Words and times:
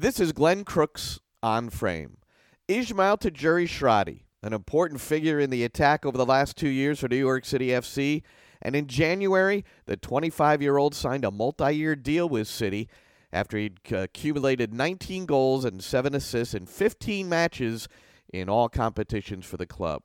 This 0.00 0.20
is 0.20 0.30
Glenn 0.30 0.62
Crooks 0.62 1.18
on 1.42 1.70
frame. 1.70 2.18
Ismael 2.68 3.18
Tajouri 3.18 3.66
Shradi, 3.66 4.20
an 4.44 4.52
important 4.52 5.00
figure 5.00 5.40
in 5.40 5.50
the 5.50 5.64
attack 5.64 6.06
over 6.06 6.16
the 6.16 6.24
last 6.24 6.56
two 6.56 6.68
years 6.68 7.00
for 7.00 7.08
New 7.08 7.16
York 7.16 7.44
City 7.44 7.70
FC. 7.70 8.22
And 8.62 8.76
in 8.76 8.86
January, 8.86 9.64
the 9.86 9.96
25 9.96 10.62
year 10.62 10.76
old 10.76 10.94
signed 10.94 11.24
a 11.24 11.32
multi 11.32 11.72
year 11.72 11.96
deal 11.96 12.28
with 12.28 12.46
City 12.46 12.88
after 13.32 13.58
he'd 13.58 13.80
accumulated 13.90 14.72
19 14.72 15.26
goals 15.26 15.64
and 15.64 15.82
7 15.82 16.14
assists 16.14 16.54
in 16.54 16.66
15 16.66 17.28
matches 17.28 17.88
in 18.32 18.48
all 18.48 18.68
competitions 18.68 19.46
for 19.46 19.56
the 19.56 19.66
club. 19.66 20.02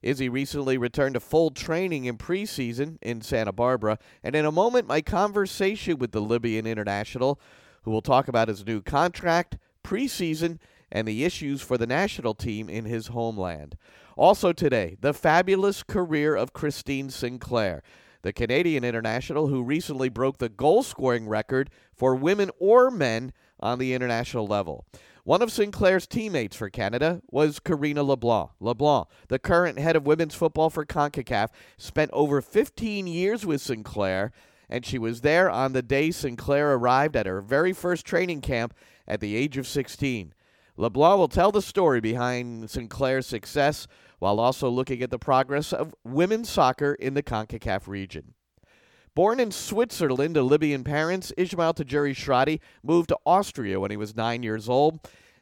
Izzy 0.00 0.30
recently 0.30 0.78
returned 0.78 1.12
to 1.14 1.20
full 1.20 1.50
training 1.50 2.06
in 2.06 2.16
preseason 2.16 2.96
in 3.02 3.20
Santa 3.20 3.52
Barbara, 3.52 3.98
and 4.22 4.34
in 4.34 4.46
a 4.46 4.52
moment, 4.52 4.88
my 4.88 5.02
conversation 5.02 5.98
with 5.98 6.12
the 6.12 6.22
Libyan 6.22 6.66
international 6.66 7.38
who 7.82 7.90
will 7.90 8.02
talk 8.02 8.28
about 8.28 8.48
his 8.48 8.66
new 8.66 8.80
contract, 8.80 9.58
preseason, 9.84 10.58
and 10.90 11.06
the 11.06 11.24
issues 11.24 11.60
for 11.60 11.76
the 11.76 11.86
national 11.86 12.34
team 12.34 12.68
in 12.68 12.84
his 12.84 13.08
homeland. 13.08 13.76
Also 14.16 14.52
today, 14.52 14.96
the 15.00 15.14
fabulous 15.14 15.82
career 15.82 16.34
of 16.34 16.52
Christine 16.52 17.10
Sinclair, 17.10 17.82
the 18.22 18.32
Canadian 18.32 18.84
international 18.84 19.48
who 19.48 19.62
recently 19.62 20.08
broke 20.08 20.38
the 20.38 20.48
goal 20.48 20.82
scoring 20.82 21.28
record 21.28 21.70
for 21.94 22.14
women 22.14 22.50
or 22.58 22.90
men 22.90 23.32
on 23.60 23.78
the 23.78 23.94
international 23.94 24.46
level. 24.46 24.86
One 25.24 25.42
of 25.42 25.52
Sinclair's 25.52 26.06
teammates 26.06 26.56
for 26.56 26.70
Canada 26.70 27.20
was 27.30 27.60
Karina 27.60 28.02
LeBlanc. 28.02 28.50
LeBlanc, 28.60 29.08
the 29.28 29.38
current 29.38 29.78
head 29.78 29.94
of 29.94 30.06
women's 30.06 30.34
football 30.34 30.70
for 30.70 30.86
CONCACAF, 30.86 31.48
spent 31.76 32.10
over 32.14 32.40
15 32.40 33.06
years 33.06 33.44
with 33.44 33.60
Sinclair 33.60 34.32
and 34.68 34.84
she 34.84 34.98
was 34.98 35.22
there 35.22 35.50
on 35.50 35.72
the 35.72 35.82
day 35.82 36.10
Sinclair 36.10 36.74
arrived 36.74 37.16
at 37.16 37.26
her 37.26 37.40
very 37.40 37.72
first 37.72 38.04
training 38.04 38.40
camp 38.40 38.74
at 39.06 39.20
the 39.20 39.36
age 39.36 39.56
of 39.56 39.66
16. 39.66 40.34
LeBlanc 40.76 41.18
will 41.18 41.28
tell 41.28 41.50
the 41.50 41.62
story 41.62 42.00
behind 42.00 42.70
Sinclair's 42.70 43.26
success 43.26 43.88
while 44.18 44.38
also 44.38 44.68
looking 44.68 45.02
at 45.02 45.10
the 45.10 45.18
progress 45.18 45.72
of 45.72 45.94
women's 46.04 46.48
soccer 46.48 46.94
in 46.94 47.14
the 47.14 47.22
CONCACAF 47.22 47.88
region. 47.88 48.34
Born 49.14 49.40
in 49.40 49.50
Switzerland 49.50 50.34
to 50.36 50.42
Libyan 50.42 50.84
parents, 50.84 51.32
Ismael 51.36 51.74
Tajouri 51.74 52.14
Shradi 52.14 52.60
moved 52.84 53.08
to 53.08 53.18
Austria 53.26 53.80
when 53.80 53.90
he 53.90 53.96
was 53.96 54.14
nine 54.14 54.44
years 54.44 54.68
old 54.68 55.00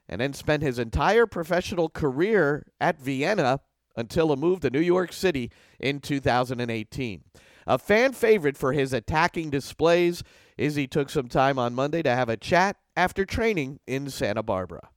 and 0.09 0.21
then 0.21 0.33
spent 0.33 0.63
his 0.63 0.79
entire 0.79 1.27
professional 1.27 1.89
career 1.89 2.67
at 2.81 2.99
Vienna 2.99 3.61
until 3.97 4.33
a 4.33 4.37
move 4.37 4.61
to 4.61 4.71
New 4.71 4.81
York 4.81 5.13
City 5.13 5.51
in 5.79 6.01
2018. 6.01 7.25
A 7.67 7.79
fan 7.79 8.13
favorite 8.13 8.57
for 8.57 8.73
his 8.73 8.93
attacking 8.93 9.51
displays, 9.51 10.23
Izzy 10.57 10.87
took 10.87 11.11
some 11.11 11.29
time 11.29 11.59
on 11.59 11.75
Monday 11.75 12.03
to 12.03 12.11
have 12.11 12.29
a 12.29 12.37
chat 12.37 12.77
after 12.97 13.25
training 13.25 13.81
in 13.87 14.09
Santa 14.09 14.43
Barbara. 14.43 14.91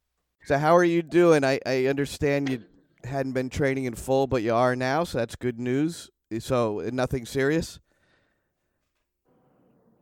So, 0.46 0.58
how 0.58 0.76
are 0.76 0.84
you 0.84 1.02
doing? 1.02 1.44
I, 1.44 1.60
I 1.66 1.86
understand 1.86 2.50
you 2.50 2.64
hadn't 3.04 3.34
been 3.34 3.50
training 3.50 3.86
in 3.86 3.96
full, 3.96 4.28
but 4.28 4.44
you 4.44 4.54
are 4.54 4.76
now, 4.76 5.04
so 5.04 5.18
that's 5.18 5.36
good 5.36 5.60
news. 5.60 6.10
So, 6.40 6.88
nothing 6.94 7.26
serious? 7.26 7.80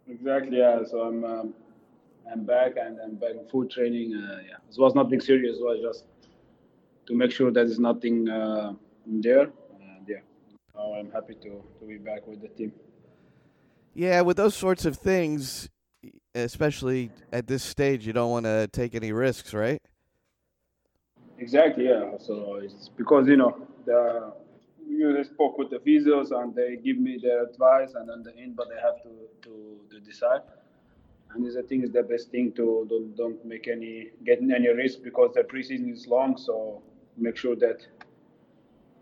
Exactly, 0.08 0.58
yeah. 0.58 0.84
So, 0.86 1.02
I'm. 1.02 1.24
Um, 1.24 1.54
I'm 2.32 2.44
back 2.44 2.74
and 2.78 3.00
I'm 3.00 3.16
back 3.16 3.32
in 3.32 3.48
full 3.48 3.66
training. 3.66 4.14
Uh, 4.16 4.42
yeah, 4.46 4.56
it 4.70 4.78
was 4.78 4.96
nothing 4.96 5.22
serious. 5.22 5.58
It 5.58 5.64
was 5.64 5.80
just 5.82 6.06
to 7.08 7.16
make 7.16 7.32
sure 7.32 7.52
that 7.52 7.66
there's 7.66 7.80
nothing 7.80 8.28
uh, 8.28 8.74
there. 9.06 9.50
Oh, 10.78 10.94
I'm 10.94 11.12
happy 11.12 11.36
to, 11.36 11.64
to 11.80 11.86
be 11.86 11.98
back 11.98 12.28
with 12.28 12.42
the 12.42 12.50
team. 12.50 12.72
Yeah, 13.94 14.22
with 14.22 14.38
those 14.38 14.56
sorts 14.56 14.86
of 14.86 14.98
things, 14.98 15.70
especially 16.36 17.12
at 17.34 17.48
this 17.48 17.64
stage, 17.64 18.06
you 18.06 18.14
don't 18.14 18.30
want 18.30 18.46
to 18.46 18.70
take 18.72 18.94
any 18.94 19.12
risks, 19.12 19.54
right? 19.54 19.82
Exactly, 21.40 21.86
yeah. 21.86 22.18
So 22.20 22.60
it's 22.62 22.90
because, 22.90 23.28
you 23.28 23.38
know, 23.38 23.68
the 23.86 24.34
you 24.90 25.24
spoke 25.24 25.58
with 25.58 25.70
the 25.70 25.78
physios 25.78 26.32
and 26.32 26.56
they 26.56 26.78
give 26.78 26.98
me 26.98 27.20
their 27.22 27.44
advice 27.44 27.94
and 27.96 28.10
then 28.10 28.24
the 28.24 28.36
end, 28.42 28.56
but 28.56 28.68
they 28.70 28.80
have 28.82 29.02
to, 29.04 29.10
to, 29.44 29.80
to 29.92 30.00
decide. 30.00 30.42
And 31.34 31.46
I 31.58 31.62
think, 31.68 31.84
is 31.84 31.92
the 31.92 32.04
best 32.04 32.32
thing 32.32 32.54
to 32.54 32.86
don't, 32.90 33.16
don't 33.16 33.46
make 33.46 33.68
any 33.68 34.12
get 34.26 34.40
any 34.40 34.70
risk 34.70 35.04
because 35.04 35.32
the 35.36 35.42
preseason 35.42 35.92
is 35.92 36.08
long. 36.08 36.38
So 36.38 36.82
make 37.18 37.36
sure 37.36 37.56
that 37.58 37.86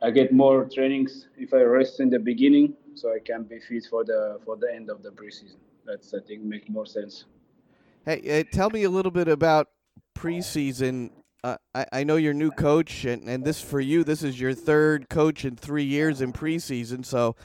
I 0.05 0.11
get 0.11 0.31
more 0.31 0.65
trainings 0.65 1.27
if 1.35 1.51
I 1.51 1.63
rest 1.63 1.99
in 1.99 2.11
the 2.11 2.19
beginning, 2.19 2.75
so 2.93 3.11
I 3.11 3.17
can 3.17 3.41
be 3.41 3.59
fit 3.59 3.87
for 3.89 4.05
the 4.05 4.39
for 4.45 4.55
the 4.55 4.71
end 4.71 4.91
of 4.91 5.01
the 5.01 5.09
preseason. 5.09 5.57
That's 5.83 6.13
I 6.13 6.19
think 6.19 6.43
make 6.43 6.69
more 6.69 6.85
sense. 6.85 7.25
Hey, 8.05 8.39
uh, 8.39 8.43
tell 8.55 8.69
me 8.69 8.83
a 8.83 8.89
little 8.89 9.09
bit 9.11 9.27
about 9.27 9.69
preseason. 10.15 11.09
Uh, 11.43 11.57
I, 11.73 11.85
I 11.91 12.03
know 12.03 12.17
you're 12.17 12.35
new 12.35 12.51
coach, 12.51 13.05
and, 13.05 13.27
and 13.27 13.43
this 13.43 13.59
for 13.59 13.79
you, 13.79 14.03
this 14.03 14.21
is 14.21 14.39
your 14.39 14.53
third 14.53 15.09
coach 15.09 15.43
in 15.43 15.55
three 15.55 15.83
years 15.83 16.21
in 16.21 16.33
preseason, 16.33 17.03
so 17.03 17.35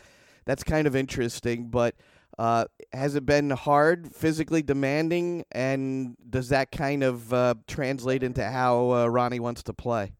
that's 0.45 0.63
kind 0.63 0.87
of 0.87 0.95
interesting. 0.95 1.69
But 1.71 1.95
uh, 2.39 2.67
has 2.93 3.15
it 3.15 3.25
been 3.25 3.49
hard, 3.49 4.15
physically 4.15 4.63
demanding, 4.63 5.47
and 5.51 6.15
does 6.29 6.51
that 6.51 6.73
kind 6.73 7.05
of 7.05 7.33
uh, 7.33 7.55
translate 7.67 8.23
into 8.23 8.45
how 8.45 8.91
uh, 8.91 9.07
Ronny 9.07 9.41
wants 9.41 9.63
to 9.63 9.73
play? 9.73 10.13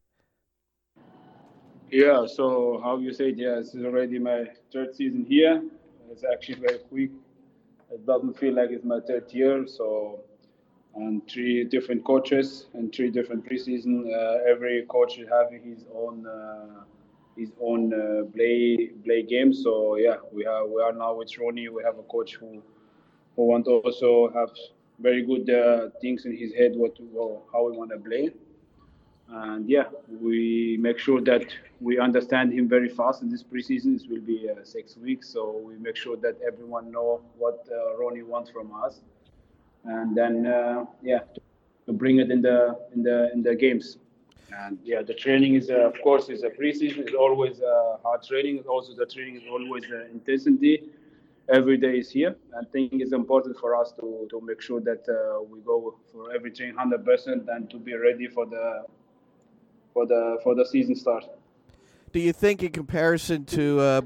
Yeah, 1.91 2.25
so 2.25 2.79
how 2.83 2.97
you 2.99 3.13
say 3.13 3.29
it, 3.29 3.37
yeah, 3.37 3.55
this 3.55 3.75
is 3.75 3.83
already 3.83 4.19
my 4.19 4.45
third 4.73 4.95
season 4.95 5.25
here. 5.25 5.61
It's 6.11 6.23
actually 6.23 6.59
very 6.59 6.79
quick. 6.79 7.11
It 7.91 8.05
doesn't 8.05 8.37
feel 8.37 8.55
like 8.55 8.71
it's 8.71 8.85
my 8.85 8.99
third 9.01 9.31
year. 9.33 9.67
So, 9.67 10.21
and 10.95 11.21
three 11.29 11.65
different 11.65 12.03
coaches 12.05 12.67
and 12.73 12.93
three 12.93 13.09
different 13.11 13.45
preseason. 13.49 14.05
Uh, 14.13 14.39
every 14.49 14.85
coach 14.89 15.17
is 15.19 15.27
having 15.29 15.63
his 15.63 15.85
own 15.93 16.25
uh, 16.27 16.83
his 17.37 17.51
own 17.61 17.93
uh, 17.93 18.23
play 18.35 18.89
play 19.05 19.23
game. 19.23 19.53
So 19.53 19.95
yeah, 19.97 20.17
we 20.31 20.43
have 20.45 20.67
we 20.69 20.81
are 20.81 20.93
now 20.93 21.15
with 21.15 21.37
Ronny. 21.37 21.69
We 21.69 21.83
have 21.83 21.97
a 21.99 22.03
coach 22.03 22.35
who 22.35 22.61
who 23.35 23.45
want 23.47 23.67
also 23.67 24.31
have 24.33 24.51
very 24.99 25.23
good 25.25 25.49
uh, 25.49 25.89
things 26.01 26.25
in 26.25 26.37
his 26.37 26.53
head 26.53 26.73
what 26.75 26.95
to, 26.97 27.41
how 27.53 27.65
we 27.69 27.77
want 27.77 27.91
to 27.91 27.97
play 27.97 28.31
and 29.33 29.69
yeah, 29.69 29.85
we 30.19 30.77
make 30.79 30.99
sure 30.99 31.21
that 31.21 31.45
we 31.79 31.97
understand 31.99 32.51
him 32.53 32.67
very 32.67 32.89
fast 32.89 33.21
in 33.21 33.29
this 33.29 33.43
preseason. 33.43 33.97
This 33.97 34.07
will 34.07 34.21
be 34.21 34.49
uh, 34.49 34.63
six 34.63 34.97
weeks, 34.97 35.29
so 35.29 35.57
we 35.65 35.77
make 35.77 35.95
sure 35.95 36.17
that 36.17 36.35
everyone 36.45 36.91
know 36.91 37.21
what 37.37 37.65
uh, 37.71 37.97
Ronny 37.97 38.23
wants 38.23 38.49
from 38.49 38.73
us, 38.73 38.99
and 39.85 40.15
then 40.15 40.45
uh, 40.45 40.85
yeah, 41.01 41.19
to, 41.33 41.41
to, 41.85 41.93
bring 41.93 42.19
it 42.19 42.29
in 42.29 42.41
the 42.41 42.77
in 42.93 43.03
the 43.03 43.31
in 43.31 43.41
the 43.41 43.55
games. 43.55 43.97
And 44.53 44.77
yeah, 44.83 45.01
the 45.01 45.13
training 45.13 45.55
is 45.55 45.69
uh, 45.69 45.87
of 45.87 46.01
course 46.01 46.27
is 46.27 46.43
a 46.43 46.49
preseason. 46.49 46.99
It's 46.99 47.13
always 47.13 47.61
uh, 47.61 47.97
hard 48.03 48.23
training. 48.23 48.59
Also, 48.67 48.93
the 48.93 49.05
training 49.05 49.37
is 49.37 49.43
always 49.49 49.85
uh, 49.85 50.07
intensity. 50.11 50.83
Every 51.47 51.77
day 51.77 51.99
is 51.99 52.11
here. 52.11 52.35
I 52.57 52.63
think 52.71 52.93
it's 52.95 53.13
important 53.13 53.57
for 53.57 53.75
us 53.75 53.91
to, 53.93 54.27
to 54.29 54.41
make 54.41 54.61
sure 54.61 54.79
that 54.81 55.03
we 55.49 55.59
go 55.61 55.95
for 56.13 56.33
everything 56.33 56.73
100% 56.75 57.47
and 57.49 57.69
to 57.69 57.77
be 57.77 57.93
ready 57.95 58.27
for 58.27 58.45
the 58.45 58.85
for 59.93 60.05
the 60.05 60.39
for 60.43 60.55
the 60.55 60.65
season 60.65 60.95
start. 60.95 61.25
Do 62.11 62.19
you 62.19 62.33
think, 62.33 62.61
in 62.61 62.71
comparison 62.71 63.45
to 63.45 63.79
uh, 63.79 64.01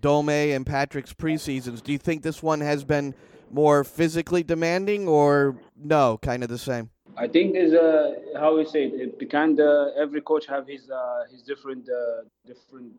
Dome 0.00 0.28
and 0.28 0.66
Patrick's 0.66 1.12
preseasons, 1.12 1.82
do 1.82 1.92
you 1.92 1.98
think 1.98 2.22
this 2.22 2.42
one 2.42 2.60
has 2.60 2.84
been 2.84 3.14
more 3.50 3.84
physically 3.84 4.42
demanding, 4.42 5.06
or 5.06 5.56
no, 5.76 6.18
kind 6.18 6.42
of 6.42 6.48
the 6.48 6.58
same? 6.58 6.90
I 7.16 7.28
think 7.28 7.54
is 7.54 7.72
uh, 7.72 8.14
how 8.36 8.56
we 8.56 8.64
say 8.64 8.86
it. 8.86 9.16
it 9.20 9.30
kind 9.30 9.60
of 9.60 9.96
every 9.96 10.20
coach 10.20 10.46
have 10.46 10.66
his 10.66 10.90
uh, 10.90 11.24
his 11.30 11.42
different 11.42 11.88
uh, 11.88 12.22
different 12.46 12.92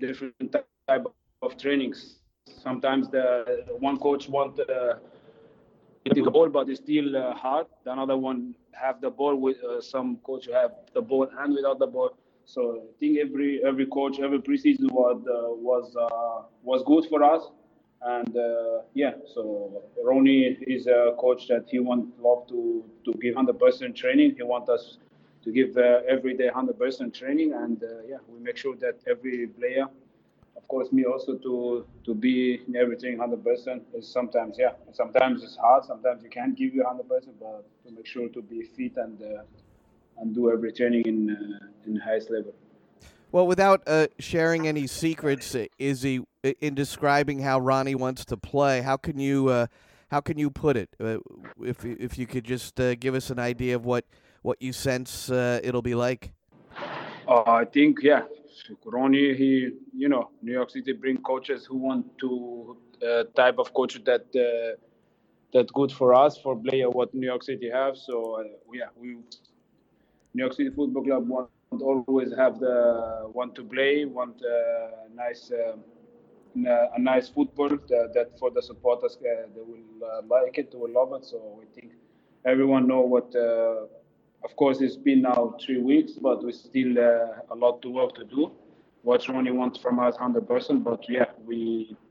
different 0.00 0.56
type 0.88 1.06
of 1.42 1.56
trainings. 1.56 2.16
Sometimes 2.62 3.08
the 3.08 3.64
one 3.78 3.98
coach 3.98 4.28
want 4.28 4.58
uh, 4.58 4.94
the 6.04 6.30
ball, 6.30 6.48
but 6.48 6.68
it's 6.68 6.80
still 6.80 7.16
uh, 7.16 7.34
hard. 7.34 7.66
The 7.84 7.92
another 7.92 8.16
one 8.16 8.54
have 8.80 9.00
the 9.00 9.10
ball 9.10 9.36
with 9.36 9.62
uh, 9.64 9.80
some 9.80 10.16
coach 10.24 10.46
who 10.46 10.52
have 10.52 10.72
the 10.94 11.02
ball 11.02 11.28
and 11.38 11.54
without 11.54 11.78
the 11.78 11.86
ball. 11.86 12.16
So 12.44 12.82
I 12.88 12.92
think 13.00 13.18
every 13.18 13.60
every 13.64 13.86
coach 13.86 14.20
every 14.20 14.38
preseason 14.40 14.90
was 14.92 15.18
uh, 15.26 15.50
was 15.70 15.96
uh, 15.96 16.42
was 16.62 16.82
good 16.84 17.04
for 17.08 17.22
us. 17.24 17.42
And 18.02 18.36
uh, 18.36 18.82
yeah, 18.94 19.12
so 19.34 19.82
Ronny 20.04 20.56
is 20.66 20.86
a 20.86 21.14
coach 21.18 21.48
that 21.48 21.64
he 21.70 21.80
want 21.80 22.18
love 22.20 22.46
to 22.48 22.84
to 23.04 23.12
give 23.14 23.34
100% 23.34 23.96
training. 23.96 24.34
He 24.36 24.42
want 24.42 24.68
us 24.68 24.98
to 25.44 25.50
give 25.50 25.76
uh, 25.76 26.00
every 26.08 26.34
day 26.36 26.50
100% 26.54 27.14
training, 27.14 27.52
and 27.54 27.82
yeah, 28.08 28.18
we 28.28 28.38
make 28.40 28.56
sure 28.56 28.76
that 28.76 28.96
every 29.08 29.46
player 29.48 29.86
of 30.56 30.66
course, 30.68 30.90
me 30.92 31.04
also 31.04 31.36
to 31.36 31.86
to 32.04 32.14
be 32.14 32.60
in 32.66 32.76
everything 32.76 33.18
100% 33.18 33.80
is 33.94 34.10
sometimes, 34.10 34.56
yeah, 34.58 34.72
sometimes 34.92 35.42
it's 35.42 35.56
hard. 35.56 35.84
Sometimes 35.84 36.22
you 36.22 36.30
can't 36.30 36.56
give 36.56 36.74
you 36.74 36.82
100%, 36.82 37.00
but 37.40 37.66
to 37.84 37.92
make 37.92 38.06
sure 38.06 38.28
to 38.28 38.42
be 38.42 38.62
fit 38.62 38.96
and 38.96 39.20
uh, 39.22 39.42
and 40.18 40.34
do 40.34 40.50
every 40.50 40.72
training 40.72 41.02
in 41.06 41.30
uh, 41.30 41.66
in 41.86 41.96
highest 41.96 42.30
level. 42.30 42.54
Well, 43.32 43.46
without 43.46 43.82
uh, 43.86 44.06
sharing 44.18 44.66
any 44.66 44.86
secrets, 44.86 45.54
Izzy, 45.78 46.24
in 46.60 46.74
describing 46.74 47.40
how 47.40 47.58
Ronny 47.58 47.94
wants 47.94 48.24
to 48.26 48.36
play, 48.36 48.80
how 48.80 48.96
can 48.96 49.18
you 49.18 49.48
uh, 49.48 49.66
how 50.08 50.20
can 50.20 50.38
you 50.38 50.50
put 50.50 50.76
it? 50.76 50.88
Uh, 51.00 51.18
if 51.62 51.84
if 51.84 52.18
you 52.18 52.26
could 52.26 52.44
just 52.44 52.80
uh, 52.80 52.94
give 52.94 53.14
us 53.14 53.30
an 53.30 53.38
idea 53.38 53.76
of 53.76 53.84
what 53.84 54.04
what 54.42 54.62
you 54.62 54.72
sense 54.72 55.30
uh, 55.30 55.60
it'll 55.62 55.82
be 55.82 55.94
like. 55.94 56.32
Uh, 57.28 57.42
I 57.46 57.64
think 57.64 57.98
yeah, 58.02 58.22
Ronny. 58.84 59.34
He 59.34 59.70
you 59.94 60.08
know 60.08 60.30
New 60.42 60.52
York 60.52 60.70
City 60.70 60.92
bring 60.92 61.18
coaches 61.18 61.66
who 61.66 61.76
want 61.76 62.18
to 62.18 62.76
uh, 63.06 63.24
type 63.34 63.58
of 63.58 63.72
coach 63.74 64.02
that 64.04 64.26
uh, 64.34 64.76
that 65.52 65.72
good 65.72 65.92
for 65.92 66.14
us 66.14 66.38
for 66.38 66.56
player 66.56 66.90
what 66.90 67.14
New 67.14 67.26
York 67.26 67.42
City 67.42 67.70
have. 67.70 67.96
So 67.96 68.44
yeah, 68.72 68.88
we 68.96 69.16
New 70.34 70.42
York 70.44 70.52
City 70.52 70.70
Football 70.70 71.04
Club 71.04 71.28
want 71.28 71.50
always 71.82 72.32
have 72.36 72.58
the 72.58 73.30
want 73.32 73.54
to 73.56 73.64
play, 73.64 74.04
want 74.04 74.40
nice 75.14 75.50
a 76.64 76.98
nice 76.98 77.28
football 77.28 77.68
that, 77.68 78.12
that 78.14 78.38
for 78.38 78.50
the 78.50 78.62
supporters 78.62 79.18
uh, 79.20 79.46
they 79.54 79.60
will 79.60 80.04
uh, 80.04 80.22
like 80.26 80.58
it, 80.58 80.72
they 80.72 80.78
will 80.78 80.92
love 80.92 81.12
it. 81.12 81.24
So 81.26 81.60
I 81.62 81.66
think 81.78 81.92
everyone 82.44 82.86
know 82.86 83.00
what. 83.00 83.34
Uh, 83.34 83.86
of 84.46 84.54
course, 84.54 84.80
it's 84.80 84.96
been 84.96 85.22
now 85.22 85.56
three 85.64 85.82
weeks, 85.92 86.12
but 86.12 86.44
we 86.44 86.52
still 86.52 86.92
uh, 86.98 87.54
a 87.54 87.56
lot 87.64 87.82
to 87.82 87.88
work 87.90 88.14
to 88.14 88.24
do. 88.24 88.52
What 89.02 89.28
Ronny 89.28 89.50
wants 89.50 89.76
from 89.78 89.98
us, 89.98 90.14
hundred 90.16 90.46
percent. 90.46 90.84
But 90.84 91.00
yeah, 91.08 91.26
we 91.44 91.60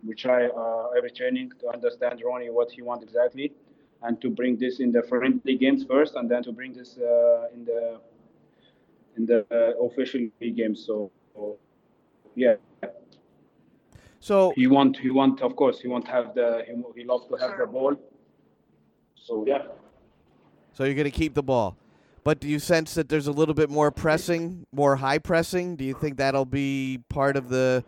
we 0.05 0.13
try 0.15 0.41
uh, 0.47 0.97
every 0.97 1.11
training 1.11 1.51
to 1.61 1.65
understand 1.75 2.21
Ronny 2.25 2.49
what 2.49 2.69
he 2.71 2.81
wants 2.81 3.03
exactly, 3.03 3.53
and 4.03 4.13
to 4.23 4.29
bring 4.29 4.57
this 4.57 4.79
in 4.81 4.91
the 4.91 5.03
friendly 5.03 5.55
games 5.55 5.85
first, 5.93 6.15
and 6.15 6.29
then 6.29 6.43
to 6.43 6.51
bring 6.51 6.73
this 6.73 6.97
uh, 6.97 7.53
in 7.55 7.61
the 7.69 7.81
in 9.17 9.25
the 9.25 9.39
official 9.87 10.23
games. 10.59 10.85
So, 10.85 11.11
so 11.33 11.57
yeah, 12.35 12.55
so 14.19 14.53
he 14.55 14.67
want 14.67 14.97
he 14.97 15.09
want 15.09 15.41
of 15.41 15.55
course 15.55 15.79
he 15.79 15.87
want 15.87 16.05
have 16.07 16.33
the 16.35 16.65
he, 16.67 16.73
he 16.99 17.03
loves 17.05 17.27
to 17.27 17.35
have 17.35 17.57
the 17.57 17.65
ball. 17.65 17.95
So 19.15 19.45
yeah. 19.47 19.63
So 20.73 20.83
you're 20.83 20.99
going 21.01 21.11
to 21.15 21.19
keep 21.23 21.33
the 21.33 21.43
ball. 21.43 21.77
But 22.25 22.39
do 22.39 22.47
you 22.47 22.57
sense 22.57 22.95
that 22.95 23.07
there's 23.07 23.27
a 23.27 23.31
little 23.31 23.53
bit 23.53 23.69
more 23.69 23.91
pressing, 23.91 24.65
more 24.73 24.95
high 24.95 25.19
pressing? 25.19 25.75
Do 25.75 25.85
you 25.85 25.93
think 25.93 26.17
that'll 26.17 26.43
be 26.43 26.99
part 27.07 27.37
of 27.37 27.49
the 27.49 27.85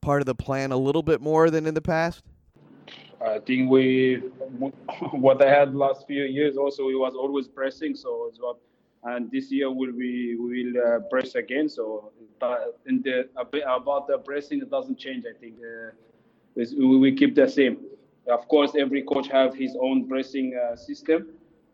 part 0.00 0.22
of 0.22 0.26
the 0.26 0.34
plan 0.34 0.72
a 0.72 0.78
little 0.78 1.02
bit 1.02 1.20
more 1.20 1.50
than 1.50 1.66
in 1.66 1.74
the 1.74 1.82
past? 1.82 2.24
I 3.20 3.38
think 3.38 3.70
we 3.70 4.14
what 5.12 5.44
I 5.44 5.50
had 5.50 5.74
last 5.74 6.06
few 6.06 6.24
years 6.24 6.56
also 6.56 6.88
it 6.88 6.98
was 6.98 7.14
always 7.14 7.48
pressing, 7.48 7.94
so 7.94 8.32
what 8.40 8.56
and 9.04 9.30
this 9.30 9.52
year 9.52 9.70
will 9.70 9.92
we 9.92 10.36
will 10.38 10.72
uh, 10.82 11.00
press 11.10 11.34
again. 11.34 11.68
So 11.68 12.12
in 12.86 13.02
the 13.02 13.28
about 13.36 14.08
the 14.08 14.16
pressing, 14.24 14.62
it 14.62 14.70
doesn't 14.70 14.98
change. 14.98 15.24
I 15.28 15.38
think 15.38 15.56
uh, 15.60 15.92
we 16.78 17.14
keep 17.14 17.34
the 17.34 17.46
same. 17.46 17.76
Of 18.26 18.48
course, 18.48 18.72
every 18.74 19.02
coach 19.02 19.28
have 19.28 19.54
his 19.54 19.76
own 19.78 20.08
pressing 20.08 20.58
uh, 20.58 20.76
system. 20.76 21.28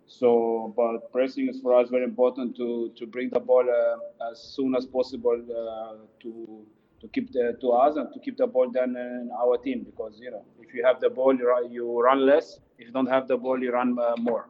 So, 0.07 0.75
but 0.77 1.11
pressing 1.13 1.49
is 1.49 1.61
for 1.61 1.75
us 1.75 1.89
very 1.89 2.05
important 2.05 2.57
to 2.57 2.93
to 2.97 3.07
bring 3.07 3.31
the 3.31 3.41
ball 3.41 3.65
uh, 3.69 4.31
as 4.31 4.41
soon 4.41 4.75
as 4.75 4.87
possible 4.87 5.41
uh, 5.51 5.97
to 6.23 6.67
to 7.01 7.09
keep 7.09 7.33
the 7.33 7.57
to 7.61 7.71
us 7.71 7.97
and 7.97 8.13
to 8.13 8.21
keep 8.21 8.37
the 8.37 8.47
ball 8.47 8.71
then 8.71 8.97
in 8.97 9.31
our 9.41 9.57
team 9.59 9.85
because 9.85 10.19
you 10.21 10.31
know 10.31 10.45
if 10.61 10.75
you 10.75 10.85
have 10.85 11.01
the 11.01 11.11
ball 11.11 11.35
you 11.35 11.49
run, 11.49 11.71
you 11.71 12.01
run 12.01 12.27
less. 12.27 12.61
If 12.79 12.87
you 12.89 12.93
don't 12.93 13.07
have 13.07 13.29
the 13.29 13.37
ball, 13.37 13.63
you 13.63 13.73
run 13.73 13.97
uh, 13.99 14.15
more. 14.19 14.49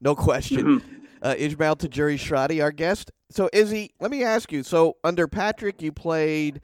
No 0.00 0.14
question. 0.14 0.64
Mm-hmm 0.64 0.98
uh, 1.22 1.34
Ismael 1.36 1.76
Tajouri 1.76 2.16
Shradi, 2.16 2.62
our 2.62 2.72
guest. 2.72 3.10
So, 3.30 3.48
Izzy, 3.52 3.92
let 4.00 4.10
me 4.10 4.24
ask 4.24 4.52
you. 4.52 4.62
So, 4.62 4.96
under 5.04 5.28
Patrick, 5.28 5.82
you 5.82 5.92
played 5.92 6.60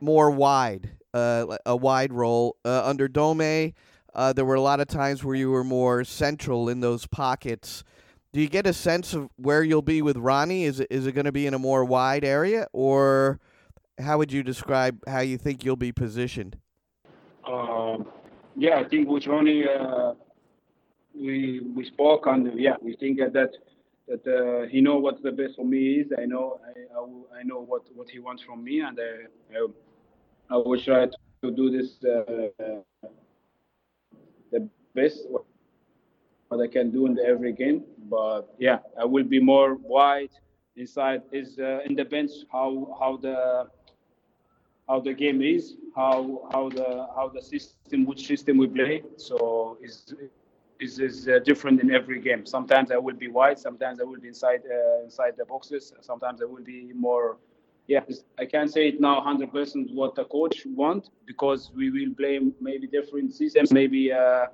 more 0.00 0.30
wide, 0.30 0.90
uh, 1.14 1.56
a 1.64 1.76
wide 1.76 2.12
role. 2.12 2.56
Uh, 2.64 2.82
under 2.84 3.08
Dome, 3.08 3.72
uh, 4.16 4.32
there 4.32 4.46
were 4.46 4.54
a 4.54 4.62
lot 4.62 4.80
of 4.80 4.88
times 4.88 5.22
where 5.22 5.36
you 5.36 5.50
were 5.50 5.62
more 5.62 6.02
central 6.02 6.70
in 6.70 6.80
those 6.80 7.06
pockets. 7.06 7.84
Do 8.32 8.40
you 8.40 8.48
get 8.48 8.66
a 8.66 8.72
sense 8.72 9.12
of 9.12 9.28
where 9.36 9.62
you'll 9.62 9.82
be 9.82 10.00
with 10.00 10.16
Ronny? 10.16 10.64
Is 10.64 10.80
it, 10.80 10.88
is 10.90 11.06
it 11.06 11.12
going 11.12 11.26
to 11.26 11.32
be 11.32 11.46
in 11.46 11.52
a 11.52 11.58
more 11.58 11.84
wide 11.84 12.24
area, 12.24 12.66
or 12.72 13.38
how 13.98 14.16
would 14.16 14.32
you 14.32 14.42
describe 14.42 14.98
how 15.06 15.20
you 15.20 15.36
think 15.36 15.64
you'll 15.64 15.76
be 15.76 15.92
positioned? 15.92 16.56
Um, 17.46 18.06
yeah, 18.56 18.78
I 18.78 18.88
think 18.88 19.06
with 19.06 19.26
Ronny, 19.26 19.64
uh, 19.68 20.14
we 21.14 21.60
we 21.74 21.84
spoke 21.84 22.26
and 22.26 22.58
yeah, 22.58 22.76
we 22.80 22.96
think 22.96 23.18
that 23.18 23.52
that 24.08 24.26
uh, 24.26 24.66
he 24.68 24.80
know 24.80 24.96
what 24.96 25.22
the 25.22 25.30
best 25.30 25.56
for 25.56 25.64
me 25.64 26.00
is. 26.00 26.12
I 26.18 26.24
know 26.24 26.58
I, 26.64 26.98
I, 26.98 27.40
I, 27.40 27.42
know 27.42 27.60
what, 27.60 27.82
what 27.94 28.08
he 28.08 28.18
wants 28.18 28.42
from 28.42 28.62
me, 28.64 28.80
and 28.80 28.98
I, 28.98 30.54
I, 30.54 30.56
will 30.56 30.80
try 30.80 31.06
to 31.06 31.50
do 31.50 31.70
this 31.70 32.04
uh, 32.04 32.82
best 34.96 35.18
what 36.48 36.60
I 36.60 36.68
can 36.68 36.90
do 36.90 37.06
in 37.06 37.18
every 37.18 37.52
game. 37.52 37.84
But 38.10 38.42
yeah, 38.58 38.78
I 39.00 39.04
will 39.04 39.24
be 39.24 39.40
more 39.40 39.74
wide 39.76 40.30
inside. 40.76 41.22
Is 41.32 41.58
uh, 41.58 41.80
in 41.86 41.94
the 41.96 42.04
bench 42.04 42.30
how 42.52 42.96
how 43.00 43.16
the 43.16 43.66
how 44.88 45.00
the 45.00 45.12
game 45.12 45.42
is, 45.42 45.76
how 45.94 46.48
how 46.52 46.68
the 46.70 47.08
how 47.16 47.28
the 47.34 47.42
system, 47.42 48.06
which 48.06 48.26
system 48.26 48.58
we 48.58 48.68
play. 48.68 49.02
So 49.16 49.78
is 49.82 50.14
is, 50.80 50.98
is 51.00 51.28
uh, 51.28 51.38
different 51.44 51.80
in 51.80 51.90
every 51.90 52.20
game. 52.20 52.44
Sometimes 52.46 52.90
I 52.90 52.98
will 52.98 53.16
be 53.16 53.28
wide, 53.28 53.58
sometimes 53.58 54.00
I 54.00 54.04
will 54.04 54.20
be 54.20 54.28
inside 54.28 54.62
uh, 54.70 55.04
inside 55.04 55.34
the 55.36 55.44
boxes, 55.44 55.92
sometimes 56.00 56.42
I 56.42 56.46
will 56.46 56.64
be 56.64 56.92
more. 56.94 57.38
Yeah, 57.88 58.00
I 58.36 58.46
can't 58.46 58.68
say 58.68 58.88
it 58.88 59.00
now 59.00 59.20
100% 59.20 59.94
what 59.94 60.16
the 60.16 60.24
coach 60.24 60.66
want 60.74 61.10
because 61.24 61.70
we 61.76 61.88
will 61.90 62.12
play 62.16 62.40
maybe 62.60 62.88
different 62.88 63.32
systems, 63.32 63.72
maybe 63.72 64.10
uh, 64.12 64.46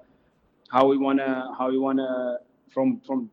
how 0.73 0.87
we 0.89 0.97
wanna 0.97 1.55
how 1.59 1.71
we 1.71 1.79
wanna 1.79 2.39
from 2.75 3.01
from 3.07 3.31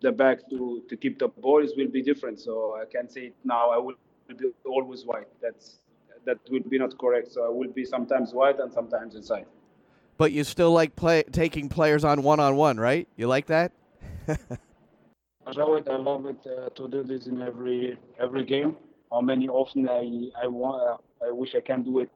the 0.00 0.12
back 0.12 0.38
to 0.50 0.82
to 0.88 0.96
keep 0.96 1.18
the 1.18 1.28
balls 1.28 1.72
will 1.76 1.92
be 1.98 2.02
different. 2.02 2.40
So 2.40 2.76
I 2.82 2.84
can't 2.86 3.10
say 3.10 3.26
it 3.30 3.36
now. 3.44 3.70
I 3.70 3.78
will 3.78 3.96
be 4.28 4.50
always 4.66 5.04
white. 5.04 5.28
That's 5.40 5.80
that 6.26 6.38
would 6.50 6.68
be 6.70 6.78
not 6.78 6.98
correct. 6.98 7.28
So 7.32 7.44
I 7.44 7.50
will 7.50 7.72
be 7.80 7.84
sometimes 7.84 8.32
white 8.32 8.58
and 8.58 8.72
sometimes 8.72 9.14
inside 9.14 9.46
but 10.16 10.32
you 10.32 10.44
still 10.44 10.72
like 10.72 10.94
play 10.96 11.22
taking 11.32 11.68
players 11.68 12.04
on 12.04 12.22
one 12.22 12.40
on 12.40 12.56
one, 12.56 12.78
right? 12.78 13.08
You 13.16 13.26
like 13.26 13.46
that? 13.46 13.72
I 14.28 15.50
love 15.52 15.76
it. 15.76 15.88
I 15.88 15.96
love 15.96 16.26
it 16.26 16.46
uh, 16.46 16.70
to 16.70 16.88
do 16.88 17.02
this 17.02 17.26
in 17.26 17.42
every 17.42 17.98
every 18.18 18.44
game. 18.44 18.76
How 19.10 19.20
many 19.20 19.48
often 19.48 19.88
I 19.88 20.30
I 20.42 20.46
want 20.46 20.82
uh, 20.82 21.26
I 21.26 21.30
wish 21.30 21.54
I 21.54 21.60
can 21.60 21.82
do 21.82 21.98
it 22.00 22.10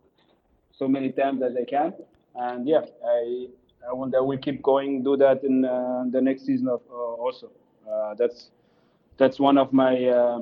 so 0.72 0.88
many 0.88 1.12
times 1.12 1.42
as 1.42 1.54
I 1.56 1.64
can. 1.64 1.92
And 2.34 2.66
yeah, 2.66 2.82
I 3.04 3.48
I 3.86 3.92
want 3.92 4.12
that 4.12 4.22
we 4.22 4.36
keep 4.36 4.62
going 4.62 5.02
do 5.02 5.16
that 5.16 5.44
in 5.44 5.64
uh, 5.64 6.04
the 6.10 6.20
next 6.20 6.46
season 6.46 6.68
of, 6.68 6.80
uh, 6.90 6.94
also. 6.94 7.50
Uh, 7.90 8.14
that's 8.14 8.50
that's 9.16 9.40
one 9.40 9.58
of 9.58 9.72
my 9.72 10.04
uh, 10.04 10.40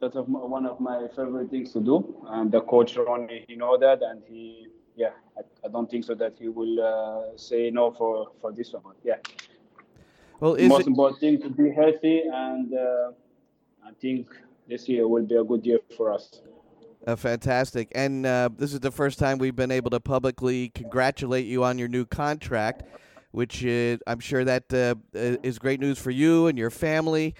that's 0.00 0.16
one 0.16 0.66
of 0.66 0.80
my 0.80 1.06
favorite 1.16 1.50
things 1.50 1.72
to 1.72 1.80
do. 1.80 2.22
And 2.26 2.50
the 2.50 2.60
coach 2.60 2.96
Ronny, 2.96 3.44
he 3.48 3.56
know 3.56 3.78
that, 3.78 4.02
and 4.02 4.22
he 4.26 4.68
yeah, 4.96 5.10
I, 5.36 5.66
I, 5.66 5.68
don't 5.68 5.90
think 5.90 6.04
so 6.04 6.14
that 6.14 6.34
he 6.38 6.48
will 6.48 6.80
uh, 6.80 7.36
say 7.36 7.70
no 7.70 7.90
for, 7.90 8.28
for 8.40 8.52
this 8.52 8.72
one. 8.72 8.82
But 8.84 8.96
yeah. 9.02 9.16
Well, 10.40 10.56
most 10.68 10.82
it... 10.82 10.86
important 10.88 11.20
thing 11.20 11.40
to 11.42 11.50
be 11.50 11.70
healthy, 11.72 12.22
and 12.32 12.72
uh, 12.72 13.12
I 13.84 13.92
think 14.00 14.28
this 14.68 14.88
year 14.88 15.08
will 15.08 15.26
be 15.26 15.36
a 15.36 15.44
good 15.44 15.66
year 15.66 15.80
for 15.96 16.12
us. 16.12 16.40
Uh, 17.06 17.16
fantastic. 17.16 17.92
And 17.94 18.24
uh, 18.24 18.48
this 18.56 18.72
is 18.72 18.80
the 18.80 18.90
first 18.90 19.18
time 19.18 19.38
we've 19.38 19.56
been 19.56 19.70
able 19.70 19.90
to 19.90 20.00
publicly 20.00 20.70
congratulate 20.70 21.46
you 21.46 21.62
on 21.62 21.78
your 21.78 21.88
new 21.88 22.06
contract, 22.06 22.82
which 23.32 23.62
is, 23.62 24.00
I'm 24.06 24.20
sure 24.20 24.44
that 24.44 24.72
uh, 24.72 24.94
is 25.12 25.58
great 25.58 25.80
news 25.80 25.98
for 25.98 26.10
you 26.10 26.46
and 26.46 26.56
your 26.56 26.70
family. 26.70 27.34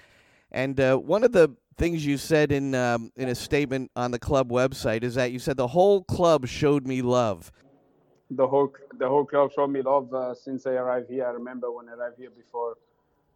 And 0.51 0.79
uh, 0.79 0.97
one 0.97 1.23
of 1.23 1.31
the 1.31 1.55
things 1.77 2.05
you 2.05 2.17
said 2.17 2.51
in 2.51 2.73
um, 2.75 3.11
in 3.17 3.27
a 3.29 3.35
statement 3.35 3.91
on 3.95 4.11
the 4.11 4.19
club 4.19 4.49
website 4.49 5.03
is 5.03 5.15
that 5.15 5.31
you 5.31 5.39
said 5.39 5.57
the 5.57 5.67
whole 5.67 6.03
club 6.03 6.47
showed 6.47 6.87
me 6.87 7.01
love. 7.01 7.51
The 8.31 8.47
whole 8.47 8.73
the 8.97 9.07
whole 9.07 9.25
club 9.25 9.51
showed 9.53 9.67
me 9.71 9.81
love 9.81 10.13
uh, 10.13 10.33
since 10.33 10.65
I 10.65 10.71
arrived 10.71 11.09
here. 11.09 11.25
I 11.25 11.31
remember 11.31 11.71
when 11.71 11.89
I 11.89 11.93
arrived 11.93 12.17
here 12.17 12.29
before 12.29 12.75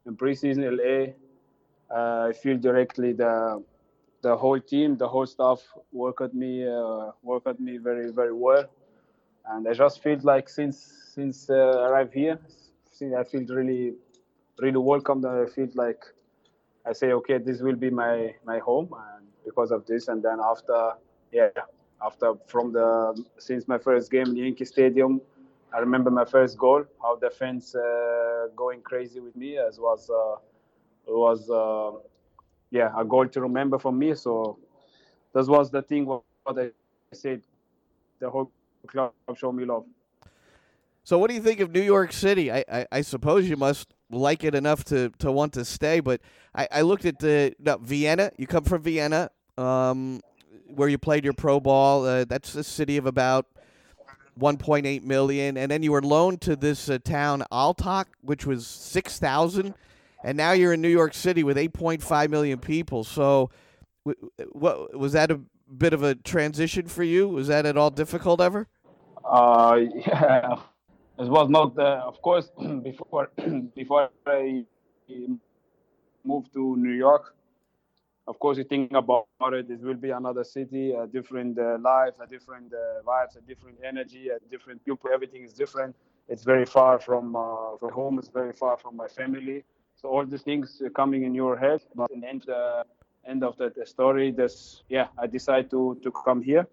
in 0.06 0.16
preseason 0.16 0.64
LA. 0.64 1.14
Uh, 1.94 2.30
I 2.30 2.34
feel 2.34 2.58
directly 2.58 3.14
the 3.14 3.64
the 4.22 4.36
whole 4.36 4.60
team, 4.60 4.98
the 4.98 5.08
whole 5.08 5.26
staff 5.26 5.62
work 5.92 6.22
at 6.22 6.34
me 6.34 6.68
uh, 6.68 7.12
at 7.46 7.60
me 7.60 7.78
very 7.78 8.12
very 8.12 8.34
well, 8.34 8.66
and 9.50 9.68
I 9.68 9.74
just 9.74 10.02
feel 10.04 10.20
like 10.24 10.50
since 10.50 10.78
since 11.14 11.50
uh, 11.50 11.54
I 11.54 11.90
arrived 11.90 12.14
here, 12.14 12.40
since 12.92 13.14
I 13.16 13.24
feel 13.24 13.46
really 13.48 13.94
really 14.60 14.78
welcomed. 14.78 15.26
I 15.26 15.46
feel 15.46 15.70
like 15.76 16.04
I 16.86 16.94
say, 16.94 17.12
okay, 17.14 17.38
this 17.38 17.62
will 17.62 17.76
be 17.76 17.90
my 17.90 18.34
my 18.46 18.60
home, 18.60 18.90
and 19.16 19.26
because 19.46 19.72
of 19.72 19.86
this, 19.86 20.08
and 20.08 20.24
then 20.24 20.40
after, 20.44 20.94
yeah, 21.32 21.50
after 22.06 22.34
from 22.48 22.72
the 22.74 23.24
since 23.38 23.68
my 23.68 23.78
first 23.78 24.12
game 24.12 24.28
in 24.28 24.36
Yankee 24.36 24.66
Stadium, 24.66 25.22
I 25.74 25.80
remember 25.80 26.10
my 26.12 26.26
first 26.26 26.58
goal, 26.58 26.84
how 27.02 27.16
the 27.16 27.30
fans 27.30 27.76
uh, 27.76 28.48
going 28.56 28.82
crazy 28.82 29.20
with 29.20 29.36
me, 29.36 29.58
as 29.58 29.80
was 29.80 30.10
uh, 30.10 30.36
was 31.08 31.50
uh, 31.50 32.00
yeah 32.72 32.92
a 32.98 33.06
goal 33.06 33.28
to 33.28 33.42
remember 33.42 33.80
for 33.80 33.92
me. 33.92 34.16
So 34.16 34.58
that 35.34 35.48
was 35.48 35.70
the 35.72 35.82
thing 35.82 36.06
what 36.06 36.24
I 36.48 36.72
said. 37.14 37.42
The 38.20 38.30
whole 38.30 38.52
club 38.88 39.14
showed 39.36 39.54
me 39.54 39.66
love. 39.66 39.86
So, 41.04 41.18
what 41.18 41.30
do 41.30 41.34
you 41.34 41.42
think 41.42 41.60
of 41.60 41.72
New 41.72 41.82
York 41.82 42.14
City? 42.14 42.52
I, 42.52 42.64
I, 42.72 42.86
I 42.92 43.02
suppose 43.02 43.50
you 43.50 43.58
must 43.58 43.94
like 44.12 44.44
it 44.44 44.54
enough 44.54 44.84
to, 44.86 45.10
to 45.20 45.32
want 45.32 45.54
to 45.54 45.66
stay, 45.66 46.02
but 46.02 46.22
I, 46.54 46.68
I 46.72 46.82
looked 46.82 47.06
at 47.06 47.20
the 47.20 47.56
no, 47.60 47.78
Vienna. 47.78 48.32
You 48.38 48.46
come 48.46 48.64
from 48.64 48.84
Vienna, 48.84 49.32
um, 49.58 50.22
where 50.68 50.88
you 50.88 50.98
played 50.98 51.24
your 51.24 51.34
pro 51.34 51.60
ball. 51.60 52.06
Uh, 52.06 52.26
that's 52.26 52.54
a 52.56 52.64
city 52.64 52.98
of 52.98 53.06
about 53.06 53.48
1.8 54.40 55.04
million, 55.04 55.58
and 55.58 55.72
then 55.72 55.84
you 55.84 55.92
were 55.92 56.02
loaned 56.02 56.42
to 56.42 56.56
this 56.56 56.90
uh, 56.90 56.98
town 57.04 57.44
Altach, 57.52 58.06
which 58.22 58.46
was 58.46 58.68
6,000, 58.68 59.74
and 60.24 60.38
now 60.38 60.52
you're 60.52 60.74
in 60.74 60.82
New 60.82 60.90
York 60.90 61.14
City 61.14 61.44
with 61.44 61.58
8.5 61.58 62.30
million 62.30 62.60
people. 62.60 63.04
So, 63.04 63.50
what 64.52 64.98
was 64.98 65.14
that 65.14 65.32
a 65.32 65.40
bit 65.78 65.94
of 65.94 66.04
a 66.04 66.16
transition 66.16 66.88
for 66.88 67.04
you? 67.04 67.28
Was 67.28 67.48
that 67.48 67.66
at 67.66 67.78
all 67.78 67.90
difficult 67.90 68.42
ever? 68.42 68.68
Uh, 69.24 69.80
yeah, 69.96 70.56
it 71.18 71.28
was 71.28 71.50
not. 71.50 71.78
Uh, 71.78 72.04
of 72.06 72.22
course, 72.22 72.52
before 72.84 73.32
before 73.76 74.10
I 74.26 74.64
moved 76.24 76.54
to 76.54 76.76
New 76.76 76.92
York, 76.92 77.36
of 78.28 78.40
course, 78.40 78.58
you 78.58 78.64
think 78.64 78.92
about 78.94 79.28
it. 79.54 79.70
It 79.70 79.82
will 79.82 79.96
be 79.96 80.12
another 80.12 80.44
city, 80.44 80.92
a 80.92 81.08
different 81.08 81.58
uh, 81.58 81.78
life, 81.82 82.14
a 82.22 82.28
different 82.28 82.74
uh, 82.74 83.02
vibes, 83.04 83.38
a 83.38 83.42
different 83.42 83.78
energy, 83.84 84.30
a 84.30 84.40
different 84.52 84.84
people. 84.86 85.10
Everything 85.14 85.44
is 85.44 85.54
different. 85.54 85.96
It's 86.28 86.44
very 86.44 86.66
far 86.66 87.00
from 87.00 87.36
uh, 87.36 87.78
from 87.80 87.92
home. 87.92 88.20
It's 88.20 88.30
very 88.30 88.54
far 88.54 88.78
from 88.78 88.96
my 88.96 89.08
family. 89.08 89.64
So 90.02 90.10
all 90.10 90.26
these 90.26 90.44
things 90.44 90.82
coming 90.96 91.24
in 91.24 91.36
your 91.36 91.58
head. 91.58 91.82
But 91.96 92.12
in 92.12 92.22
the 92.22 92.30
end, 92.30 92.50
uh, 92.50 92.84
end 93.28 93.44
of 93.44 93.58
the, 93.58 93.72
the 93.76 93.86
story, 93.86 94.32
this 94.32 94.84
yeah, 94.90 95.08
I 95.18 95.28
decided 95.28 95.70
to 95.72 96.00
to 96.04 96.12
come 96.12 96.42
here. 96.42 96.68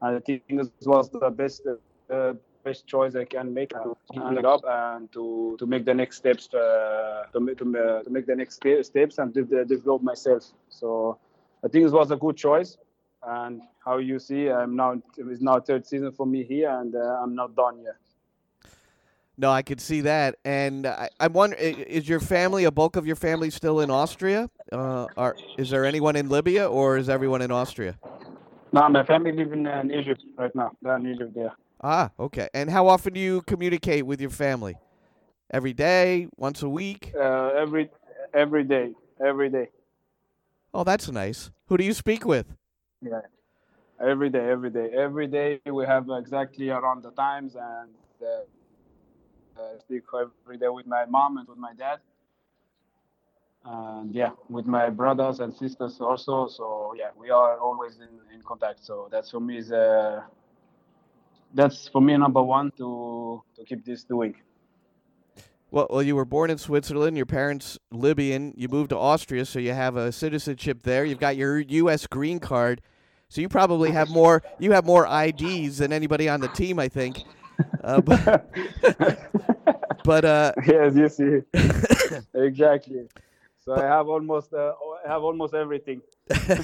And 0.00 0.16
I 0.16 0.20
think 0.20 0.42
this 0.48 0.70
was 0.86 1.10
the 1.10 1.30
best 1.30 1.62
uh, 2.10 2.34
best 2.66 2.86
choice 2.86 3.14
I 3.14 3.24
can 3.24 3.54
make 3.54 3.70
to 3.70 3.96
it 4.38 4.44
up 4.44 4.62
and 4.66 5.10
to, 5.12 5.56
to 5.60 5.66
make 5.66 5.84
the 5.84 5.94
next 5.94 6.16
steps 6.16 6.52
uh, 6.52 7.24
to, 7.32 7.40
make, 7.40 7.58
to, 7.58 7.64
uh, 7.64 8.02
to 8.02 8.10
make 8.10 8.26
the 8.26 8.34
next 8.34 8.56
steps 8.56 9.18
and 9.18 9.32
develop 9.32 10.02
myself. 10.02 10.42
So 10.68 11.18
I 11.64 11.68
think 11.68 11.86
it 11.86 11.92
was 11.92 12.10
a 12.10 12.16
good 12.16 12.36
choice. 12.36 12.76
And 13.22 13.62
how 13.84 13.98
you 13.98 14.18
see, 14.18 14.50
I'm 14.50 14.76
now 14.76 15.00
it's 15.16 15.40
now 15.40 15.60
third 15.60 15.86
season 15.86 16.12
for 16.12 16.26
me 16.26 16.44
here, 16.44 16.70
and 16.70 16.94
uh, 16.94 17.22
I'm 17.22 17.34
not 17.34 17.56
done 17.56 17.76
yet. 17.82 17.96
No, 19.38 19.50
I 19.50 19.62
could 19.62 19.80
see 19.80 20.00
that, 20.00 20.36
and 20.46 20.86
I, 20.86 21.10
I 21.20 21.26
wonder: 21.26 21.56
is 21.56 22.08
your 22.08 22.20
family, 22.20 22.64
a 22.64 22.70
bulk 22.70 22.96
of 22.96 23.06
your 23.06 23.16
family, 23.16 23.50
still 23.50 23.80
in 23.80 23.90
Austria? 23.90 24.48
Uh, 24.72 25.08
are 25.16 25.36
is 25.58 25.68
there 25.68 25.84
anyone 25.84 26.16
in 26.16 26.30
Libya, 26.30 26.66
or 26.66 26.96
is 26.96 27.10
everyone 27.10 27.42
in 27.42 27.50
Austria? 27.50 27.98
No, 28.72 28.88
my 28.88 29.04
family 29.04 29.32
live 29.32 29.52
in, 29.52 29.66
in 29.66 29.92
Egypt 29.92 30.22
right 30.38 30.54
now. 30.54 30.72
They're 30.80 30.96
in 30.96 31.06
Egypt 31.06 31.34
there. 31.34 31.52
Ah, 31.82 32.10
okay. 32.18 32.48
And 32.54 32.70
how 32.70 32.88
often 32.88 33.12
do 33.12 33.20
you 33.20 33.42
communicate 33.42 34.06
with 34.06 34.20
your 34.20 34.30
family? 34.30 34.76
Every 35.50 35.74
day, 35.74 36.28
once 36.36 36.62
a 36.62 36.68
week? 36.68 37.12
Uh, 37.14 37.48
every 37.48 37.90
every 38.32 38.64
day, 38.64 38.94
every 39.24 39.50
day. 39.50 39.68
Oh, 40.72 40.82
that's 40.84 41.10
nice. 41.10 41.50
Who 41.66 41.76
do 41.76 41.84
you 41.84 41.92
speak 41.92 42.24
with? 42.24 42.46
Yeah, 43.02 43.20
every 44.00 44.30
day, 44.30 44.48
every 44.48 44.70
day, 44.70 44.90
every 44.96 45.26
day. 45.26 45.60
We 45.70 45.84
have 45.84 46.06
exactly 46.08 46.70
around 46.70 47.02
the 47.02 47.10
times, 47.10 47.54
and 47.54 47.90
uh, 48.22 48.44
uh, 49.58 49.78
speak 49.80 50.04
every 50.14 50.58
day 50.58 50.68
with 50.68 50.86
my 50.86 51.04
mom 51.06 51.38
and 51.38 51.48
with 51.48 51.58
my 51.58 51.72
dad, 51.74 51.98
and 53.64 54.14
yeah, 54.14 54.30
with 54.48 54.66
my 54.66 54.90
brothers 54.90 55.40
and 55.40 55.54
sisters 55.54 56.00
also. 56.00 56.48
So 56.48 56.94
yeah, 56.96 57.10
we 57.18 57.30
are 57.30 57.58
always 57.58 57.96
in, 57.96 58.34
in 58.34 58.42
contact. 58.42 58.84
So 58.84 59.08
that's 59.10 59.30
for 59.30 59.40
me 59.40 59.58
is 59.58 59.72
uh, 59.72 60.22
that's 61.54 61.88
for 61.88 62.00
me 62.00 62.16
number 62.16 62.42
one 62.42 62.70
to 62.78 63.42
to 63.56 63.64
keep 63.64 63.84
this 63.84 64.04
doing. 64.04 64.34
Well, 65.70 65.88
well, 65.90 66.02
you 66.02 66.14
were 66.14 66.24
born 66.24 66.50
in 66.50 66.58
Switzerland. 66.58 67.16
Your 67.16 67.26
parents 67.26 67.78
Libyan. 67.90 68.54
You 68.56 68.68
moved 68.68 68.90
to 68.90 68.98
Austria, 68.98 69.44
so 69.44 69.58
you 69.58 69.72
have 69.72 69.96
a 69.96 70.12
citizenship 70.12 70.82
there. 70.82 71.04
You've 71.04 71.18
got 71.18 71.36
your 71.36 71.58
U.S. 71.58 72.06
green 72.06 72.38
card, 72.38 72.80
so 73.28 73.40
you 73.40 73.48
probably 73.48 73.90
have 73.90 74.08
more. 74.08 74.42
You 74.60 74.72
have 74.72 74.84
more 74.84 75.06
IDs 75.06 75.78
than 75.78 75.92
anybody 75.92 76.28
on 76.28 76.40
the 76.40 76.48
team, 76.48 76.78
I 76.78 76.88
think. 76.88 77.24
Uh, 77.82 78.00
but, 78.00 78.50
but 80.04 80.24
uh, 80.24 80.52
yes, 80.66 80.94
you 80.94 81.08
see, 81.08 81.40
exactly. 82.34 83.08
So 83.64 83.74
I 83.74 83.82
have 83.82 84.08
almost, 84.08 84.52
uh, 84.52 84.72
I 85.04 85.10
have 85.10 85.22
almost 85.22 85.54
everything. 85.54 86.00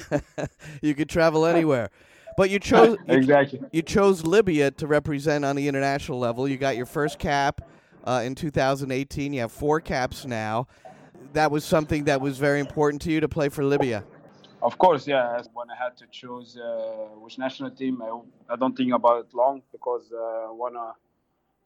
you 0.81 0.95
could 0.95 1.09
travel 1.09 1.45
anywhere. 1.45 1.89
But 2.37 2.49
you 2.49 2.59
chose 2.59 2.97
exactly. 3.07 3.59
You, 3.59 3.69
you, 3.73 3.81
chose 3.81 4.25
Libya 4.25 4.71
to 4.71 4.87
represent 4.87 5.45
on 5.45 5.55
the 5.55 5.67
international 5.67 6.19
level. 6.19 6.47
You 6.47 6.57
got 6.57 6.75
your 6.75 6.85
first 6.85 7.19
cap 7.19 7.61
uh, 8.03 8.21
in 8.23 8.35
2018. 8.35 9.33
You 9.33 9.41
have 9.41 9.51
four 9.51 9.79
caps 9.81 10.25
now. 10.25 10.67
That 11.33 11.51
was 11.51 11.63
something 11.63 12.05
that 12.05 12.21
was 12.21 12.37
very 12.37 12.59
important 12.59 13.01
to 13.03 13.11
you 13.11 13.19
to 13.19 13.29
play 13.29 13.49
for 13.49 13.63
Libya. 13.63 14.03
Of 14.63 14.77
course, 14.79 15.07
yeah. 15.07 15.41
When 15.53 15.69
I 15.69 15.75
had 15.75 15.95
to 15.97 16.07
choose 16.07 16.57
uh, 16.57 17.09
which 17.23 17.37
national 17.37 17.71
team, 17.71 18.01
I, 18.01 18.53
I 18.53 18.55
don't 18.55 18.75
think 18.75 18.93
about 18.93 19.25
it 19.25 19.33
long 19.35 19.61
because 19.71 20.11
uh, 20.13 20.49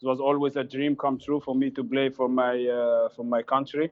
it 0.01 0.06
was 0.08 0.20
always 0.20 0.56
a 0.56 0.63
dream 0.63 0.96
come 0.96 1.20
true 1.20 1.39
for 1.39 1.56
me 1.56 1.70
to 1.72 1.84
play 1.84 2.10
for 2.10 2.30
my 2.30 2.56
uh, 2.66 3.10
for 3.16 3.24
my 3.25 3.42
country 3.44 3.92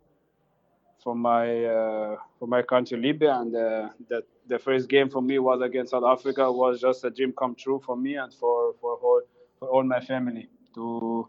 for 1.03 1.15
my 1.15 1.65
uh, 1.65 2.17
for 2.39 2.47
my 2.47 2.61
country 2.61 2.97
Libya, 2.99 3.39
and 3.39 3.55
uh, 3.55 3.89
that 4.09 4.23
the 4.47 4.59
first 4.59 4.89
game 4.89 5.09
for 5.09 5.21
me 5.21 5.39
was 5.39 5.61
against 5.61 5.91
South 5.91 6.03
Africa 6.05 6.51
was 6.51 6.81
just 6.81 7.03
a 7.05 7.09
dream 7.09 7.33
come 7.37 7.55
true 7.55 7.81
for 7.85 7.95
me 7.97 8.15
and 8.15 8.33
for 8.33 8.73
for 8.81 8.95
all, 8.97 9.21
for 9.59 9.67
all 9.69 9.83
my 9.83 9.99
family 9.99 10.49
to 10.75 11.27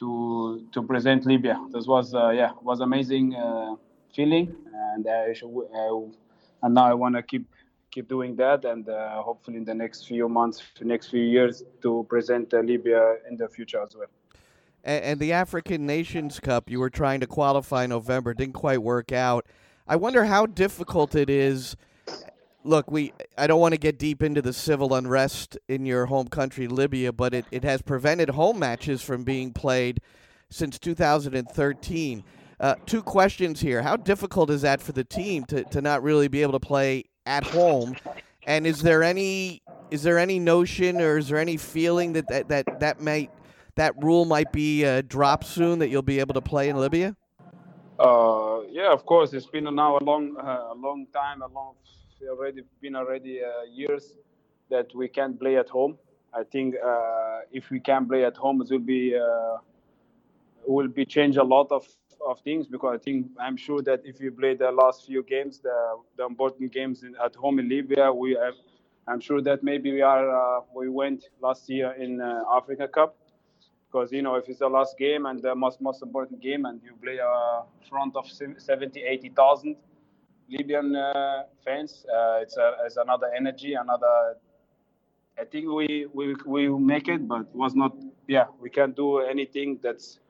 to 0.00 0.66
to 0.72 0.82
present 0.82 1.26
Libya. 1.26 1.58
This 1.72 1.86
was 1.86 2.14
uh, 2.14 2.30
yeah 2.30 2.52
was 2.62 2.80
amazing 2.80 3.34
uh, 3.36 3.76
feeling, 4.14 4.54
and 4.94 5.06
I 5.08 5.32
uh, 5.32 6.00
and 6.62 6.74
now 6.74 6.84
I 6.84 6.94
want 6.94 7.14
to 7.16 7.22
keep 7.22 7.46
keep 7.90 8.08
doing 8.08 8.36
that, 8.36 8.64
and 8.64 8.88
uh, 8.88 9.20
hopefully 9.20 9.56
in 9.56 9.64
the 9.64 9.74
next 9.74 10.06
few 10.06 10.28
months, 10.28 10.62
next 10.80 11.08
few 11.08 11.22
years, 11.22 11.64
to 11.82 12.06
present 12.08 12.52
Libya 12.52 13.16
in 13.28 13.36
the 13.36 13.48
future 13.48 13.82
as 13.82 13.96
well 13.96 14.08
and, 14.84 15.04
and 15.04 15.20
the 15.20 15.32
African 15.32 15.86
Nations 15.86 16.40
Cup, 16.40 16.70
you 16.70 16.80
were 16.80 16.90
trying 16.90 17.20
to 17.20 17.26
qualify 17.26 17.86
November, 17.86 18.34
didn't 18.34 18.54
quite 18.54 18.82
work 18.82 19.12
out. 19.12 19.46
I 19.86 19.96
wonder 19.96 20.24
how 20.24 20.46
difficult 20.46 21.14
it 21.14 21.28
is. 21.28 21.76
Look, 22.62 22.90
we 22.90 23.12
I 23.38 23.46
don't 23.46 23.60
want 23.60 23.72
to 23.72 23.80
get 23.80 23.98
deep 23.98 24.22
into 24.22 24.42
the 24.42 24.52
civil 24.52 24.94
unrest 24.94 25.56
in 25.68 25.86
your 25.86 26.06
home 26.06 26.28
country, 26.28 26.68
Libya, 26.68 27.12
but 27.12 27.32
it, 27.32 27.46
it 27.50 27.64
has 27.64 27.80
prevented 27.80 28.30
home 28.30 28.58
matches 28.58 29.00
from 29.00 29.24
being 29.24 29.52
played 29.52 30.00
since 30.50 30.78
2013. 30.78 32.22
Uh, 32.60 32.74
two 32.84 33.02
questions 33.02 33.58
here. 33.58 33.80
How 33.80 33.96
difficult 33.96 34.50
is 34.50 34.60
that 34.62 34.82
for 34.82 34.92
the 34.92 35.02
team 35.02 35.44
to, 35.46 35.64
to 35.64 35.80
not 35.80 36.02
really 36.02 36.28
be 36.28 36.42
able 36.42 36.52
to 36.52 36.60
play 36.60 37.04
at 37.24 37.42
home? 37.42 37.96
And 38.46 38.66
is 38.66 38.82
there 38.82 39.02
any 39.02 39.62
is 39.90 40.02
there 40.02 40.18
any 40.18 40.38
notion 40.38 41.00
or 41.00 41.16
is 41.16 41.28
there 41.28 41.38
any 41.38 41.56
feeling 41.56 42.12
that 42.12 42.28
that, 42.28 42.48
that, 42.48 42.80
that 42.80 43.00
might 43.00 43.30
that 43.76 43.94
rule 44.02 44.26
might 44.26 44.52
be 44.52 44.84
uh, 44.84 45.02
dropped 45.06 45.46
soon 45.46 45.78
that 45.78 45.88
you'll 45.88 46.02
be 46.02 46.20
able 46.20 46.34
to 46.34 46.42
play 46.42 46.68
in 46.68 46.76
Libya? 46.76 47.16
Uh, 47.98 48.60
yeah, 48.70 48.92
of 48.92 49.06
course. 49.06 49.32
It's 49.32 49.46
been 49.46 49.64
now 49.74 49.96
a 49.96 50.04
long, 50.04 50.36
uh, 50.38 50.72
a 50.72 50.74
long 50.74 51.06
time, 51.14 51.40
a 51.42 51.46
long, 51.46 51.74
already 52.28 52.62
been 52.82 52.94
already 52.94 53.40
uh, 53.42 53.62
years 53.72 54.14
that 54.68 54.94
we 54.94 55.08
can't 55.08 55.40
play 55.40 55.56
at 55.56 55.68
home. 55.70 55.96
I 56.34 56.44
think 56.44 56.74
uh, 56.84 57.40
if 57.50 57.70
we 57.70 57.80
can 57.80 58.06
play 58.06 58.24
at 58.24 58.36
home, 58.36 58.60
it 58.60 58.70
will 58.70 58.78
be 58.78 59.18
will 60.66 60.88
be 60.88 61.04
change 61.06 61.36
a 61.36 61.42
lot 61.42 61.72
of, 61.72 61.86
of 62.26 62.40
things 62.40 62.66
because 62.66 62.98
I 63.00 63.02
think 63.02 63.26
I'm 63.38 63.56
sure 63.56 63.82
that 63.82 64.02
if 64.04 64.20
we 64.20 64.30
play 64.30 64.54
the 64.54 64.70
last 64.70 65.06
few 65.06 65.22
games, 65.22 65.60
the, 65.60 65.96
the 66.16 66.26
important 66.26 66.72
games 66.72 67.02
in, 67.02 67.14
at 67.24 67.34
home 67.34 67.58
in 67.58 67.68
Libya, 67.68 68.12
we 68.12 68.34
have, 68.34 68.54
I'm 69.08 69.20
sure 69.20 69.40
that 69.42 69.62
maybe 69.62 69.92
we 69.92 70.02
are 70.02 70.62
we 70.74 70.88
went 70.88 71.24
last 71.40 71.68
year 71.68 71.92
in 71.92 72.20
Africa 72.20 72.88
Cup. 72.88 73.16
Because 73.90 74.12
you 74.12 74.22
know 74.22 74.36
if 74.36 74.48
it's 74.48 74.60
the 74.60 74.68
last 74.68 74.96
game 74.98 75.26
and 75.26 75.42
the 75.42 75.52
most 75.52 75.80
most 75.80 76.00
important 76.02 76.40
game 76.40 76.64
and 76.64 76.80
you 76.84 76.92
play 77.02 77.18
a 77.18 77.62
front 77.88 78.14
of 78.14 78.24
70 78.30 79.02
80,000 79.02 79.74
Libyan 80.48 80.94
uh, 80.94 81.42
fans 81.64 82.06
uh, 82.06 82.38
it's 82.40 82.56
a, 82.56 82.76
it's 82.84 82.98
another 82.98 83.32
energy 83.36 83.74
another 83.74 84.36
I 85.36 85.44
think 85.44 85.68
we 85.68 86.06
we 86.14 86.36
we 86.46 86.68
make 86.68 87.08
it 87.08 87.26
but 87.26 87.52
was 87.52 87.74
not 87.74 87.96
yeah 88.28 88.44
we 88.60 88.70
can't 88.70 88.94
do 88.94 89.18
anything 89.18 89.80
that's 89.82 90.20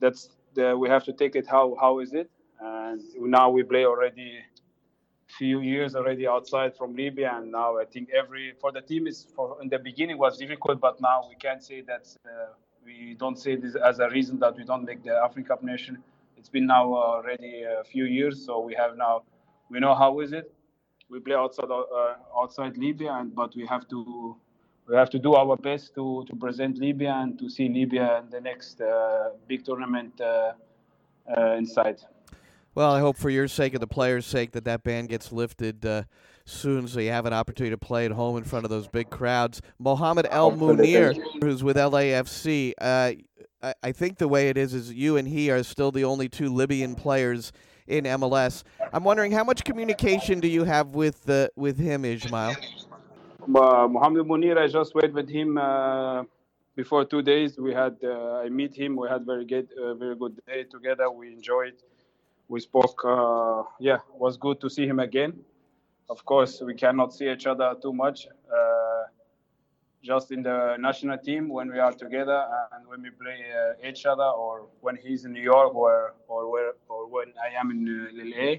that's 0.00 0.30
the, 0.56 0.76
we 0.76 0.88
have 0.88 1.04
to 1.04 1.12
take 1.12 1.36
it 1.36 1.46
how 1.46 1.76
how 1.80 2.00
is 2.00 2.12
it 2.14 2.30
and 2.60 3.00
now 3.20 3.50
we 3.50 3.62
play 3.62 3.84
already 3.86 4.40
few 5.28 5.60
years 5.60 5.94
already 5.94 6.26
outside 6.26 6.76
from 6.76 6.94
Libya, 6.94 7.34
and 7.36 7.50
now 7.50 7.78
I 7.78 7.84
think 7.84 8.10
every 8.10 8.54
for 8.60 8.72
the 8.72 8.80
team 8.80 9.06
is 9.06 9.26
for 9.34 9.58
in 9.62 9.68
the 9.68 9.78
beginning 9.78 10.18
was 10.18 10.38
difficult, 10.38 10.80
but 10.80 11.00
now 11.00 11.26
we 11.28 11.34
can 11.36 11.60
say 11.60 11.82
that 11.82 12.06
uh, 12.24 12.52
we 12.84 13.16
don't 13.18 13.38
say 13.38 13.56
this 13.56 13.74
as 13.74 13.98
a 13.98 14.08
reason 14.10 14.38
that 14.40 14.56
we 14.56 14.64
don't 14.64 14.84
make 14.84 15.02
the 15.02 15.14
African 15.14 15.44
Cup 15.44 15.62
nation. 15.62 16.02
It's 16.36 16.48
been 16.48 16.66
now 16.66 16.94
already 16.94 17.64
a 17.64 17.84
few 17.84 18.04
years, 18.04 18.44
so 18.46 18.60
we 18.60 18.74
have 18.74 18.96
now 18.96 19.22
we 19.70 19.80
know 19.80 19.94
how 19.94 20.20
is 20.20 20.32
it. 20.32 20.52
We 21.10 21.20
play 21.20 21.34
outside 21.34 21.70
uh, 21.70 22.14
outside 22.40 22.76
Libya, 22.76 23.12
and 23.14 23.34
but 23.34 23.54
we 23.56 23.66
have 23.66 23.88
to 23.88 24.36
we 24.88 24.94
have 24.94 25.10
to 25.10 25.18
do 25.18 25.34
our 25.34 25.56
best 25.56 25.94
to, 25.94 26.24
to 26.28 26.36
present 26.36 26.78
Libya 26.78 27.14
and 27.14 27.38
to 27.38 27.50
see 27.50 27.68
Libya 27.68 28.20
in 28.22 28.30
the 28.30 28.40
next 28.40 28.80
uh, 28.80 29.30
big 29.48 29.64
tournament 29.64 30.20
uh, 30.20 30.52
uh, 31.36 31.52
inside. 31.52 32.00
Well, 32.74 32.92
I 32.92 33.00
hope 33.00 33.16
for 33.16 33.30
your 33.30 33.48
sake 33.48 33.72
and 33.72 33.82
the 33.82 33.86
players' 33.86 34.26
sake 34.26 34.52
that 34.52 34.64
that 34.64 34.84
ban 34.84 35.06
gets 35.06 35.32
lifted 35.32 35.84
uh, 35.84 36.02
soon 36.44 36.86
so 36.86 37.00
you 37.00 37.10
have 37.10 37.26
an 37.26 37.32
opportunity 37.32 37.70
to 37.70 37.78
play 37.78 38.04
at 38.04 38.12
home 38.12 38.36
in 38.36 38.44
front 38.44 38.64
of 38.64 38.70
those 38.70 38.86
big 38.86 39.10
crowds. 39.10 39.60
Mohamed 39.78 40.28
El 40.30 40.52
Munir, 40.52 41.16
who's 41.40 41.64
with 41.64 41.76
LAFC, 41.76 42.74
uh, 42.80 43.12
I, 43.62 43.74
I 43.82 43.92
think 43.92 44.18
the 44.18 44.28
way 44.28 44.48
it 44.48 44.56
is 44.56 44.74
is 44.74 44.92
you 44.92 45.16
and 45.16 45.26
he 45.26 45.50
are 45.50 45.62
still 45.62 45.90
the 45.90 46.04
only 46.04 46.28
two 46.28 46.52
Libyan 46.52 46.94
players 46.94 47.50
in 47.86 48.04
MLS. 48.04 48.62
I'm 48.92 49.04
wondering 49.04 49.32
how 49.32 49.44
much 49.44 49.64
communication 49.64 50.40
do 50.40 50.48
you 50.48 50.64
have 50.64 50.88
with 50.88 51.28
uh, 51.28 51.48
with 51.56 51.78
him, 51.78 52.04
Ismail? 52.04 52.54
Uh, 53.54 53.86
Mohamed 53.88 54.26
Munir, 54.26 54.58
I 54.58 54.66
just 54.66 54.92
wait 54.94 55.12
with 55.12 55.28
him 55.28 55.56
uh, 55.56 56.24
before 56.74 57.04
two 57.04 57.22
days. 57.22 57.56
We 57.56 57.72
had 57.72 57.96
uh, 58.02 58.42
I 58.44 58.48
meet 58.48 58.74
him. 58.74 58.96
We 58.96 59.08
had 59.08 59.24
very 59.24 59.44
good 59.44 59.68
uh, 59.80 59.94
very 59.94 60.16
good 60.16 60.40
day 60.46 60.64
together. 60.64 61.08
We 61.10 61.32
enjoyed. 61.32 61.74
We 62.48 62.58
spoke. 62.58 63.04
Uh, 63.04 63.62
yeah, 63.78 63.96
it 63.96 64.18
was 64.18 64.36
good 64.36 64.60
to 64.62 64.68
see 64.68 64.84
him 64.84 64.98
again. 64.98 65.32
Of 66.10 66.24
course, 66.24 66.60
we 66.60 66.74
cannot 66.74 67.14
see 67.14 67.30
each 67.30 67.46
other 67.46 67.74
too 67.80 67.92
much. 67.92 68.26
Uh, 68.26 69.04
just 70.02 70.32
in 70.32 70.42
the 70.42 70.76
national 70.80 71.18
team 71.18 71.48
when 71.48 71.70
we 71.70 71.78
are 71.78 71.92
together 71.92 72.44
and 72.72 72.86
when 72.88 73.00
we 73.02 73.10
play 73.10 73.38
each 73.88 74.06
other, 74.06 74.24
or 74.24 74.66
when 74.80 74.96
he's 74.96 75.24
in 75.24 75.32
New 75.32 75.42
York, 75.42 75.72
or 75.72 76.14
or 76.26 76.50
where 76.50 76.72
or 76.88 77.06
when 77.06 77.32
I 77.40 77.54
am 77.60 77.70
in 77.70 78.08
LA. 78.12 78.56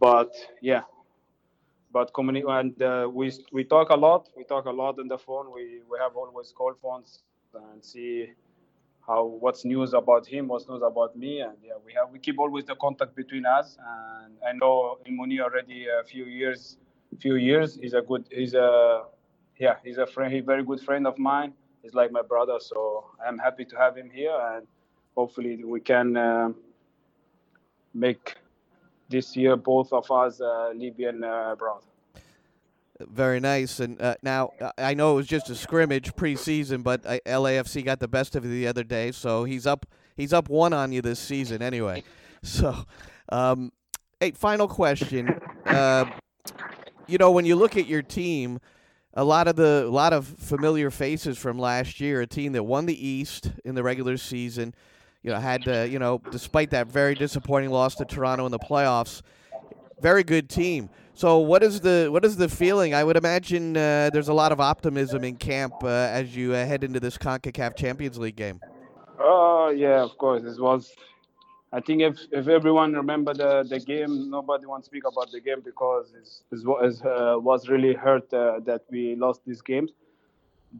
But 0.00 0.34
yeah, 0.62 0.82
but 1.96 2.12
communi- 2.12 2.44
and 2.60 2.82
uh, 2.82 3.08
we 3.10 3.32
we 3.56 3.64
talk 3.64 3.88
a 3.88 3.96
lot. 4.06 4.28
We 4.36 4.44
talk 4.44 4.66
a 4.66 4.76
lot 4.82 4.98
on 5.02 5.08
the 5.08 5.16
phone. 5.26 5.46
We 5.56 5.64
we 5.90 5.96
have 6.04 6.14
always 6.14 6.52
call 6.52 6.74
phones 6.82 7.22
and 7.54 7.82
see 7.82 8.32
how 9.08 9.20
what's 9.44 9.64
news 9.64 9.94
about 9.94 10.26
him, 10.26 10.42
what's 10.48 10.68
news 10.68 10.82
about 10.90 11.16
me, 11.16 11.40
and 11.40 11.56
yeah, 11.68 11.78
we 11.86 11.94
have 11.94 12.08
we 12.14 12.18
keep 12.18 12.38
always 12.38 12.64
the 12.66 12.76
contact 12.84 13.16
between 13.16 13.46
us. 13.46 13.78
And 13.94 14.34
I 14.48 14.52
know 14.60 14.98
El 15.06 15.14
Munir 15.18 15.40
already 15.48 15.86
a 16.00 16.04
few 16.04 16.26
years, 16.26 16.76
few 17.18 17.36
years. 17.36 17.78
He's 17.82 17.94
a 17.94 18.02
good, 18.02 18.24
he's 18.30 18.52
a 18.52 18.70
yeah, 19.58 19.76
he's 19.82 19.96
a 19.96 20.06
friend, 20.06 20.30
he's 20.34 20.42
a 20.42 20.50
very 20.54 20.64
good 20.70 20.82
friend 20.88 21.06
of 21.06 21.16
mine. 21.18 21.54
He's 21.82 21.94
like 21.94 22.12
my 22.12 22.24
brother, 22.32 22.58
so 22.60 23.06
I'm 23.26 23.38
happy 23.38 23.64
to 23.72 23.76
have 23.84 23.96
him 23.96 24.10
here, 24.10 24.36
and 24.52 24.66
hopefully 25.16 25.64
we 25.64 25.80
can 25.80 26.08
uh, 26.18 26.50
make 27.94 28.36
this 29.08 29.36
year 29.36 29.56
both 29.56 29.92
of 29.92 30.10
us 30.10 30.40
uh, 30.40 30.72
Libyan 30.74 31.22
uh, 31.24 31.54
proud. 31.56 31.82
Very 33.00 33.40
nice. 33.40 33.80
And 33.80 34.00
uh, 34.00 34.16
now 34.22 34.52
I 34.78 34.94
know 34.94 35.12
it 35.12 35.16
was 35.16 35.26
just 35.26 35.50
a 35.50 35.54
scrimmage 35.54 36.14
preseason, 36.14 36.82
but 36.82 37.02
LAFC 37.02 37.84
got 37.84 38.00
the 38.00 38.08
best 38.08 38.34
of 38.36 38.44
you 38.44 38.50
the 38.50 38.66
other 38.66 38.84
day, 38.84 39.12
so 39.12 39.44
he's 39.44 39.66
up. 39.66 39.86
He's 40.16 40.32
up 40.32 40.48
one 40.48 40.72
on 40.72 40.92
you 40.92 41.02
this 41.02 41.20
season, 41.20 41.62
anyway. 41.62 42.02
So, 42.42 42.84
um, 43.30 43.72
hey, 44.20 44.30
final 44.30 44.68
question. 44.68 45.40
Uh, 45.64 46.04
you 47.08 47.18
know, 47.18 47.32
when 47.32 47.44
you 47.44 47.56
look 47.56 47.76
at 47.76 47.88
your 47.88 48.02
team, 48.02 48.60
a 49.14 49.24
lot 49.24 49.48
of 49.48 49.56
the 49.56 49.84
a 49.84 49.90
lot 49.90 50.12
of 50.12 50.26
familiar 50.26 50.92
faces 50.92 51.38
from 51.38 51.58
last 51.58 51.98
year. 51.98 52.20
A 52.20 52.26
team 52.26 52.52
that 52.52 52.62
won 52.62 52.86
the 52.86 53.06
East 53.08 53.50
in 53.64 53.74
the 53.74 53.82
regular 53.82 54.16
season. 54.16 54.74
You 55.26 55.32
know, 55.32 55.40
had 55.40 55.66
uh, 55.66 55.82
you 55.82 55.98
know, 55.98 56.22
despite 56.30 56.70
that 56.70 56.86
very 56.86 57.16
disappointing 57.16 57.70
loss 57.70 57.96
to 57.96 58.04
Toronto 58.04 58.46
in 58.46 58.52
the 58.52 58.60
playoffs, 58.60 59.22
very 60.00 60.22
good 60.22 60.48
team. 60.48 60.88
So 61.14 61.38
what 61.38 61.64
is 61.64 61.80
the 61.80 62.10
what 62.12 62.24
is 62.24 62.36
the 62.36 62.48
feeling? 62.48 62.94
I 62.94 63.02
would 63.02 63.16
imagine 63.16 63.76
uh, 63.76 64.10
there's 64.12 64.28
a 64.28 64.32
lot 64.32 64.52
of 64.52 64.60
optimism 64.60 65.24
in 65.24 65.34
camp 65.34 65.82
uh, 65.82 65.88
as 65.88 66.36
you 66.36 66.54
uh, 66.54 66.64
head 66.64 66.84
into 66.84 67.00
this 67.00 67.18
Concacaf 67.18 67.74
Champions 67.74 68.18
League 68.18 68.36
game. 68.36 68.60
Oh 69.18 69.70
yeah, 69.70 70.00
of 70.00 70.16
course. 70.16 70.44
This 70.44 70.60
was. 70.60 70.94
I 71.72 71.80
think 71.80 72.02
if, 72.02 72.20
if 72.30 72.46
everyone 72.46 72.92
remember 72.92 73.34
the, 73.34 73.66
the 73.68 73.80
game, 73.80 74.30
nobody 74.30 74.66
wants 74.66 74.86
to 74.86 74.90
speak 74.92 75.02
about 75.04 75.32
the 75.32 75.40
game 75.40 75.60
because 75.60 76.14
it's 76.14 77.02
uh, 77.04 77.34
was 77.36 77.68
really 77.68 77.94
hurt 77.94 78.32
uh, 78.32 78.60
that 78.60 78.82
we 78.92 79.16
lost 79.16 79.40
this 79.44 79.60
game. 79.60 79.88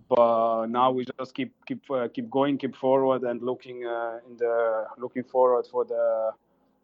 But 0.08 0.66
now 0.66 0.90
we 0.90 1.06
just 1.18 1.34
keep 1.34 1.54
keep 1.66 1.90
uh, 1.90 2.08
keep 2.08 2.30
going, 2.30 2.58
keep 2.58 2.76
forward, 2.76 3.22
and 3.22 3.40
looking 3.42 3.82
in 3.82 4.36
the 4.36 4.84
looking 4.98 5.24
forward 5.24 5.66
for 5.66 5.84
the 5.84 6.32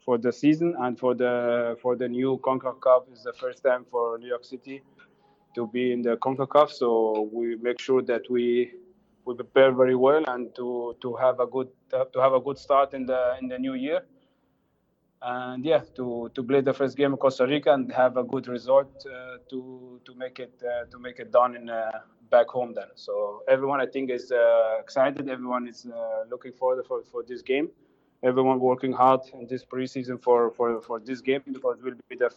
for 0.05 0.19
the 0.19 0.33
season 0.33 0.75
and 0.81 0.99
for 0.99 1.15
the 1.15 1.77
for 1.81 1.97
the 1.97 2.09
new 2.09 2.39
CONCACAF 2.39 3.13
is 3.13 3.23
the 3.23 3.33
first 3.33 3.63
time 3.63 3.85
for 3.91 4.19
New 4.19 4.29
York 4.29 4.45
City 4.45 4.83
to 5.55 5.67
be 5.67 5.93
in 5.93 6.03
the 6.03 6.17
CONCACAF. 6.17 6.71
So 6.71 7.29
we 7.33 7.57
make 7.57 7.81
sure 7.81 8.03
that 8.03 8.23
we 8.31 8.73
we 9.25 9.35
prepare 9.35 9.73
very 9.73 9.95
well 9.95 10.25
and 10.29 10.55
to 10.57 10.97
to 11.01 11.15
have 11.17 11.41
a 11.41 11.47
good 11.47 11.69
to 11.91 12.21
have 12.21 12.33
a 12.33 12.41
good 12.41 12.59
start 12.59 12.95
in 12.95 13.07
the 13.07 13.37
in 13.41 13.49
the 13.49 13.59
new 13.59 13.75
year. 13.75 14.03
And 15.25 15.65
yeah, 15.65 15.83
to, 15.95 16.33
to 16.35 16.43
play 16.43 16.63
the 16.63 16.73
first 16.73 16.97
game 16.97 17.13
in 17.13 17.17
Costa 17.17 17.47
Rica 17.47 17.73
and 17.73 17.93
have 17.93 18.17
a 18.17 18.25
good 18.25 18.49
result 18.49 19.07
uh, 19.07 19.37
to 19.51 20.01
to 20.05 20.15
make 20.17 20.41
it 20.41 20.61
uh, 20.65 20.87
to 20.91 20.99
make 20.99 21.21
it 21.21 21.31
done 21.31 21.55
in 21.55 21.71
uh, 21.71 21.91
back 22.37 22.49
home 22.49 22.73
then. 22.79 22.91
So 22.97 23.13
everyone 23.55 23.81
I 23.81 23.87
think 23.95 24.11
is 24.11 24.33
uh, 24.33 24.81
excited. 24.85 25.25
Everyone 25.37 25.65
is 25.73 25.87
uh, 25.87 26.25
looking 26.33 26.53
forward 26.61 26.85
for, 26.89 26.99
for 27.13 27.23
this 27.31 27.43
game 27.43 27.69
everyone 28.23 28.61
working 28.61 28.93
hard 28.93 29.21
in 29.35 29.47
this 29.47 29.65
preseason 29.65 30.23
for, 30.23 30.51
for, 30.53 30.81
for 30.81 31.01
this 31.01 31.21
game 31.21 31.43
because 31.53 31.79
it 31.79 31.85
will 31.85 31.95
be 32.09 32.17
the 32.17 32.31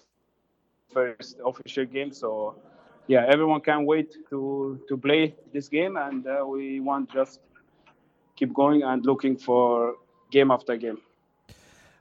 first 0.92 1.38
official 1.46 1.86
game. 1.86 2.12
So, 2.12 2.56
yeah, 3.08 3.26
everyone 3.28 3.62
can't 3.62 3.86
wait 3.86 4.16
to, 4.30 4.82
to 4.88 4.98
play 4.98 5.36
this 5.54 5.70
game, 5.70 5.96
and 5.98 6.26
uh, 6.26 6.44
we 6.48 6.80
want 6.80 7.12
just 7.12 7.40
keep 8.36 8.54
going 8.54 8.84
and 8.84 9.06
looking 9.06 9.38
for 9.38 9.96
game 10.32 10.52
after 10.52 10.76
game. 10.76 10.98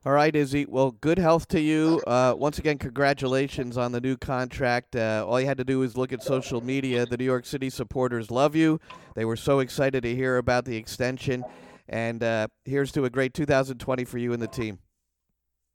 All 0.07 0.13
right, 0.13 0.37
Izzy. 0.37 0.67
Well, 0.67 0.91
good 0.91 1.19
health 1.19 1.49
to 1.49 1.61
you. 1.61 2.03
Uh, 2.07 2.35
once 2.37 2.59
again, 2.59 2.77
congratulations 2.77 3.79
on 3.79 3.93
the 3.93 4.03
new 4.03 4.19
contract. 4.19 4.95
Uh, 4.95 5.25
all 5.27 5.41
you 5.41 5.47
had 5.47 5.57
to 5.57 5.65
do 5.65 5.79
was 5.79 5.97
look 5.97 6.13
at 6.13 6.23
social 6.23 6.61
media. 6.61 7.07
The 7.07 7.17
New 7.17 7.25
York 7.25 7.47
City 7.47 7.71
supporters 7.71 8.31
love 8.31 8.55
you. 8.55 8.81
They 9.15 9.25
were 9.25 9.37
so 9.37 9.61
excited 9.61 10.03
to 10.03 10.15
hear 10.15 10.37
about 10.37 10.67
the 10.67 10.77
extension. 10.77 11.43
And 11.89 12.23
uh, 12.23 12.49
here's 12.67 12.93
to 12.93 13.07
a 13.07 13.11
great 13.11 13.33
2020 13.33 14.05
for 14.05 14.19
you 14.19 14.35
and 14.35 14.43
the 14.43 14.47
team. 14.47 14.79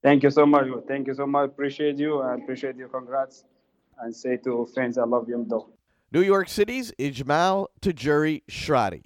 Thank 0.04 0.22
you 0.22 0.30
so 0.30 0.46
much. 0.46 0.68
Thank 0.88 1.08
you 1.08 1.16
so 1.16 1.26
much. 1.26 1.50
Appreciate 1.50 1.98
you. 1.98 2.22
I 2.22 2.36
appreciate 2.36 2.78
you. 2.78 2.88
Congrats. 2.88 3.46
And 4.00 4.16
say 4.16 4.38
to 4.38 4.68
fans, 4.76 5.00
I 5.00 5.06
love 5.06 5.28
you, 5.28 5.44
though. 5.50 5.70
New 6.12 6.22
York 6.22 6.50
City's 6.50 6.94
Ismail 7.00 7.70
Tajouri 7.82 8.44
Shradi. 8.48 9.06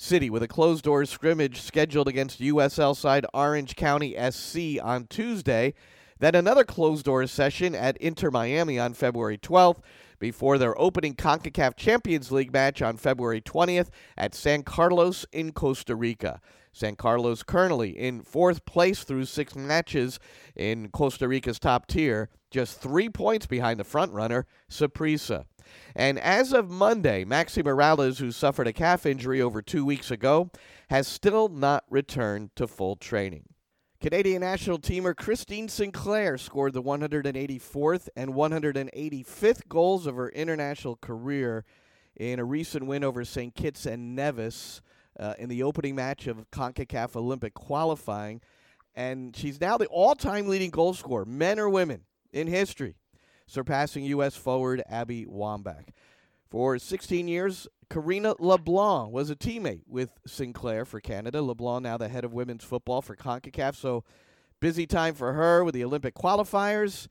City 0.00 0.30
with 0.30 0.42
a 0.42 0.48
closed 0.48 0.84
door 0.84 1.04
scrimmage 1.04 1.60
scheduled 1.60 2.08
against 2.08 2.40
USL 2.40 2.96
side 2.96 3.26
Orange 3.34 3.76
County 3.76 4.16
SC 4.30 4.82
on 4.82 5.06
Tuesday. 5.06 5.74
Then 6.18 6.34
another 6.34 6.64
closed 6.64 7.04
door 7.04 7.26
session 7.26 7.74
at 7.74 7.98
Inter 7.98 8.30
Miami 8.30 8.78
on 8.78 8.94
February 8.94 9.36
12th 9.36 9.80
before 10.18 10.56
their 10.56 10.78
opening 10.80 11.14
CONCACAF 11.14 11.76
Champions 11.76 12.32
League 12.32 12.50
match 12.50 12.80
on 12.80 12.96
February 12.96 13.42
20th 13.42 13.90
at 14.16 14.34
San 14.34 14.62
Carlos 14.62 15.26
in 15.32 15.52
Costa 15.52 15.94
Rica. 15.94 16.40
San 16.72 16.96
Carlos 16.96 17.42
currently 17.42 17.90
in 17.90 18.22
fourth 18.22 18.64
place 18.64 19.04
through 19.04 19.26
six 19.26 19.54
matches 19.54 20.18
in 20.56 20.88
Costa 20.88 21.28
Rica's 21.28 21.58
top 21.58 21.86
tier, 21.86 22.30
just 22.50 22.80
three 22.80 23.10
points 23.10 23.46
behind 23.46 23.78
the 23.78 23.84
frontrunner, 23.84 24.44
Saprissa. 24.70 25.44
And 25.94 26.18
as 26.18 26.52
of 26.52 26.70
Monday, 26.70 27.24
Maxi 27.24 27.62
Moralez, 27.62 28.18
who 28.18 28.32
suffered 28.32 28.66
a 28.66 28.72
calf 28.72 29.06
injury 29.06 29.40
over 29.40 29.62
two 29.62 29.84
weeks 29.84 30.10
ago, 30.10 30.50
has 30.88 31.06
still 31.06 31.48
not 31.48 31.84
returned 31.88 32.54
to 32.56 32.66
full 32.66 32.96
training. 32.96 33.44
Canadian 34.00 34.40
national 34.40 34.78
teamer 34.78 35.14
Christine 35.14 35.68
Sinclair 35.68 36.38
scored 36.38 36.72
the 36.72 36.82
184th 36.82 38.08
and 38.16 38.30
185th 38.30 39.68
goals 39.68 40.06
of 40.06 40.16
her 40.16 40.30
international 40.30 40.96
career 40.96 41.66
in 42.16 42.38
a 42.38 42.44
recent 42.44 42.86
win 42.86 43.04
over 43.04 43.24
St. 43.26 43.54
Kitts 43.54 43.84
and 43.84 44.16
Nevis 44.16 44.80
uh, 45.18 45.34
in 45.38 45.50
the 45.50 45.62
opening 45.62 45.94
match 45.94 46.26
of 46.26 46.50
CONCACAF 46.50 47.14
Olympic 47.14 47.52
qualifying. 47.52 48.40
And 48.94 49.36
she's 49.36 49.60
now 49.60 49.76
the 49.76 49.86
all 49.86 50.14
time 50.14 50.48
leading 50.48 50.70
goal 50.70 50.94
scorer, 50.94 51.26
men 51.26 51.58
or 51.58 51.68
women, 51.68 52.02
in 52.32 52.46
history, 52.46 52.96
surpassing 53.50 54.04
U.S. 54.04 54.36
forward 54.36 54.82
Abby 54.88 55.26
Wambach. 55.26 55.88
For 56.48 56.78
16 56.78 57.28
years, 57.28 57.68
Karina 57.88 58.34
LeBlanc 58.38 59.12
was 59.12 59.30
a 59.30 59.36
teammate 59.36 59.82
with 59.88 60.10
Sinclair 60.26 60.84
for 60.84 61.00
Canada. 61.00 61.42
LeBlanc 61.42 61.82
now 61.82 61.96
the 61.96 62.08
head 62.08 62.24
of 62.24 62.32
women's 62.32 62.64
football 62.64 63.02
for 63.02 63.16
CONCACAF. 63.16 63.74
So 63.74 64.04
busy 64.60 64.86
time 64.86 65.14
for 65.14 65.32
her 65.32 65.64
with 65.64 65.74
the 65.74 65.84
Olympic 65.84 66.14
qualifiers. 66.14 67.08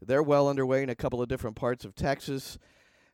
They're 0.00 0.22
well 0.22 0.48
underway 0.48 0.82
in 0.82 0.88
a 0.88 0.94
couple 0.94 1.22
of 1.22 1.28
different 1.28 1.56
parts 1.56 1.84
of 1.84 1.94
Texas. 1.94 2.58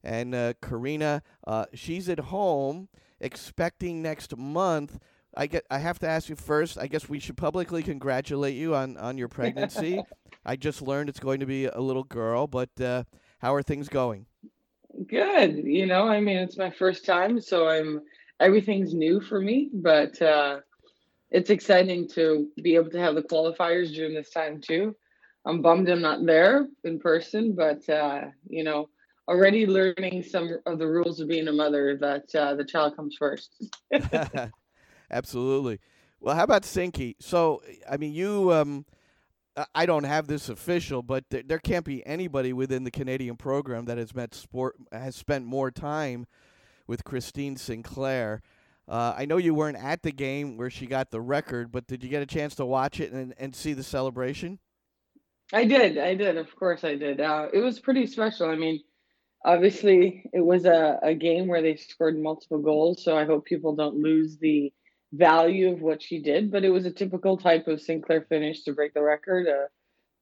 And 0.03 0.35
uh, 0.35 0.55
Karina, 0.62 1.23
uh, 1.47 1.67
she's 1.75 2.09
at 2.09 2.21
home 2.21 2.88
expecting 3.21 4.01
next 4.01 4.37
month. 4.37 4.99
I 5.37 5.47
get. 5.47 5.64
I 5.71 5.79
have 5.79 5.99
to 6.01 6.09
ask 6.09 6.29
you 6.29 6.37
first. 6.37 6.79
I 6.79 6.87
guess 6.87 7.09
we 7.09 7.19
should 7.19 7.37
publicly 7.37 7.83
congratulate 7.83 8.57
you 8.57 8.75
on, 8.75 8.97
on 8.97 9.19
your 9.19 9.29
pregnancy. 9.29 10.03
I 10.48 10.56
just 10.56 10.80
learned 10.80 11.11
it's 11.11 11.20
going 11.20 11.40
to 11.40 11.46
be 11.46 11.66
a 11.66 11.78
little 11.78 12.04
girl, 12.04 12.46
but 12.46 12.70
uh, 12.80 13.04
how 13.40 13.52
are 13.52 13.62
things 13.62 13.87
going? 13.87 14.24
Good. 15.06 15.58
You 15.58 15.84
know, 15.84 16.08
I 16.08 16.20
mean, 16.20 16.38
it's 16.38 16.56
my 16.56 16.70
first 16.70 17.04
time, 17.04 17.38
so 17.38 17.68
I'm 17.68 18.00
everything's 18.40 18.94
new 18.94 19.20
for 19.20 19.42
me, 19.42 19.68
but 19.74 20.20
uh, 20.22 20.61
it's 21.30 21.50
exciting 21.50 22.08
to 22.14 22.48
be 22.62 22.76
able 22.76 22.88
to 22.92 22.98
have 22.98 23.14
the 23.14 23.22
qualifiers 23.22 23.92
during 23.92 24.14
this 24.14 24.30
time 24.30 24.58
too. 24.58 24.96
I'm 25.44 25.61
bummed 25.61 25.90
I'm 25.90 26.00
not 26.00 26.24
there 26.24 26.66
in 26.82 26.98
person, 26.98 27.54
but 27.54 27.87
uh, 27.87 28.28
you 28.48 28.64
know, 28.64 28.88
already 29.28 29.66
learning 29.66 30.22
some 30.22 30.48
of 30.64 30.78
the 30.78 30.87
rules 30.87 31.20
of 31.20 31.28
being 31.28 31.48
a 31.48 31.52
mother 31.52 31.98
that 32.00 32.34
uh, 32.34 32.54
the 32.54 32.64
child 32.64 32.96
comes 32.96 33.16
first. 33.18 33.50
Absolutely. 35.11 35.78
Well, 36.20 36.34
how 36.34 36.44
about 36.44 36.62
Sinky? 36.62 37.16
So, 37.20 37.61
I 37.88 37.98
mean, 37.98 38.14
you. 38.14 38.50
Um, 38.54 38.87
I 39.75 39.87
don't 39.87 40.05
have 40.05 40.27
this 40.27 40.49
official, 40.49 41.03
but 41.03 41.29
th- 41.31 41.47
there 41.47 41.59
can't 41.59 41.85
be 41.85 42.07
anybody 42.07 42.53
within 42.53 42.85
the 42.85 42.90
Canadian 42.90 43.37
program 43.37 43.87
that 43.87 43.99
has 43.99 44.14
met 44.14 44.35
sport 44.35 44.77
has 44.92 45.16
spent 45.16 45.44
more 45.44 45.71
time 45.71 46.27
with 46.87 47.05
Christine 47.05 47.57
Sinclair. 47.57 48.42
Uh, 48.88 49.14
I 49.16 49.27
know 49.27 49.37
you 49.37 49.55
weren't 49.55 49.77
at 49.77 50.03
the 50.03 50.12
game 50.12 50.57
where 50.57 50.71
she 50.71 50.87
got 50.87 51.11
the 51.11 51.21
record, 51.21 51.71
but 51.71 51.87
did 51.87 52.03
you 52.03 52.09
get 52.09 52.23
a 52.23 52.27
chance 52.27 52.55
to 52.57 52.64
watch 52.64 53.01
it 53.01 53.12
and, 53.12 53.35
and 53.38 53.55
see 53.55 53.75
the 53.75 53.83
celebration? 53.83 54.59
I 55.53 55.64
did. 55.64 55.99
I 55.99 56.14
did. 56.14 56.37
Of 56.37 56.55
course, 56.57 56.85
I 56.85 56.97
did. 56.97 57.21
Uh, 57.21 57.49
it 57.53 57.61
was 57.61 57.81
pretty 57.81 58.07
special. 58.07 58.49
I 58.49 58.57
mean, 58.57 58.83
obviously, 59.44 60.25
it 60.33 60.40
was 60.40 60.64
a, 60.64 60.99
a 61.03 61.14
game 61.14 61.49
where 61.49 61.62
they 61.62 61.77
scored 61.77 62.18
multiple 62.18 62.61
goals, 62.61 63.03
so 63.03 63.16
I 63.16 63.25
hope 63.25 63.44
people 63.44 63.75
don't 63.75 63.97
lose 63.97 64.38
the 64.38 64.73
value 65.12 65.73
of 65.73 65.81
what 65.81 66.03
she 66.03 66.21
did. 66.21 66.51
But 66.51 66.64
it 66.64 66.71
was 66.71 66.87
a 66.87 66.90
typical 66.90 67.37
type 67.37 67.68
of 67.68 67.81
Sinclair 67.81 68.23
finish 68.29 68.62
to 68.64 68.73
break 68.73 68.94
the 68.94 69.03
record, 69.03 69.49
uh, 69.49 69.68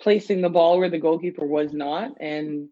placing 0.01 0.43
the 0.43 0.49
ball 0.49 0.79
where 0.79 0.91
the 0.91 0.99
goalkeeper 0.99 1.47
was 1.47 1.73
not, 1.73 2.13
and 2.21 2.69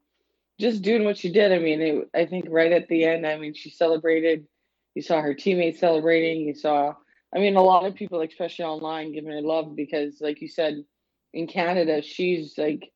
just 0.60 0.82
doing 0.82 1.04
what 1.04 1.18
she 1.18 1.32
did. 1.32 1.52
I 1.52 1.58
mean, 1.58 1.80
it, 1.80 2.10
I 2.14 2.26
think 2.26 2.46
right 2.48 2.72
at 2.72 2.88
the 2.88 3.04
end, 3.04 3.26
I 3.26 3.36
mean, 3.38 3.54
she 3.54 3.70
celebrated 3.70 4.46
you 4.94 5.02
saw 5.02 5.20
her 5.20 5.34
teammates 5.34 5.80
celebrating. 5.80 6.46
You 6.46 6.54
saw, 6.54 6.94
I 7.34 7.38
mean, 7.38 7.56
a 7.56 7.62
lot 7.62 7.84
of 7.84 7.94
people, 7.94 8.20
especially 8.20 8.64
online, 8.64 9.12
giving 9.12 9.30
her 9.30 9.40
love 9.40 9.74
because, 9.74 10.20
like 10.20 10.40
you 10.40 10.48
said, 10.48 10.84
in 11.32 11.46
Canada, 11.46 12.00
she's 12.00 12.56
like 12.56 12.90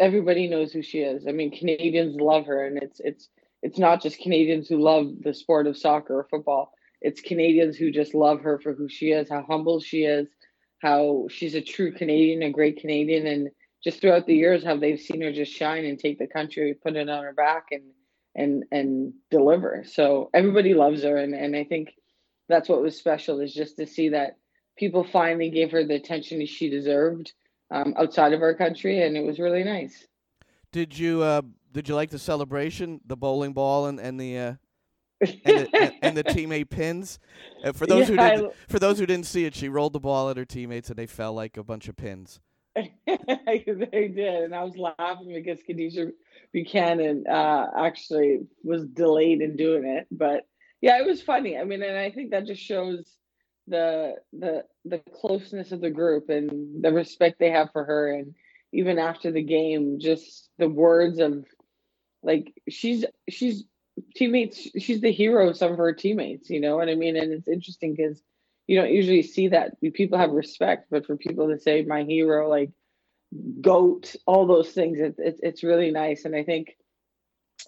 everybody 0.00 0.48
knows 0.48 0.72
who 0.72 0.82
she 0.82 0.98
is. 0.98 1.26
I 1.28 1.30
mean, 1.30 1.56
Canadians 1.56 2.16
love 2.20 2.46
her, 2.46 2.66
and 2.66 2.82
it's 2.82 3.00
it's 3.00 3.28
it's 3.62 3.78
not 3.78 4.02
just 4.02 4.20
Canadians 4.20 4.68
who 4.68 4.82
love 4.82 5.12
the 5.22 5.32
sport 5.32 5.68
of 5.68 5.76
soccer 5.76 6.18
or 6.18 6.24
football. 6.24 6.72
It's 7.04 7.20
Canadians 7.20 7.76
who 7.76 7.90
just 7.90 8.14
love 8.14 8.40
her 8.40 8.58
for 8.58 8.72
who 8.72 8.88
she 8.88 9.10
is, 9.10 9.28
how 9.28 9.42
humble 9.42 9.78
she 9.78 10.04
is, 10.04 10.26
how 10.78 11.26
she's 11.28 11.54
a 11.54 11.60
true 11.60 11.92
Canadian, 11.92 12.42
a 12.42 12.50
great 12.50 12.80
Canadian, 12.80 13.26
and 13.26 13.50
just 13.84 14.00
throughout 14.00 14.26
the 14.26 14.34
years, 14.34 14.64
how 14.64 14.78
they've 14.78 14.98
seen 14.98 15.20
her 15.20 15.30
just 15.30 15.52
shine 15.52 15.84
and 15.84 15.98
take 15.98 16.18
the 16.18 16.26
country, 16.26 16.72
put 16.72 16.96
it 16.96 17.10
on 17.10 17.22
her 17.22 17.34
back, 17.34 17.66
and 17.72 17.82
and 18.34 18.64
and 18.72 19.12
deliver. 19.30 19.84
So 19.86 20.30
everybody 20.32 20.72
loves 20.72 21.02
her, 21.02 21.18
and 21.18 21.34
and 21.34 21.54
I 21.54 21.64
think 21.64 21.90
that's 22.48 22.70
what 22.70 22.80
was 22.80 22.96
special 22.96 23.40
is 23.40 23.52
just 23.52 23.76
to 23.76 23.86
see 23.86 24.08
that 24.08 24.38
people 24.78 25.04
finally 25.04 25.50
gave 25.50 25.70
her 25.72 25.84
the 25.84 25.94
attention 25.94 26.44
she 26.46 26.70
deserved 26.70 27.32
um, 27.70 27.92
outside 27.98 28.32
of 28.32 28.40
our 28.40 28.54
country, 28.54 29.02
and 29.02 29.14
it 29.14 29.24
was 29.24 29.38
really 29.38 29.62
nice. 29.62 30.06
Did 30.72 30.98
you 30.98 31.22
uh, 31.22 31.42
did 31.70 31.86
you 31.86 31.94
like 31.94 32.08
the 32.08 32.18
celebration, 32.18 33.00
the 33.06 33.16
bowling 33.16 33.52
ball, 33.52 33.86
and 33.86 34.00
and 34.00 34.18
the 34.18 34.38
uh, 34.38 34.54
and, 35.20 35.30
the, 35.44 35.92
and, 36.02 36.16
the 36.16 36.24
teammate 36.24 36.70
pins? 36.70 37.18
Uh, 37.62 37.72
for 37.72 37.86
those 37.86 38.08
yeah, 38.08 38.16
who 38.16 38.16
didn't, 38.16 38.52
I... 38.52 38.72
for 38.72 38.78
those 38.78 38.98
who 38.98 39.06
didn't 39.06 39.26
see 39.26 39.44
it, 39.44 39.54
she 39.54 39.68
rolled 39.68 39.92
the 39.92 40.00
ball 40.00 40.30
at 40.30 40.36
her 40.36 40.44
teammates, 40.44 40.88
and 40.88 40.98
they 40.98 41.06
fell 41.06 41.32
like 41.32 41.56
a 41.56 41.64
bunch 41.64 41.88
of 41.88 41.96
pins. 41.96 42.40
they 42.74 43.64
did, 43.66 44.18
and 44.18 44.54
I 44.54 44.64
was 44.64 44.76
laughing 44.76 45.32
because 45.32 45.60
Kadeisha 45.68 46.10
Buchanan 46.52 47.24
uh, 47.28 47.66
actually 47.76 48.46
was 48.64 48.84
delayed 48.86 49.42
in 49.42 49.56
doing 49.56 49.84
it. 49.84 50.08
But 50.10 50.46
yeah, 50.80 50.98
it 50.98 51.06
was 51.06 51.22
funny. 51.22 51.56
I 51.56 51.64
mean, 51.64 51.82
and 51.82 51.96
I 51.96 52.10
think 52.10 52.30
that 52.30 52.46
just 52.46 52.62
shows 52.62 53.16
the 53.68 54.16
the 54.32 54.64
the 54.84 54.98
closeness 54.98 55.72
of 55.72 55.80
the 55.80 55.90
group 55.90 56.28
and 56.28 56.82
the 56.82 56.92
respect 56.92 57.38
they 57.38 57.50
have 57.50 57.70
for 57.72 57.84
her. 57.84 58.12
And 58.12 58.34
even 58.72 58.98
after 58.98 59.30
the 59.30 59.42
game, 59.42 60.00
just 60.00 60.50
the 60.58 60.68
words 60.68 61.20
of 61.20 61.44
like 62.24 62.52
she's 62.68 63.04
she's 63.28 63.64
teammates. 64.14 64.68
She's 64.78 65.00
the 65.00 65.12
hero 65.12 65.48
of 65.48 65.56
some 65.56 65.72
of 65.72 65.78
her 65.78 65.92
teammates. 65.92 66.50
You 66.50 66.60
know 66.60 66.76
what 66.76 66.88
I 66.88 66.94
mean? 66.94 67.16
And 67.16 67.32
it's 67.32 67.48
interesting 67.48 67.94
because 67.94 68.22
you 68.66 68.80
don't 68.80 68.92
usually 68.92 69.22
see 69.22 69.48
that 69.48 69.80
people 69.92 70.18
have 70.18 70.30
respect, 70.30 70.86
but 70.90 71.06
for 71.06 71.16
people 71.16 71.48
to 71.48 71.58
say 71.58 71.82
my 71.82 72.02
hero, 72.02 72.48
like 72.48 72.70
goat, 73.60 74.14
all 74.26 74.46
those 74.46 74.70
things. 74.70 74.98
It, 74.98 75.16
it, 75.18 75.40
it's 75.42 75.62
really 75.62 75.90
nice. 75.90 76.24
And 76.24 76.34
I 76.34 76.44
think 76.44 76.76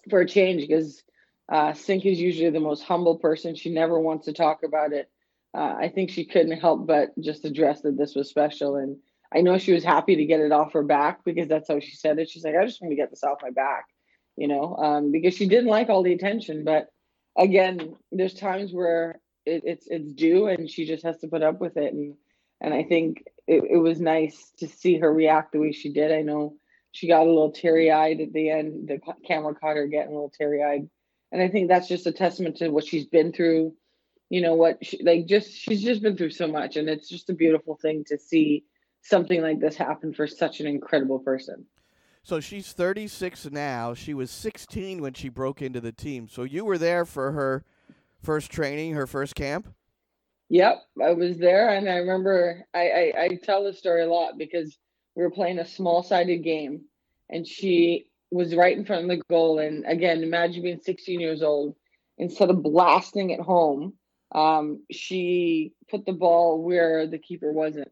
for 0.09 0.21
a 0.21 0.27
change, 0.27 0.67
because 0.67 1.03
uh, 1.49 1.73
Sinc 1.73 2.05
is 2.05 2.19
usually 2.19 2.49
the 2.49 2.59
most 2.59 2.83
humble 2.83 3.17
person, 3.17 3.55
she 3.55 3.69
never 3.69 3.99
wants 3.99 4.25
to 4.25 4.33
talk 4.33 4.63
about 4.63 4.93
it. 4.93 5.09
Uh, 5.53 5.75
I 5.79 5.89
think 5.89 6.09
she 6.09 6.25
couldn't 6.25 6.59
help 6.59 6.85
but 6.87 7.17
just 7.19 7.45
address 7.45 7.81
that 7.81 7.97
this 7.97 8.15
was 8.15 8.29
special. 8.29 8.75
And 8.75 8.97
I 9.33 9.41
know 9.41 9.57
she 9.57 9.73
was 9.73 9.83
happy 9.83 10.15
to 10.15 10.25
get 10.25 10.39
it 10.39 10.51
off 10.51 10.73
her 10.73 10.83
back 10.83 11.23
because 11.23 11.47
that's 11.47 11.67
how 11.67 11.79
she 11.79 11.95
said 11.95 12.19
it. 12.19 12.29
She's 12.29 12.43
like, 12.43 12.55
I 12.55 12.65
just 12.65 12.81
want 12.81 12.91
to 12.91 12.95
get 12.95 13.09
this 13.09 13.23
off 13.23 13.39
my 13.41 13.49
back, 13.51 13.85
you 14.37 14.47
know, 14.47 14.75
um, 14.77 15.11
because 15.11 15.35
she 15.35 15.47
didn't 15.47 15.65
like 15.65 15.89
all 15.89 16.03
the 16.03 16.13
attention. 16.13 16.63
But 16.63 16.87
again, 17.37 17.95
there's 18.11 18.35
times 18.35 18.71
where 18.71 19.19
it, 19.45 19.63
it's 19.65 19.87
it's 19.87 20.13
due, 20.13 20.47
and 20.47 20.69
she 20.69 20.85
just 20.85 21.03
has 21.03 21.17
to 21.19 21.27
put 21.27 21.43
up 21.43 21.59
with 21.59 21.75
it. 21.75 21.93
And 21.93 22.15
and 22.61 22.73
I 22.73 22.83
think 22.83 23.23
it, 23.47 23.63
it 23.69 23.77
was 23.77 23.99
nice 23.99 24.51
to 24.59 24.67
see 24.67 24.99
her 24.99 25.11
react 25.11 25.51
the 25.51 25.59
way 25.59 25.71
she 25.71 25.91
did. 25.91 26.11
I 26.11 26.21
know 26.21 26.55
she 26.91 27.07
got 27.07 27.23
a 27.23 27.29
little 27.29 27.51
teary 27.51 27.91
eyed 27.91 28.21
at 28.21 28.31
the 28.31 28.49
end. 28.49 28.87
The 28.87 28.99
camera 29.27 29.55
caught 29.55 29.75
her 29.75 29.87
getting 29.87 30.11
a 30.11 30.15
little 30.15 30.33
teary 30.37 30.63
eyed, 30.63 30.87
and 31.31 31.41
I 31.41 31.49
think 31.49 31.67
that's 31.67 31.87
just 31.87 32.07
a 32.07 32.11
testament 32.11 32.57
to 32.57 32.69
what 32.69 32.85
she's 32.85 33.07
been 33.07 33.33
through. 33.33 33.73
You 34.29 34.41
know 34.41 34.55
what, 34.55 34.85
she, 34.85 35.01
like 35.03 35.25
just 35.25 35.51
she's 35.51 35.81
just 35.81 36.01
been 36.01 36.15
through 36.15 36.31
so 36.31 36.47
much, 36.47 36.75
and 36.75 36.87
it's 36.87 37.09
just 37.09 37.29
a 37.29 37.33
beautiful 37.33 37.75
thing 37.81 38.03
to 38.07 38.17
see 38.19 38.65
something 39.01 39.41
like 39.41 39.59
this 39.59 39.77
happen 39.77 40.13
for 40.13 40.27
such 40.27 40.59
an 40.59 40.67
incredible 40.67 41.19
person. 41.19 41.65
So 42.27 42.41
she's 42.41 42.73
36 42.73 43.51
now. 43.51 43.93
She 43.93 44.13
was 44.13 44.29
16 44.29 45.01
when 45.01 45.13
she 45.13 45.29
broke 45.29 45.61
into 45.61 45.79
the 45.79 45.93
team. 45.93 46.27
So 46.27 46.43
you 46.43 46.65
were 46.65 46.77
there 46.77 47.05
for 47.05 47.31
her 47.31 47.63
first 48.21 48.51
training, 48.51 48.95
her 48.95 49.07
first 49.07 49.33
camp. 49.33 49.73
Yep, 50.49 50.83
I 51.01 51.13
was 51.13 51.37
there, 51.37 51.69
and 51.69 51.87
I 51.87 51.95
remember 51.95 52.65
I, 52.73 52.89
I, 52.89 53.13
I 53.17 53.39
tell 53.41 53.63
the 53.63 53.71
story 53.71 54.03
a 54.03 54.09
lot 54.09 54.37
because 54.37 54.77
we 55.15 55.23
were 55.23 55.31
playing 55.31 55.59
a 55.59 55.65
small 55.65 56.03
sided 56.03 56.43
game, 56.43 56.81
and 57.29 57.47
she 57.47 58.07
was 58.29 58.53
right 58.53 58.77
in 58.77 58.83
front 58.83 59.03
of 59.03 59.09
the 59.09 59.23
goal. 59.29 59.59
And 59.59 59.85
again, 59.87 60.21
imagine 60.21 60.63
being 60.63 60.81
16 60.83 61.21
years 61.21 61.41
old. 61.41 61.77
Instead 62.17 62.49
of 62.49 62.61
blasting 62.61 63.29
it 63.29 63.39
home, 63.39 63.93
um, 64.33 64.83
she 64.91 65.71
put 65.89 66.05
the 66.05 66.11
ball 66.11 66.61
where 66.61 67.07
the 67.07 67.19
keeper 67.19 67.53
wasn't. 67.53 67.89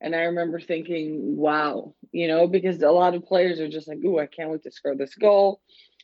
And 0.00 0.14
I 0.14 0.24
remember 0.24 0.60
thinking, 0.60 1.36
wow, 1.36 1.94
you 2.12 2.28
know, 2.28 2.46
because 2.46 2.82
a 2.82 2.90
lot 2.90 3.14
of 3.14 3.24
players 3.24 3.60
are 3.60 3.68
just 3.68 3.88
like, 3.88 3.98
oh, 4.04 4.18
I 4.18 4.26
can't 4.26 4.50
wait 4.50 4.62
to 4.64 4.70
score 4.70 4.94
this 4.94 5.14
goal. 5.14 5.60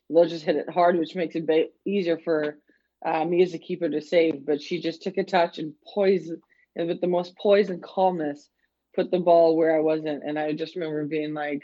They'll 0.09 0.27
just 0.27 0.45
hit 0.45 0.57
it 0.57 0.71
hard, 0.71 0.99
which 0.99 1.15
makes 1.15 1.35
it 1.35 1.47
ba- 1.47 1.69
easier 1.85 2.19
for 2.19 2.59
uh, 3.05 3.25
me 3.25 3.43
as 3.43 3.55
a 3.55 3.59
keeper 3.59 3.89
to 3.89 4.01
save, 4.01 4.47
but 4.47 4.63
she 4.63 4.81
just 4.81 5.03
took 5.03 5.17
a 5.17 5.25
touch 5.25 5.59
and 5.59 5.75
poised, 5.93 6.33
and 6.77 6.89
with 6.89 7.01
the 7.01 7.07
most 7.07 7.37
poise 7.37 7.71
and 7.71 7.83
calmness, 7.83 8.49
put 8.95 9.11
the 9.11 9.19
ball 9.19 9.57
where 9.57 9.77
I 9.77 9.81
wasn't. 9.81 10.23
And 10.25 10.39
I 10.39 10.53
just 10.53 10.77
remember 10.77 11.05
being 11.07 11.35
like, 11.35 11.63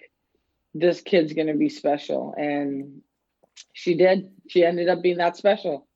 this 0.75 1.01
kid's 1.01 1.33
going 1.33 1.47
to 1.47 1.55
be 1.55 1.69
special. 1.69 2.35
And 2.37 3.03
she 3.73 3.95
did. 3.95 4.31
She 4.49 4.65
ended 4.65 4.89
up 4.89 5.03
being 5.03 5.19
that 5.19 5.37
special. 5.37 5.87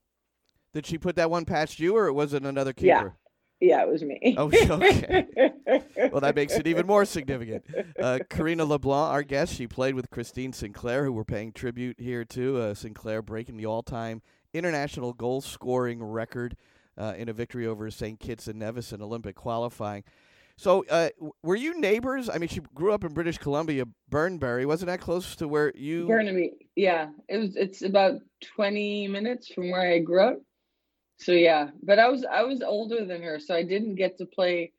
Did 0.72 0.86
she 0.86 0.96
put 0.98 1.16
that 1.16 1.30
one 1.30 1.44
past 1.44 1.78
you, 1.80 1.96
or 1.96 2.12
was 2.12 2.32
it 2.32 2.44
another 2.44 2.72
keeper? 2.72 2.86
Yeah. 2.86 3.08
Yeah, 3.62 3.82
it 3.82 3.88
was 3.88 4.02
me. 4.02 4.34
Oh, 4.36 4.46
okay. 4.52 5.24
well, 6.10 6.20
that 6.20 6.34
makes 6.34 6.54
it 6.54 6.66
even 6.66 6.84
more 6.84 7.04
significant. 7.04 7.64
Uh, 7.96 8.18
Karina 8.28 8.64
LeBlanc, 8.64 9.12
our 9.12 9.22
guest, 9.22 9.54
she 9.54 9.68
played 9.68 9.94
with 9.94 10.10
Christine 10.10 10.52
Sinclair, 10.52 11.04
who 11.04 11.12
we're 11.12 11.22
paying 11.22 11.52
tribute 11.52 12.00
here 12.00 12.24
to. 12.24 12.58
Uh, 12.58 12.74
Sinclair 12.74 13.22
breaking 13.22 13.58
the 13.58 13.66
all-time 13.66 14.20
international 14.52 15.12
goal 15.12 15.40
scoring 15.40 16.02
record 16.02 16.56
uh, 16.98 17.14
in 17.16 17.28
a 17.28 17.32
victory 17.32 17.64
over 17.64 17.88
St. 17.88 18.18
Kitts 18.18 18.48
and 18.48 18.58
Nevis 18.58 18.92
in 18.92 19.00
Olympic 19.00 19.36
qualifying. 19.36 20.02
So, 20.56 20.84
uh, 20.90 21.10
were 21.44 21.56
you 21.56 21.78
neighbors? 21.78 22.28
I 22.28 22.38
mean, 22.38 22.48
she 22.48 22.60
grew 22.74 22.92
up 22.92 23.04
in 23.04 23.14
British 23.14 23.38
Columbia, 23.38 23.84
Burnbury. 24.10 24.66
Wasn't 24.66 24.88
that 24.88 25.00
close 25.00 25.36
to 25.36 25.46
where 25.46 25.72
you? 25.76 26.08
Burnaby, 26.08 26.52
yeah. 26.74 27.10
It 27.28 27.38
was. 27.38 27.56
It's 27.56 27.82
about 27.82 28.20
twenty 28.54 29.06
minutes 29.06 29.48
from 29.48 29.70
where 29.70 29.92
I 29.92 30.00
grew 30.00 30.20
up. 30.20 30.38
So 31.22 31.32
yeah, 31.32 31.68
but 31.82 32.00
I 32.00 32.08
was 32.08 32.24
I 32.24 32.42
was 32.42 32.62
older 32.62 33.04
than 33.04 33.22
her, 33.22 33.38
so 33.38 33.54
I 33.54 33.62
didn't 33.62 33.94
get 33.94 34.18
to 34.18 34.26
play 34.26 34.72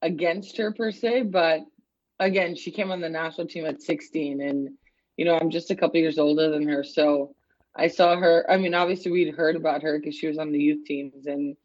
against 0.00 0.56
her 0.58 0.72
per 0.72 0.92
se. 0.92 1.22
But 1.22 1.62
again, 2.20 2.54
she 2.54 2.70
came 2.70 2.92
on 2.92 3.00
the 3.00 3.08
national 3.08 3.48
team 3.48 3.66
at 3.66 3.82
sixteen, 3.82 4.40
and 4.40 4.70
you 5.16 5.24
know 5.24 5.36
I'm 5.36 5.50
just 5.50 5.72
a 5.72 5.76
couple 5.76 5.98
years 6.00 6.18
older 6.18 6.50
than 6.50 6.68
her, 6.68 6.84
so 6.84 7.34
I 7.74 7.88
saw 7.88 8.16
her. 8.16 8.46
I 8.48 8.58
mean, 8.58 8.74
obviously 8.74 9.10
we'd 9.10 9.34
heard 9.34 9.56
about 9.56 9.82
her 9.82 9.98
because 9.98 10.14
she 10.14 10.28
was 10.28 10.38
on 10.38 10.52
the 10.52 10.60
youth 10.60 10.84
teams, 10.84 11.26
and 11.26 11.56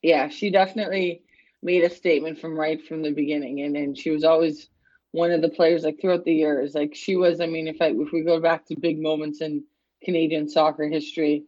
yeah, 0.00 0.28
she 0.28 0.50
definitely 0.50 1.22
made 1.60 1.82
a 1.82 1.90
statement 1.90 2.38
from 2.38 2.56
right 2.56 2.86
from 2.86 3.02
the 3.02 3.10
beginning, 3.10 3.62
and 3.62 3.76
and 3.76 3.98
she 3.98 4.10
was 4.10 4.22
always 4.22 4.68
one 5.10 5.32
of 5.32 5.42
the 5.42 5.48
players 5.48 5.82
like 5.82 6.00
throughout 6.00 6.24
the 6.24 6.34
years. 6.34 6.72
Like 6.72 6.94
she 6.94 7.16
was. 7.16 7.40
I 7.40 7.46
mean, 7.46 7.66
if 7.66 7.82
I 7.82 7.86
if 7.86 8.12
we 8.12 8.22
go 8.22 8.38
back 8.40 8.66
to 8.66 8.78
big 8.78 9.02
moments 9.02 9.40
in 9.40 9.64
Canadian 10.04 10.48
soccer 10.48 10.86
history. 10.88 11.46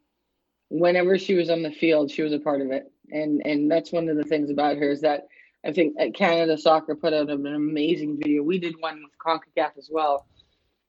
Whenever 0.69 1.19
she 1.19 1.35
was 1.35 1.49
on 1.49 1.63
the 1.63 1.71
field, 1.71 2.11
she 2.11 2.23
was 2.23 2.33
a 2.33 2.41
part 2.41 2.61
of 2.61 2.71
it, 2.71 2.91
and 3.11 3.41
and 3.45 3.71
that's 3.71 3.93
one 3.93 4.09
of 4.09 4.17
the 4.17 4.25
things 4.25 4.51
about 4.51 4.77
her 4.77 4.91
is 4.91 5.01
that 5.03 5.29
I 5.65 5.73
think 5.73 5.97
Canada 6.15 6.57
Soccer 6.59 6.95
put 6.95 7.13
out 7.13 7.31
an 7.31 7.47
amazing 7.47 8.19
video. 8.19 8.43
We 8.43 8.59
did 8.59 8.81
one 8.81 9.03
with 9.03 9.19
CONCACAF 9.19 9.77
as 9.79 9.89
well, 9.91 10.27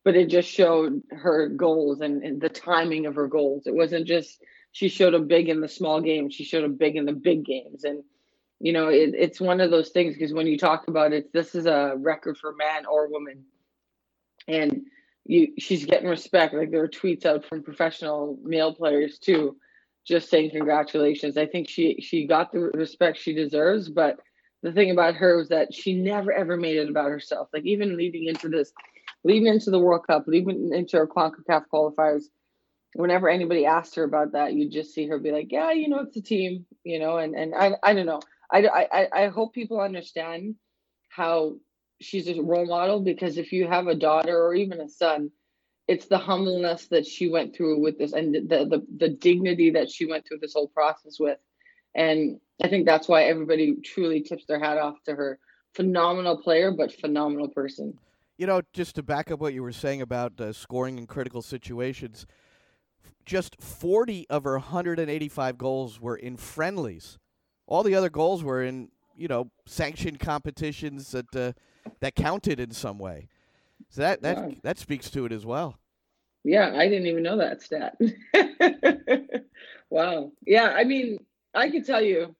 but 0.04 0.16
it 0.16 0.30
just 0.30 0.50
showed 0.50 1.02
her 1.12 1.48
goals 1.50 2.02
and, 2.02 2.24
and 2.24 2.40
the 2.40 2.50
timing 2.50 3.06
of 3.06 3.16
her 3.16 3.28
goals. 3.28 3.66
It 3.66 3.74
wasn't 3.74 4.08
just 4.08 4.42
she 4.72 4.90
showed 4.90 5.14
them 5.14 5.28
big 5.28 5.50
in 5.50 5.62
the 5.62 5.68
small 5.68 6.02
games; 6.02 6.34
she 6.34 6.44
showed 6.44 6.64
them 6.64 6.76
big 6.76 6.96
in 6.96 7.06
the 7.06 7.14
big 7.14 7.46
games, 7.46 7.84
and 7.84 8.04
you 8.60 8.74
know 8.74 8.90
it, 8.90 9.14
it's 9.16 9.42
one 9.42 9.62
of 9.62 9.72
those 9.72 9.90
things 9.90 10.14
because 10.14 10.34
when 10.34 10.48
you 10.48 10.58
talk 10.58 10.88
about 10.88 11.14
it, 11.14 11.34
this 11.34 11.56
is 11.56 11.66
a 11.66 11.96
record 11.98 12.38
for 12.38 12.54
man 12.54 12.86
or 12.86 13.10
woman, 13.10 13.44
and 14.48 14.86
you 15.26 15.54
she's 15.58 15.86
getting 15.86 16.08
respect. 16.08 16.54
Like 16.54 16.72
there 16.72 16.84
are 16.84 16.88
tweets 16.88 17.26
out 17.26 17.46
from 17.46 17.64
professional 17.64 18.38
male 18.44 18.74
players 18.74 19.18
too, 19.18 19.58
just 20.08 20.30
saying 20.30 20.52
congratulations. 20.52 21.38
I 21.38 21.46
think 21.46 21.70
she 21.70 22.00
she 22.02 22.26
got 22.26 22.52
the 22.52 22.60
respect 22.60 23.18
she 23.18 23.34
deserves, 23.34 23.90
but 23.90 24.20
the 24.64 24.72
thing 24.72 24.90
about 24.92 25.16
her 25.16 25.38
was 25.38 25.50
that 25.50 25.74
she 25.74 25.94
never 25.94 26.32
ever 26.32 26.58
made 26.58 26.78
it 26.78 26.90
about 26.90 27.10
herself. 27.10 27.50
Like 27.54 27.66
even 27.66 27.98
leading 27.98 28.26
into 28.26 28.48
this, 28.48 28.72
leading 29.24 29.48
into 29.48 29.70
the 29.70 29.80
World 29.80 30.08
Cup, 30.08 30.24
leading 30.28 30.74
into 30.74 30.98
her 30.98 31.08
CONCACAF 31.08 31.66
qualifiers, 31.72 32.24
whenever 32.94 33.30
anybody 33.30 33.66
asked 33.66 33.96
her 33.96 34.04
about 34.04 34.32
that, 34.32 34.54
you 34.54 34.70
just 34.70 34.94
see 34.94 35.08
her 35.08 35.20
be 35.20 35.32
like, 35.32 35.52
"Yeah, 35.52 35.72
you 35.72 35.90
know, 35.90 36.00
it's 36.00 36.18
a 36.18 36.22
team," 36.22 36.66
you 36.84 37.00
know, 37.00 37.18
and 37.18 37.36
and 37.36 37.54
I 37.54 37.74
I 37.84 37.94
don't 37.94 38.06
know. 38.06 38.22
I 38.52 38.88
I 38.94 39.08
I 39.14 39.28
hope 39.28 39.54
people 39.54 39.80
understand 39.82 40.56
how 41.10 41.58
she's 42.00 42.28
a 42.30 42.42
role 42.42 42.66
model 42.66 43.02
because 43.02 43.38
if 43.38 43.52
you 43.52 43.68
have 43.68 43.88
a 43.88 43.96
daughter 43.96 44.38
or 44.38 44.54
even 44.54 44.80
a 44.80 44.88
son, 44.88 45.32
it's 45.88 46.08
the 46.08 46.18
humbleness 46.18 46.88
that 46.88 47.06
she 47.06 47.30
went 47.30 47.56
through 47.56 47.80
with 47.80 47.98
this 47.98 48.14
and 48.14 48.34
the 48.34 48.66
the 48.66 48.86
the 48.98 49.10
dignity 49.10 49.70
that 49.72 49.90
she 49.90 50.06
went 50.06 50.28
through 50.28 50.40
this 50.40 50.54
whole 50.54 50.68
process 50.68 51.20
with. 51.20 51.40
And 51.96 52.40
I 52.62 52.68
think 52.68 52.86
that's 52.86 53.08
why 53.08 53.24
everybody 53.24 53.76
truly 53.84 54.22
tips 54.22 54.46
their 54.46 54.60
hat 54.60 54.78
off 54.78 55.02
to 55.06 55.16
her. 55.16 55.40
Phenomenal 55.74 56.38
player, 56.38 56.72
but 56.72 56.92
phenomenal 56.92 57.48
person. 57.48 57.98
You 58.38 58.48
know, 58.48 58.62
just 58.74 58.96
to 58.96 59.04
back 59.04 59.32
up 59.32 59.40
what 59.40 59.54
you 59.54 59.64
were 59.64 59.72
saying 59.72 60.02
about 60.02 60.40
uh, 60.40 60.54
scoring 60.54 60.98
in 60.98 61.08
critical 61.08 61.42
situations, 61.42 62.28
just 63.26 63.62
40 63.62 64.28
of 64.30 64.44
her 64.44 64.54
185 64.54 65.58
goals 65.58 66.00
were 66.00 66.16
in 66.16 66.38
friendlies. 66.38 67.18
All 67.66 67.84
the 67.84 67.96
other 67.96 68.10
goals 68.10 68.44
were 68.44 68.64
in, 68.64 68.90
you 69.16 69.28
know, 69.28 69.50
sanctioned 69.66 70.20
competitions 70.20 71.12
that 71.12 71.36
uh, 71.36 71.54
that 72.00 72.16
counted 72.16 72.60
in 72.60 72.72
some 72.72 73.00
way. 73.00 73.28
So 73.90 74.02
that 74.02 74.22
that 74.22 74.38
wow. 74.38 74.54
that 74.64 74.78
speaks 74.78 75.10
to 75.12 75.26
it 75.26 75.32
as 75.32 75.46
well. 75.46 75.78
Yeah, 76.44 76.72
I 76.76 76.88
didn't 76.88 77.08
even 77.08 77.24
know 77.24 77.38
that 77.38 77.62
stat. 77.62 77.98
wow. 79.90 80.32
Yeah, 80.46 80.70
I 80.70 80.86
mean, 80.86 81.20
I 81.54 81.70
could 81.70 81.86
tell 81.86 82.02
you 82.02 82.36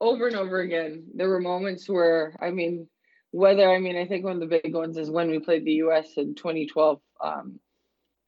over 0.00 0.26
and 0.26 0.36
over 0.36 0.60
again, 0.60 1.04
there 1.14 1.28
were 1.28 1.40
moments 1.40 1.88
where, 1.88 2.36
I 2.40 2.50
mean, 2.50 2.88
whether, 3.30 3.68
I 3.68 3.78
mean, 3.78 3.96
I 3.96 4.06
think 4.06 4.24
one 4.24 4.34
of 4.34 4.40
the 4.40 4.60
big 4.62 4.74
ones 4.74 4.96
is 4.96 5.10
when 5.10 5.30
we 5.30 5.40
played 5.40 5.64
the 5.64 5.82
US 5.84 6.12
in 6.16 6.34
2012 6.34 7.00
um, 7.20 7.58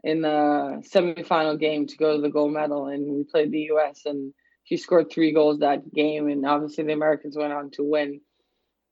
in 0.02 0.22
the 0.22 0.82
semifinal 0.92 1.58
game 1.58 1.86
to 1.86 1.96
go 1.96 2.16
to 2.16 2.22
the 2.22 2.30
gold 2.30 2.52
medal, 2.52 2.86
and 2.86 3.06
we 3.06 3.24
played 3.24 3.52
the 3.52 3.70
US, 3.72 4.06
and 4.06 4.32
she 4.64 4.76
scored 4.76 5.10
three 5.10 5.32
goals 5.32 5.60
that 5.60 5.92
game, 5.92 6.28
and 6.28 6.44
obviously 6.46 6.84
the 6.84 6.92
Americans 6.92 7.36
went 7.36 7.52
on 7.52 7.70
to 7.72 7.84
win. 7.84 8.20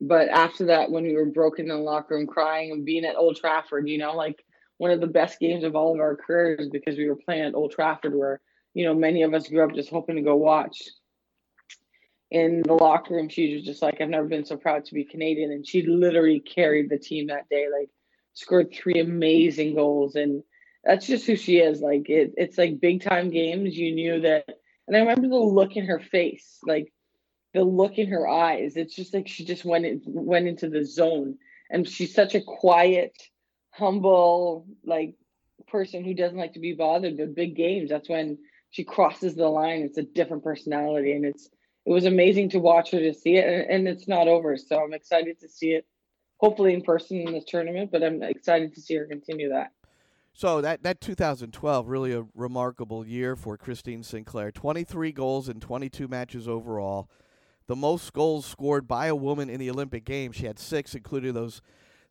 But 0.06 0.28
after 0.28 0.66
that, 0.66 0.90
when 0.90 1.04
we 1.04 1.14
were 1.14 1.24
broken 1.24 1.70
in 1.70 1.76
the 1.76 1.76
locker 1.76 2.14
room 2.14 2.26
crying 2.26 2.72
and 2.72 2.84
being 2.84 3.06
at 3.06 3.16
Old 3.16 3.36
Trafford, 3.36 3.88
you 3.88 3.96
know, 3.96 4.14
like 4.14 4.44
one 4.76 4.90
of 4.90 5.00
the 5.00 5.06
best 5.06 5.38
games 5.40 5.64
of 5.64 5.74
all 5.74 5.94
of 5.94 6.00
our 6.00 6.14
careers 6.14 6.68
because 6.70 6.98
we 6.98 7.08
were 7.08 7.16
playing 7.16 7.44
at 7.44 7.54
Old 7.54 7.72
Trafford 7.72 8.14
where, 8.14 8.40
you 8.74 8.84
know, 8.84 8.94
many 8.94 9.22
of 9.22 9.32
us 9.32 9.48
grew 9.48 9.64
up 9.64 9.74
just 9.74 9.88
hoping 9.88 10.16
to 10.16 10.22
go 10.22 10.36
watch. 10.36 10.82
In 12.30 12.62
the 12.62 12.74
locker 12.74 13.14
room, 13.14 13.28
she 13.28 13.54
was 13.54 13.64
just 13.64 13.80
like, 13.80 14.00
I've 14.00 14.08
never 14.08 14.26
been 14.26 14.44
so 14.44 14.56
proud 14.56 14.84
to 14.86 14.94
be 14.94 15.04
Canadian. 15.04 15.52
And 15.52 15.66
she 15.66 15.86
literally 15.86 16.40
carried 16.40 16.90
the 16.90 16.98
team 16.98 17.28
that 17.28 17.48
day, 17.48 17.66
like 17.72 17.88
scored 18.34 18.74
three 18.74 19.00
amazing 19.00 19.74
goals. 19.74 20.16
And 20.16 20.42
that's 20.84 21.06
just 21.06 21.26
who 21.26 21.36
she 21.36 21.58
is. 21.58 21.80
Like 21.80 22.10
it, 22.10 22.34
it's 22.36 22.58
like 22.58 22.80
big 22.80 23.02
time 23.02 23.30
games. 23.30 23.76
You 23.76 23.94
knew 23.94 24.20
that. 24.22 24.46
And 24.86 24.96
I 24.96 25.00
remember 25.00 25.28
the 25.28 25.36
look 25.36 25.76
in 25.76 25.86
her 25.86 26.00
face, 26.00 26.58
like 26.66 26.92
the 27.54 27.62
look 27.64 27.98
in 27.98 28.08
her 28.08 28.28
eyes. 28.28 28.76
It's 28.76 28.94
just 28.94 29.14
like 29.14 29.28
she 29.28 29.44
just 29.44 29.64
went 29.64 29.86
in, 29.86 30.02
went 30.04 30.48
into 30.48 30.68
the 30.68 30.84
zone, 30.84 31.38
and 31.70 31.88
she's 31.88 32.12
such 32.12 32.34
a 32.34 32.40
quiet, 32.40 33.16
humble, 33.70 34.66
like 34.84 35.14
person 35.68 36.04
who 36.04 36.14
doesn't 36.14 36.36
like 36.36 36.52
to 36.54 36.60
be 36.60 36.74
bothered. 36.74 37.16
But 37.16 37.34
big 37.34 37.56
games, 37.56 37.88
that's 37.88 38.08
when 38.08 38.38
she 38.70 38.84
crosses 38.84 39.36
the 39.36 39.48
line. 39.48 39.82
It's 39.82 39.98
a 39.98 40.02
different 40.02 40.42
personality, 40.42 41.12
and 41.12 41.24
it's 41.24 41.48
it 41.86 41.92
was 41.92 42.06
amazing 42.06 42.50
to 42.50 42.58
watch 42.58 42.90
her 42.90 42.98
to 42.98 43.14
see 43.14 43.36
it, 43.36 43.46
and, 43.46 43.70
and 43.70 43.88
it's 43.88 44.08
not 44.08 44.26
over. 44.26 44.56
So 44.56 44.82
I'm 44.82 44.92
excited 44.92 45.38
to 45.40 45.48
see 45.48 45.74
it, 45.74 45.86
hopefully 46.38 46.74
in 46.74 46.82
person 46.82 47.18
in 47.18 47.32
this 47.32 47.44
tournament. 47.44 47.92
But 47.92 48.02
I'm 48.02 48.20
excited 48.22 48.74
to 48.74 48.80
see 48.80 48.96
her 48.96 49.06
continue 49.06 49.48
that. 49.50 49.70
So 50.32 50.60
that 50.60 50.82
that 50.82 51.00
2012 51.00 51.88
really 51.88 52.12
a 52.12 52.26
remarkable 52.34 53.06
year 53.06 53.36
for 53.36 53.56
Christine 53.56 54.02
Sinclair. 54.02 54.50
23 54.50 55.12
goals 55.12 55.48
in 55.48 55.60
22 55.60 56.08
matches 56.08 56.48
overall 56.48 57.08
the 57.66 57.76
most 57.76 58.12
goals 58.12 58.46
scored 58.46 58.86
by 58.86 59.06
a 59.06 59.14
woman 59.14 59.48
in 59.48 59.58
the 59.58 59.70
Olympic 59.70 60.04
Games. 60.04 60.36
She 60.36 60.46
had 60.46 60.58
six, 60.58 60.94
including 60.94 61.34
those 61.34 61.62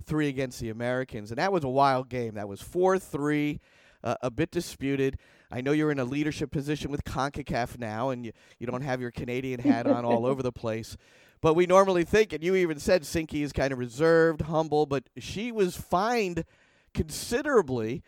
three 0.06 0.28
against 0.28 0.60
the 0.60 0.70
Americans. 0.70 1.32
And 1.32 1.38
that 1.38 1.52
was 1.52 1.64
a 1.64 1.70
wild 1.70 2.10
game. 2.10 2.36
That 2.36 2.48
was 2.48 2.62
4 2.62 3.00
3, 3.00 3.60
uh, 4.04 4.16
a 4.22 4.32
bit 4.32 4.52
disputed. 4.52 5.18
I 5.52 5.62
know 5.62 5.72
you're 5.72 5.92
in 5.92 6.00
a 6.00 6.06
leadership 6.06 6.52
position 6.52 6.90
with 6.90 7.04
CONCACAF 7.04 7.78
now, 7.78 8.10
and 8.10 8.26
you, 8.26 8.32
you 8.58 8.66
don't 8.66 8.82
have 8.82 9.00
your 9.00 9.12
Canadian 9.12 9.60
hat 9.60 9.86
on 9.86 10.04
all 10.04 10.26
over 10.26 10.42
the 10.42 10.52
place. 10.52 10.98
But 11.42 11.56
we 11.56 11.66
normally 11.66 12.04
think, 12.04 12.34
and 12.34 12.44
you 12.44 12.56
even 12.56 12.80
said 12.80 13.04
Sinky 13.04 13.44
is 13.44 13.54
kind 13.54 13.72
of 13.72 13.78
reserved, 13.78 14.44
humble, 14.44 14.86
but 14.86 15.04
she 15.18 15.52
was 15.52 15.76
fined 15.76 16.46
considerably 16.94 18.02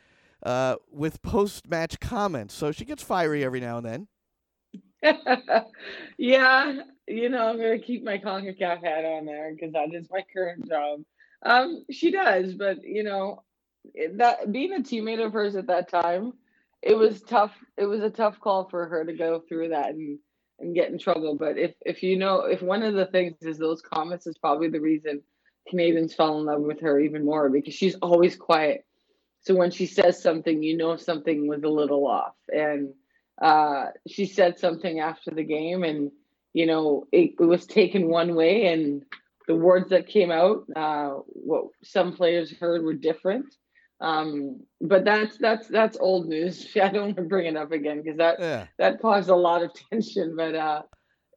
uh, 0.43 0.77
with 0.91 1.21
post 1.21 1.67
match 1.67 1.99
comments. 1.99 2.53
So 2.53 2.71
she 2.71 2.85
gets 2.85 3.03
fiery 3.03 3.43
every 3.43 3.59
now 3.59 3.77
and 3.77 3.85
then. 3.85 4.07
yeah, 6.17 6.77
you 7.07 7.29
know, 7.29 7.47
I'm 7.47 7.57
gonna 7.57 7.79
keep 7.79 8.03
my 8.03 8.17
CONCACAF 8.17 8.83
hat 8.83 9.05
on 9.05 9.25
there 9.25 9.53
because 9.53 9.73
that 9.73 9.93
is 9.93 10.07
my 10.11 10.23
current 10.33 10.67
job. 10.67 11.01
Um, 11.45 11.85
she 11.91 12.11
does, 12.11 12.53
but 12.53 12.83
you 12.83 13.03
know, 13.03 13.43
that 14.13 14.51
being 14.51 14.73
a 14.73 14.79
teammate 14.79 15.23
of 15.23 15.33
hers 15.33 15.55
at 15.55 15.67
that 15.67 15.89
time, 15.89 16.33
it 16.81 16.95
was 16.95 17.21
tough. 17.21 17.55
It 17.77 17.85
was 17.85 18.01
a 18.01 18.09
tough 18.09 18.39
call 18.39 18.69
for 18.69 18.87
her 18.87 19.05
to 19.05 19.13
go 19.13 19.41
through 19.47 19.69
that 19.69 19.89
and 19.89 20.19
and 20.59 20.73
get 20.73 20.89
in 20.89 20.97
trouble. 20.97 21.35
But 21.35 21.57
if 21.57 21.73
if 21.85 22.03
you 22.03 22.17
know, 22.17 22.41
if 22.41 22.61
one 22.61 22.83
of 22.83 22.93
the 22.93 23.05
things 23.05 23.35
is 23.41 23.57
those 23.57 23.81
comments 23.81 24.27
is 24.27 24.37
probably 24.37 24.69
the 24.69 24.81
reason 24.81 25.21
Canadians 25.69 26.13
fell 26.13 26.39
in 26.39 26.45
love 26.45 26.61
with 26.61 26.81
her 26.81 26.99
even 26.99 27.25
more 27.25 27.49
because 27.49 27.73
she's 27.73 27.95
always 27.95 28.35
quiet. 28.35 28.85
So 29.41 29.55
when 29.55 29.71
she 29.71 29.85
says 29.85 30.21
something, 30.21 30.63
you 30.63 30.75
know 30.75 30.95
something 30.97 31.47
was 31.47 31.63
a 31.63 31.69
little 31.69 32.07
off, 32.07 32.35
and 32.51 32.93
uh, 33.39 33.87
she 34.07 34.25
said 34.25 34.57
something 34.57 34.99
after 34.99 35.31
the 35.31 35.43
game, 35.43 35.83
and 35.83 36.11
you 36.55 36.65
know 36.65 37.05
it, 37.11 37.33
it, 37.37 37.43
was 37.43 37.65
taken 37.65 38.07
one 38.07 38.33
way, 38.33 38.67
and 38.67 39.03
the 39.45 39.55
words 39.55 39.89
that 39.89 40.07
came 40.07 40.31
out, 40.31 40.63
uh, 40.73 41.09
what 41.27 41.65
some 41.83 42.15
players 42.15 42.49
heard 42.57 42.81
were 42.81 42.93
different. 42.93 43.53
Um, 43.99 44.61
but 44.79 45.03
that's 45.03 45.37
that's 45.37 45.67
that's 45.67 45.97
old 45.99 46.29
news. 46.29 46.65
I 46.81 46.87
don't 46.87 47.07
want 47.07 47.17
to 47.17 47.23
bring 47.23 47.47
it 47.47 47.57
up 47.57 47.73
again 47.73 48.01
because 48.01 48.17
that 48.19 48.39
yeah. 48.39 48.67
that 48.79 49.01
caused 49.01 49.29
a 49.29 49.35
lot 49.35 49.63
of 49.63 49.71
tension. 49.91 50.37
But 50.37 50.55
uh, 50.55 50.83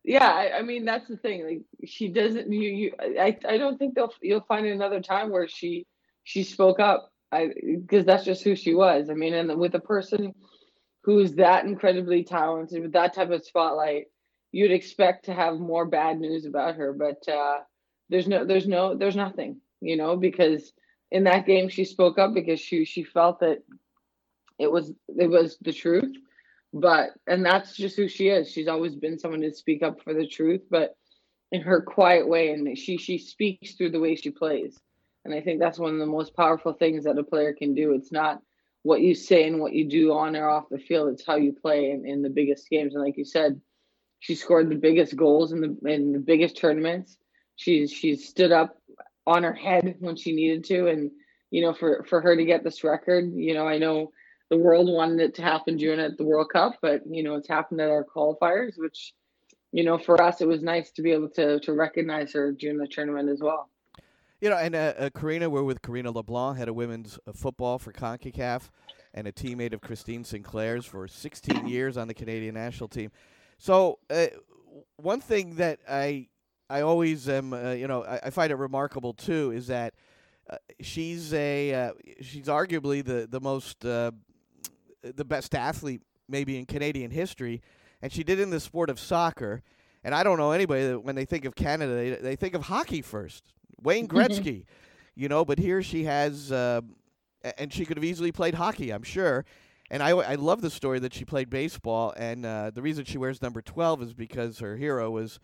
yeah, 0.04 0.30
I, 0.30 0.58
I, 0.58 0.62
mean 0.62 0.84
that's 0.84 1.08
the 1.08 1.16
thing. 1.16 1.44
Like 1.44 1.62
she 1.84 2.08
doesn't. 2.10 2.52
You, 2.52 2.70
you 2.70 2.92
I 3.00 3.36
I 3.46 3.58
don't 3.58 3.76
think 3.76 3.96
they'll 3.96 4.14
you'll 4.22 4.46
find 4.46 4.66
another 4.66 5.00
time 5.00 5.30
where 5.30 5.48
she 5.48 5.84
she 6.22 6.44
spoke 6.44 6.78
up. 6.78 7.10
I 7.32 7.50
because 7.76 8.06
that's 8.06 8.24
just 8.24 8.44
who 8.44 8.54
she 8.54 8.72
was. 8.72 9.10
I 9.10 9.14
mean, 9.14 9.34
and 9.34 9.58
with 9.58 9.74
a 9.74 9.80
person 9.80 10.32
who's 11.02 11.32
that 11.34 11.64
incredibly 11.64 12.22
talented 12.22 12.82
with 12.82 12.92
that 12.92 13.14
type 13.14 13.30
of 13.30 13.44
spotlight, 13.44 14.04
you'd 14.52 14.72
expect 14.72 15.26
to 15.26 15.34
have 15.34 15.58
more 15.58 15.84
bad 15.86 16.20
news 16.20 16.46
about 16.46 16.76
her. 16.76 16.92
But 16.92 17.28
uh, 17.28 17.58
there's 18.08 18.28
no, 18.28 18.44
there's 18.44 18.66
no, 18.66 18.96
there's 18.96 19.16
nothing, 19.16 19.60
you 19.80 19.96
know, 19.96 20.16
because 20.16 20.72
in 21.10 21.24
that 21.24 21.46
game 21.46 21.68
she 21.68 21.84
spoke 21.84 22.18
up 22.18 22.34
because 22.34 22.60
she 22.60 22.84
she 22.84 23.02
felt 23.02 23.40
that 23.40 23.62
it 24.58 24.70
was 24.70 24.92
it 25.08 25.28
was 25.28 25.56
the 25.60 25.72
truth. 25.72 26.16
But 26.72 27.10
and 27.26 27.44
that's 27.44 27.74
just 27.74 27.96
who 27.96 28.08
she 28.08 28.28
is. 28.28 28.50
She's 28.50 28.68
always 28.68 28.94
been 28.94 29.18
someone 29.18 29.40
to 29.40 29.54
speak 29.54 29.82
up 29.82 30.02
for 30.02 30.12
the 30.12 30.26
truth, 30.26 30.62
but 30.70 30.96
in 31.50 31.62
her 31.62 31.80
quiet 31.80 32.28
way, 32.28 32.52
and 32.52 32.76
she 32.76 32.98
she 32.98 33.18
speaks 33.18 33.74
through 33.74 33.90
the 33.90 34.00
way 34.00 34.16
she 34.16 34.30
plays. 34.30 34.78
And 35.24 35.34
I 35.34 35.40
think 35.40 35.60
that's 35.60 35.78
one 35.78 35.92
of 35.92 35.98
the 35.98 36.06
most 36.06 36.34
powerful 36.34 36.72
things 36.72 37.04
that 37.04 37.18
a 37.18 37.22
player 37.22 37.52
can 37.52 37.74
do. 37.74 37.92
It's 37.92 38.12
not 38.12 38.40
what 38.82 39.00
you 39.00 39.14
say 39.14 39.46
and 39.46 39.60
what 39.60 39.72
you 39.72 39.88
do 39.88 40.12
on 40.12 40.36
or 40.36 40.48
off 40.48 40.68
the 40.70 40.78
field. 40.78 41.10
It's 41.10 41.26
how 41.26 41.36
you 41.36 41.52
play 41.52 41.90
in, 41.90 42.06
in 42.06 42.22
the 42.22 42.30
biggest 42.30 42.68
games. 42.70 42.94
And 42.94 43.04
like 43.04 43.16
you 43.16 43.24
said, 43.24 43.60
she 44.20 44.34
scored 44.34 44.68
the 44.68 44.76
biggest 44.76 45.16
goals 45.16 45.52
in 45.52 45.60
the 45.60 45.90
in 45.90 46.12
the 46.12 46.18
biggest 46.18 46.56
tournaments. 46.56 47.16
She's 47.56 47.92
she's 47.92 48.28
stood 48.28 48.52
up 48.52 48.76
on 49.26 49.42
her 49.42 49.52
head 49.52 49.96
when 50.00 50.16
she 50.16 50.32
needed 50.32 50.64
to, 50.64 50.88
and 50.88 51.10
you 51.50 51.62
know 51.62 51.72
for 51.72 52.04
for 52.08 52.20
her 52.20 52.36
to 52.36 52.44
get 52.44 52.64
this 52.64 52.84
record, 52.84 53.32
you 53.34 53.54
know 53.54 53.66
I 53.66 53.78
know 53.78 54.12
the 54.50 54.56
world 54.56 54.88
wanted 54.88 55.20
it 55.20 55.34
to 55.34 55.42
happen 55.42 55.78
June 55.78 56.00
at 56.00 56.16
the 56.16 56.24
World 56.24 56.50
Cup, 56.52 56.78
but 56.80 57.02
you 57.06 57.22
know 57.22 57.34
it's 57.34 57.48
happened 57.48 57.80
at 57.80 57.90
our 57.90 58.04
qualifiers, 58.04 58.78
which 58.78 59.12
you 59.72 59.84
know 59.84 59.98
for 59.98 60.20
us 60.20 60.40
it 60.40 60.48
was 60.48 60.62
nice 60.62 60.90
to 60.92 61.02
be 61.02 61.12
able 61.12 61.28
to 61.30 61.60
to 61.60 61.72
recognize 61.72 62.32
her 62.32 62.52
during 62.52 62.78
the 62.78 62.88
tournament 62.88 63.28
as 63.28 63.40
well. 63.40 63.68
You 64.40 64.50
know, 64.50 64.56
and 64.56 64.76
uh, 64.76 64.94
uh, 64.96 65.10
Karina, 65.10 65.50
we're 65.50 65.64
with 65.64 65.82
Karina 65.82 66.12
LeBlanc, 66.12 66.58
head 66.58 66.68
of 66.68 66.76
women's 66.76 67.18
uh, 67.26 67.32
football 67.32 67.76
for 67.80 67.92
CONCACAF, 67.92 68.70
and 69.12 69.26
a 69.26 69.32
teammate 69.32 69.72
of 69.72 69.80
Christine 69.80 70.22
Sinclair's 70.22 70.86
for 70.86 71.08
16 71.08 71.66
years 71.66 71.96
on 71.96 72.06
the 72.06 72.14
Canadian 72.14 72.54
national 72.54 72.88
team. 72.88 73.10
So, 73.58 73.98
uh, 74.08 74.26
one 74.96 75.20
thing 75.20 75.56
that 75.56 75.80
I 75.88 76.28
I 76.70 76.82
always 76.82 77.28
am, 77.28 77.52
uh, 77.52 77.72
you 77.72 77.88
know, 77.88 78.04
I, 78.04 78.20
I, 78.24 78.30
find 78.30 78.52
it 78.52 78.56
remarkable 78.56 79.14
too, 79.14 79.52
is 79.52 79.68
that 79.68 79.94
uh, 80.48 80.56
she's 80.80 81.32
a 81.34 81.92
she's 82.20 82.46
arguably 82.46 83.04
the 83.04 83.26
the 83.28 83.40
most 83.40 83.80
the 83.80 85.24
best 85.24 85.54
athlete 85.54 86.02
maybe 86.28 86.58
in 86.58 86.66
Canadian 86.66 87.10
history, 87.10 87.62
and 88.02 88.12
she 88.12 88.22
did 88.22 88.38
in 88.38 88.50
the 88.50 88.60
sport 88.60 88.90
of 88.90 89.00
soccer. 89.00 89.62
And 90.04 90.14
I 90.14 90.22
don't 90.22 90.38
know 90.38 90.52
anybody 90.52 90.86
that 90.86 91.00
when 91.00 91.16
they 91.16 91.24
think 91.24 91.44
of 91.44 91.54
Canada, 91.54 91.94
they, 91.94 92.10
they 92.10 92.36
think 92.36 92.54
of 92.54 92.62
hockey 92.62 93.02
first. 93.02 93.52
Wayne 93.82 94.06
Gretzky, 94.08 94.64
you 95.16 95.28
know. 95.28 95.44
But 95.44 95.58
here 95.58 95.82
she 95.82 96.04
has, 96.04 96.52
uh, 96.52 96.82
and 97.56 97.72
she 97.72 97.84
could 97.84 97.96
have 97.96 98.04
easily 98.04 98.30
played 98.30 98.54
hockey, 98.54 98.90
I'm 98.90 99.02
sure. 99.02 99.44
And 99.90 100.02
I, 100.02 100.10
I 100.10 100.34
love 100.34 100.60
the 100.60 100.70
story 100.70 100.98
that 100.98 101.14
she 101.14 101.24
played 101.24 101.48
baseball, 101.48 102.12
and 102.16 102.44
uh, 102.44 102.70
the 102.70 102.82
reason 102.82 103.04
she 103.04 103.16
wears 103.16 103.40
number 103.40 103.62
12 103.62 104.02
is 104.02 104.14
because 104.14 104.58
her 104.58 104.76
hero 104.76 105.10
was 105.10 105.40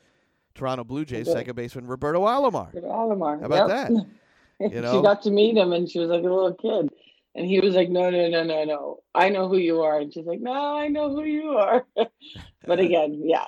Toronto 0.54 0.85
Blue 0.85 1.04
Jays 1.04 1.30
second 1.30 1.57
baseman 1.57 1.87
Roberto 1.87 2.20
Alomar. 2.20 2.72
Roberto 2.74 2.88
Alomar. 2.88 3.40
How 3.40 3.46
about 3.46 3.68
yep. 3.68 3.88
that? 3.88 4.07
You 4.61 4.80
know? 4.80 4.92
she 4.92 5.02
got 5.02 5.20
to 5.22 5.33
meet 5.33 5.57
him, 5.57 5.72
and 5.72 5.90
she 5.90 5.98
was 5.98 6.09
like 6.09 6.20
a 6.20 6.28
little 6.28 6.54
kid. 6.54 6.88
And 7.35 7.46
he 7.46 7.59
was 7.59 7.74
like, 7.74 7.90
no, 7.90 8.09
no, 8.11 8.28
no, 8.28 8.44
no, 8.44 8.64
no. 8.64 9.02
I 9.14 9.28
know 9.28 9.48
who 9.48 9.57
you 9.57 9.83
are. 9.83 9.98
And 9.98 10.12
she's 10.12 10.24
like, 10.24 10.40
no, 10.40 10.76
I 10.76 10.87
know 10.87 11.11
who 11.11 11.24
you 11.24 11.57
are. 11.57 11.85
but 12.66 12.78
again, 12.78 13.20
yeah. 13.24 13.46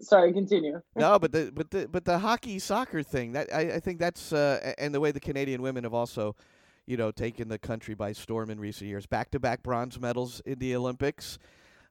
Sorry, 0.00 0.32
continue. 0.32 0.80
no, 0.96 1.18
but 1.18 1.32
the 1.32 1.52
but 1.54 1.70
the 1.70 1.86
but 1.88 2.06
the 2.06 2.18
hockey 2.18 2.58
soccer 2.58 3.02
thing 3.02 3.32
that 3.32 3.54
I, 3.54 3.74
I 3.74 3.80
think 3.80 3.98
that's 3.98 4.32
uh, 4.32 4.72
and 4.78 4.94
the 4.94 5.00
way 5.00 5.12
the 5.12 5.20
Canadian 5.20 5.60
women 5.60 5.84
have 5.84 5.92
also, 5.92 6.34
you 6.88 6.96
know, 6.96 7.10
taken 7.10 7.48
the 7.48 7.58
country 7.58 7.94
by 7.94 8.12
storm 8.12 8.48
in 8.48 8.58
recent 8.58 8.88
years. 8.88 9.04
Back 9.04 9.30
to 9.32 9.38
back 9.38 9.62
bronze 9.62 10.00
medals 10.00 10.40
in 10.46 10.58
the 10.58 10.74
Olympics. 10.74 11.38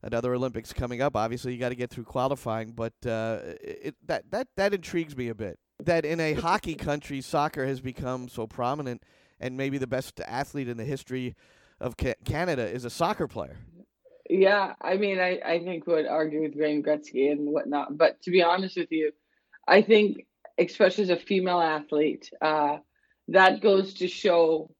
Another 0.02 0.34
Olympics 0.34 0.74
coming 0.74 1.04
up. 1.04 1.16
Obviously, 1.16 1.54
you 1.54 1.60
got 1.60 1.70
to 1.70 1.76
get 1.76 1.92
through 1.92 2.06
qualifying, 2.06 2.72
but 2.72 2.94
uh, 3.06 3.40
it, 3.62 3.96
that 4.08 4.32
that 4.32 4.48
that 4.58 4.74
intrigues 4.74 5.16
me 5.16 5.28
a 5.30 5.36
bit. 5.36 5.60
That 5.84 6.04
in 6.04 6.20
a 6.20 6.34
hockey 6.34 6.74
country, 6.74 7.22
soccer 7.22 7.66
has 7.68 7.80
become 7.80 8.28
so 8.28 8.48
prominent 8.48 9.04
and 9.40 9.56
maybe 9.56 9.78
the 9.78 9.88
best 9.88 10.20
athlete 10.22 10.68
in 10.68 10.78
the 10.78 10.84
history 10.84 11.36
of 11.80 11.96
ca- 11.96 12.16
Canada 12.26 12.68
is 12.68 12.84
a 12.84 12.90
soccer 12.90 13.28
player. 13.28 13.58
Yeah, 14.28 14.74
I 14.82 14.98
mean, 14.98 15.20
I, 15.20 15.40
I 15.46 15.60
think 15.64 15.86
would 15.86 16.08
argue 16.08 16.42
with 16.42 16.56
Wayne 16.56 16.82
Gretzky 16.82 17.32
and 17.32 17.52
whatnot. 17.52 17.96
But 17.96 18.20
to 18.24 18.32
be 18.32 18.42
honest 18.42 18.78
with 18.78 18.92
you, 18.92 19.12
I 19.68 19.84
think, 19.84 20.26
especially 20.58 21.04
as 21.04 21.12
a 21.12 21.18
female 21.18 21.62
athlete, 21.62 22.32
uh, 22.42 22.78
that 23.28 23.62
goes 23.62 23.94
to 23.96 24.08
show 24.08 24.72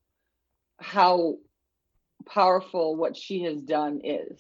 how 0.80 1.38
powerful 2.26 2.96
what 2.96 3.16
she 3.16 3.44
has 3.44 3.62
done 3.62 4.02
is. 4.04 4.40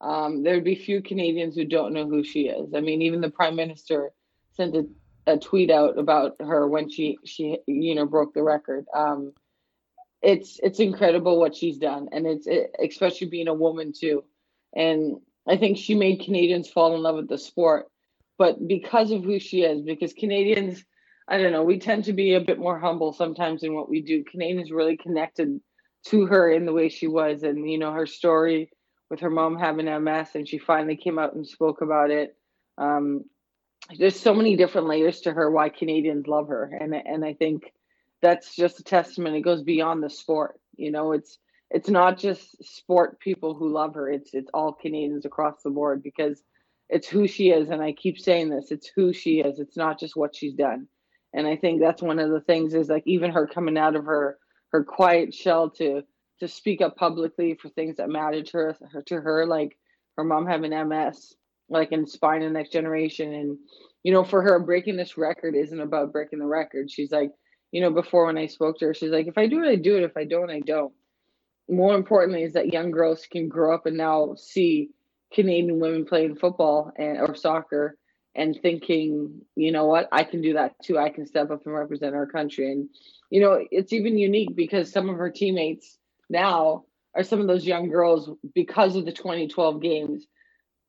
Um, 0.00 0.42
there'd 0.42 0.64
be 0.64 0.74
few 0.74 1.02
Canadians 1.02 1.54
who 1.54 1.64
don't 1.64 1.92
know 1.92 2.06
who 2.06 2.22
she 2.22 2.48
is. 2.48 2.74
I 2.74 2.80
mean, 2.80 3.02
even 3.02 3.20
the 3.20 3.30
prime 3.30 3.56
minister 3.56 4.12
sent 4.52 4.76
a, 4.76 4.86
a 5.26 5.38
tweet 5.38 5.70
out 5.70 5.98
about 5.98 6.36
her 6.40 6.68
when 6.68 6.90
she 6.90 7.18
she 7.24 7.58
you 7.66 7.94
know 7.94 8.06
broke 8.06 8.34
the 8.34 8.42
record. 8.42 8.86
Um, 8.94 9.32
it's 10.22 10.58
it's 10.62 10.80
incredible 10.80 11.38
what 11.38 11.54
she's 11.54 11.78
done, 11.78 12.08
and 12.12 12.26
it's 12.26 12.46
it, 12.46 12.74
especially 12.82 13.28
being 13.28 13.48
a 13.48 13.54
woman 13.54 13.92
too. 13.98 14.24
And 14.74 15.20
I 15.48 15.56
think 15.56 15.78
she 15.78 15.94
made 15.94 16.24
Canadians 16.24 16.68
fall 16.68 16.94
in 16.94 17.02
love 17.02 17.16
with 17.16 17.28
the 17.28 17.38
sport, 17.38 17.86
but 18.36 18.66
because 18.66 19.10
of 19.12 19.24
who 19.24 19.38
she 19.38 19.62
is, 19.62 19.82
because 19.82 20.12
Canadians, 20.12 20.84
I 21.28 21.38
don't 21.38 21.52
know, 21.52 21.64
we 21.64 21.78
tend 21.78 22.04
to 22.04 22.12
be 22.12 22.34
a 22.34 22.40
bit 22.40 22.58
more 22.58 22.78
humble 22.78 23.12
sometimes 23.12 23.62
in 23.62 23.74
what 23.74 23.88
we 23.88 24.00
do. 24.00 24.24
Canadians 24.24 24.70
really 24.70 24.96
connected 24.96 25.60
to 26.06 26.26
her 26.26 26.50
in 26.50 26.66
the 26.66 26.72
way 26.72 26.88
she 26.88 27.08
was, 27.08 27.42
and 27.42 27.68
you 27.68 27.78
know 27.78 27.92
her 27.92 28.06
story 28.06 28.70
with 29.10 29.20
her 29.20 29.30
mom 29.30 29.58
having 29.58 29.86
MS, 30.04 30.28
and 30.34 30.48
she 30.48 30.58
finally 30.58 30.96
came 30.96 31.18
out 31.18 31.34
and 31.34 31.46
spoke 31.46 31.80
about 31.80 32.10
it. 32.10 32.36
Um, 32.78 33.24
there's 33.98 34.18
so 34.18 34.34
many 34.34 34.56
different 34.56 34.88
layers 34.88 35.20
to 35.22 35.32
her 35.32 35.50
why 35.50 35.68
Canadians 35.68 36.26
love 36.26 36.48
her, 36.48 36.64
and 36.64 36.94
and 36.94 37.24
I 37.24 37.34
think 37.34 37.72
that's 38.22 38.54
just 38.54 38.80
a 38.80 38.84
testament. 38.84 39.36
It 39.36 39.42
goes 39.42 39.62
beyond 39.62 40.02
the 40.02 40.10
sport. 40.10 40.60
You 40.76 40.90
know, 40.90 41.12
it's 41.12 41.38
it's 41.70 41.88
not 41.88 42.18
just 42.18 42.64
sport 42.64 43.18
people 43.20 43.54
who 43.54 43.72
love 43.72 43.94
her. 43.94 44.10
It's 44.10 44.32
it's 44.32 44.50
all 44.54 44.72
Canadians 44.72 45.24
across 45.24 45.62
the 45.62 45.70
board 45.70 46.02
because 46.02 46.42
it's 46.88 47.08
who 47.08 47.26
she 47.26 47.50
is. 47.50 47.68
And 47.70 47.82
I 47.82 47.92
keep 47.92 48.18
saying 48.18 48.50
this, 48.50 48.70
it's 48.70 48.90
who 48.94 49.12
she 49.12 49.40
is. 49.40 49.58
It's 49.58 49.76
not 49.76 49.98
just 49.98 50.16
what 50.16 50.36
she's 50.36 50.54
done. 50.54 50.86
And 51.36 51.46
I 51.46 51.54
think 51.54 51.80
that's 51.80 52.02
one 52.02 52.18
of 52.18 52.30
the 52.30 52.40
things 52.40 52.74
is 52.74 52.88
like 52.88 53.02
even 53.06 53.30
her 53.30 53.46
coming 53.46 53.76
out 53.76 53.94
of 53.94 54.06
her 54.06 54.38
her 54.72 54.82
quiet 54.82 55.32
shell 55.32 55.70
to 55.70 56.02
to 56.40 56.48
speak 56.48 56.80
up 56.80 56.96
publicly 56.96 57.54
for 57.54 57.68
things 57.68 57.96
that 57.96 58.08
matter 58.08 58.42
to 58.42 58.56
her, 58.56 58.76
her 58.92 59.02
to 59.02 59.20
her, 59.20 59.46
like 59.46 59.76
her 60.16 60.24
mom 60.24 60.46
having 60.46 60.70
MS, 60.70 61.34
like 61.68 61.92
inspiring 61.92 62.42
the 62.42 62.50
next 62.50 62.72
generation. 62.72 63.32
And, 63.32 63.58
you 64.02 64.12
know, 64.12 64.24
for 64.24 64.42
her 64.42 64.58
breaking 64.58 64.96
this 64.96 65.16
record 65.16 65.54
isn't 65.54 65.80
about 65.80 66.12
breaking 66.12 66.40
the 66.40 66.46
record. 66.46 66.90
She's 66.90 67.10
like, 67.10 67.30
you 67.72 67.80
know, 67.80 67.90
before 67.90 68.26
when 68.26 68.38
I 68.38 68.46
spoke 68.46 68.78
to 68.78 68.86
her, 68.86 68.94
she's 68.94 69.10
like, 69.10 69.26
if 69.26 69.38
I 69.38 69.46
do 69.46 69.62
it, 69.62 69.68
I 69.68 69.76
do 69.76 69.96
it. 69.96 70.04
If 70.04 70.16
I 70.16 70.24
don't, 70.24 70.50
I 70.50 70.60
don't. 70.60 70.92
More 71.68 71.94
importantly, 71.94 72.42
is 72.42 72.52
that 72.52 72.72
young 72.72 72.90
girls 72.90 73.26
can 73.30 73.48
grow 73.48 73.74
up 73.74 73.86
and 73.86 73.96
now 73.96 74.34
see 74.36 74.90
Canadian 75.32 75.80
women 75.80 76.04
playing 76.04 76.36
football 76.36 76.92
and 76.96 77.18
or 77.18 77.34
soccer 77.34 77.96
and 78.36 78.58
thinking, 78.60 79.40
you 79.56 79.72
know 79.72 79.86
what, 79.86 80.08
I 80.12 80.22
can 80.22 80.42
do 80.42 80.52
that 80.54 80.74
too. 80.82 80.98
I 80.98 81.08
can 81.08 81.26
step 81.26 81.50
up 81.50 81.64
and 81.64 81.74
represent 81.74 82.14
our 82.14 82.26
country. 82.26 82.70
And, 82.70 82.90
you 83.30 83.40
know, 83.40 83.64
it's 83.70 83.92
even 83.92 84.18
unique 84.18 84.54
because 84.54 84.92
some 84.92 85.08
of 85.08 85.16
her 85.16 85.30
teammates 85.30 85.96
now 86.28 86.84
are 87.14 87.22
some 87.22 87.40
of 87.40 87.46
those 87.46 87.64
young 87.64 87.88
girls 87.88 88.30
because 88.54 88.94
of 88.94 89.06
the 89.06 89.12
2012 89.12 89.80
games 89.80 90.26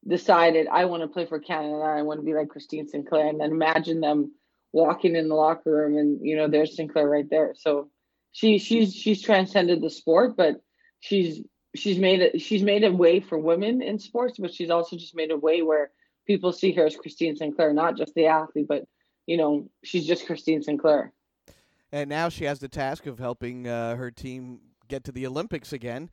decided 0.06 0.68
I 0.68 0.86
want 0.86 1.04
to 1.04 1.08
play 1.08 1.26
for 1.26 1.40
Canada. 1.40 1.84
I 1.84 2.02
want 2.02 2.20
to 2.20 2.26
be 2.26 2.34
like 2.34 2.50
Christine 2.50 2.88
Sinclair. 2.88 3.28
And 3.28 3.40
then 3.40 3.52
imagine 3.52 4.02
them 4.02 4.34
walking 4.74 5.16
in 5.16 5.30
the 5.30 5.36
locker 5.36 5.72
room 5.72 5.98
and 5.98 6.20
you 6.22 6.36
know 6.36 6.48
there's 6.48 6.76
Sinclair 6.76 7.08
right 7.08 7.30
there. 7.30 7.54
So 7.58 7.90
she 8.34 8.58
she's 8.58 8.94
she's 8.94 9.22
transcended 9.22 9.82
the 9.82 9.90
sport, 9.90 10.36
but 10.36 10.62
she's 11.00 11.42
she's 11.76 11.98
made 11.98 12.22
it 12.22 12.42
she's 12.42 12.62
made 12.62 12.84
a 12.84 12.92
way 12.92 13.22
for 13.22 13.38
women 13.38 13.82
in 13.82 14.00
sports, 14.00 14.38
but 14.38 14.54
she's 14.54 14.70
also 14.70 14.98
just 14.98 15.16
made 15.16 15.32
a 15.32 15.38
way 15.38 15.62
where 15.62 15.92
people 16.28 16.52
see 16.52 16.72
her 16.74 16.86
as 16.86 16.96
Christine 16.96 17.36
Sinclair, 17.36 17.74
not 17.74 17.98
just 17.98 18.14
the 18.14 18.26
athlete, 18.28 18.68
but 18.68 18.84
you 19.26 19.38
know 19.38 19.70
she's 19.84 20.06
just 20.06 20.26
Christine 20.26 20.62
Sinclair. 20.62 21.14
And 21.92 22.10
now 22.10 22.30
she 22.30 22.44
has 22.44 22.60
the 22.60 22.68
task 22.68 23.06
of 23.06 23.18
helping 23.18 23.68
uh, 23.68 23.96
her 23.96 24.12
team 24.12 24.60
get 24.88 25.06
to 25.06 25.12
the 25.12 25.26
Olympics 25.26 25.72
again. 25.74 26.10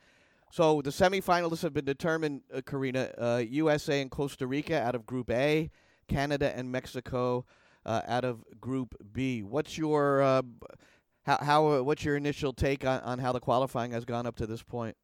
So 0.53 0.81
the 0.83 0.91
semifinalists 0.91 1.63
have 1.63 1.75
been 1.75 1.85
determined, 1.85 2.43
uh, 2.53 2.61
Karina. 2.65 3.11
Uh, 3.19 3.43
USA 3.49 4.01
and 4.01 4.11
Costa 4.11 4.47
Rica 4.47 4.81
out 4.81 4.95
of 4.95 5.05
Group 5.05 5.31
A, 5.31 5.69
Canada 6.07 6.57
and 6.57 6.71
Mexico 6.71 7.45
uh, 7.85 8.03
out 8.07 8.25
of 8.25 8.45
Group 8.61 8.95
B. 9.13 9.43
What's 9.43 9.77
your 9.77 10.23
uh, 10.23 10.43
how 11.25 11.39
how 11.41 11.67
uh, 11.67 11.83
what's 11.83 12.05
your 12.05 12.17
initial 12.17 12.53
take 12.53 12.87
on, 12.87 13.01
on 13.01 13.19
how 13.19 13.33
the 13.33 13.41
qualifying 13.41 13.93
has 13.93 14.05
gone 14.05 14.27
up 14.27 14.37
to 14.37 14.47
this 14.47 14.63
point? 14.63 14.97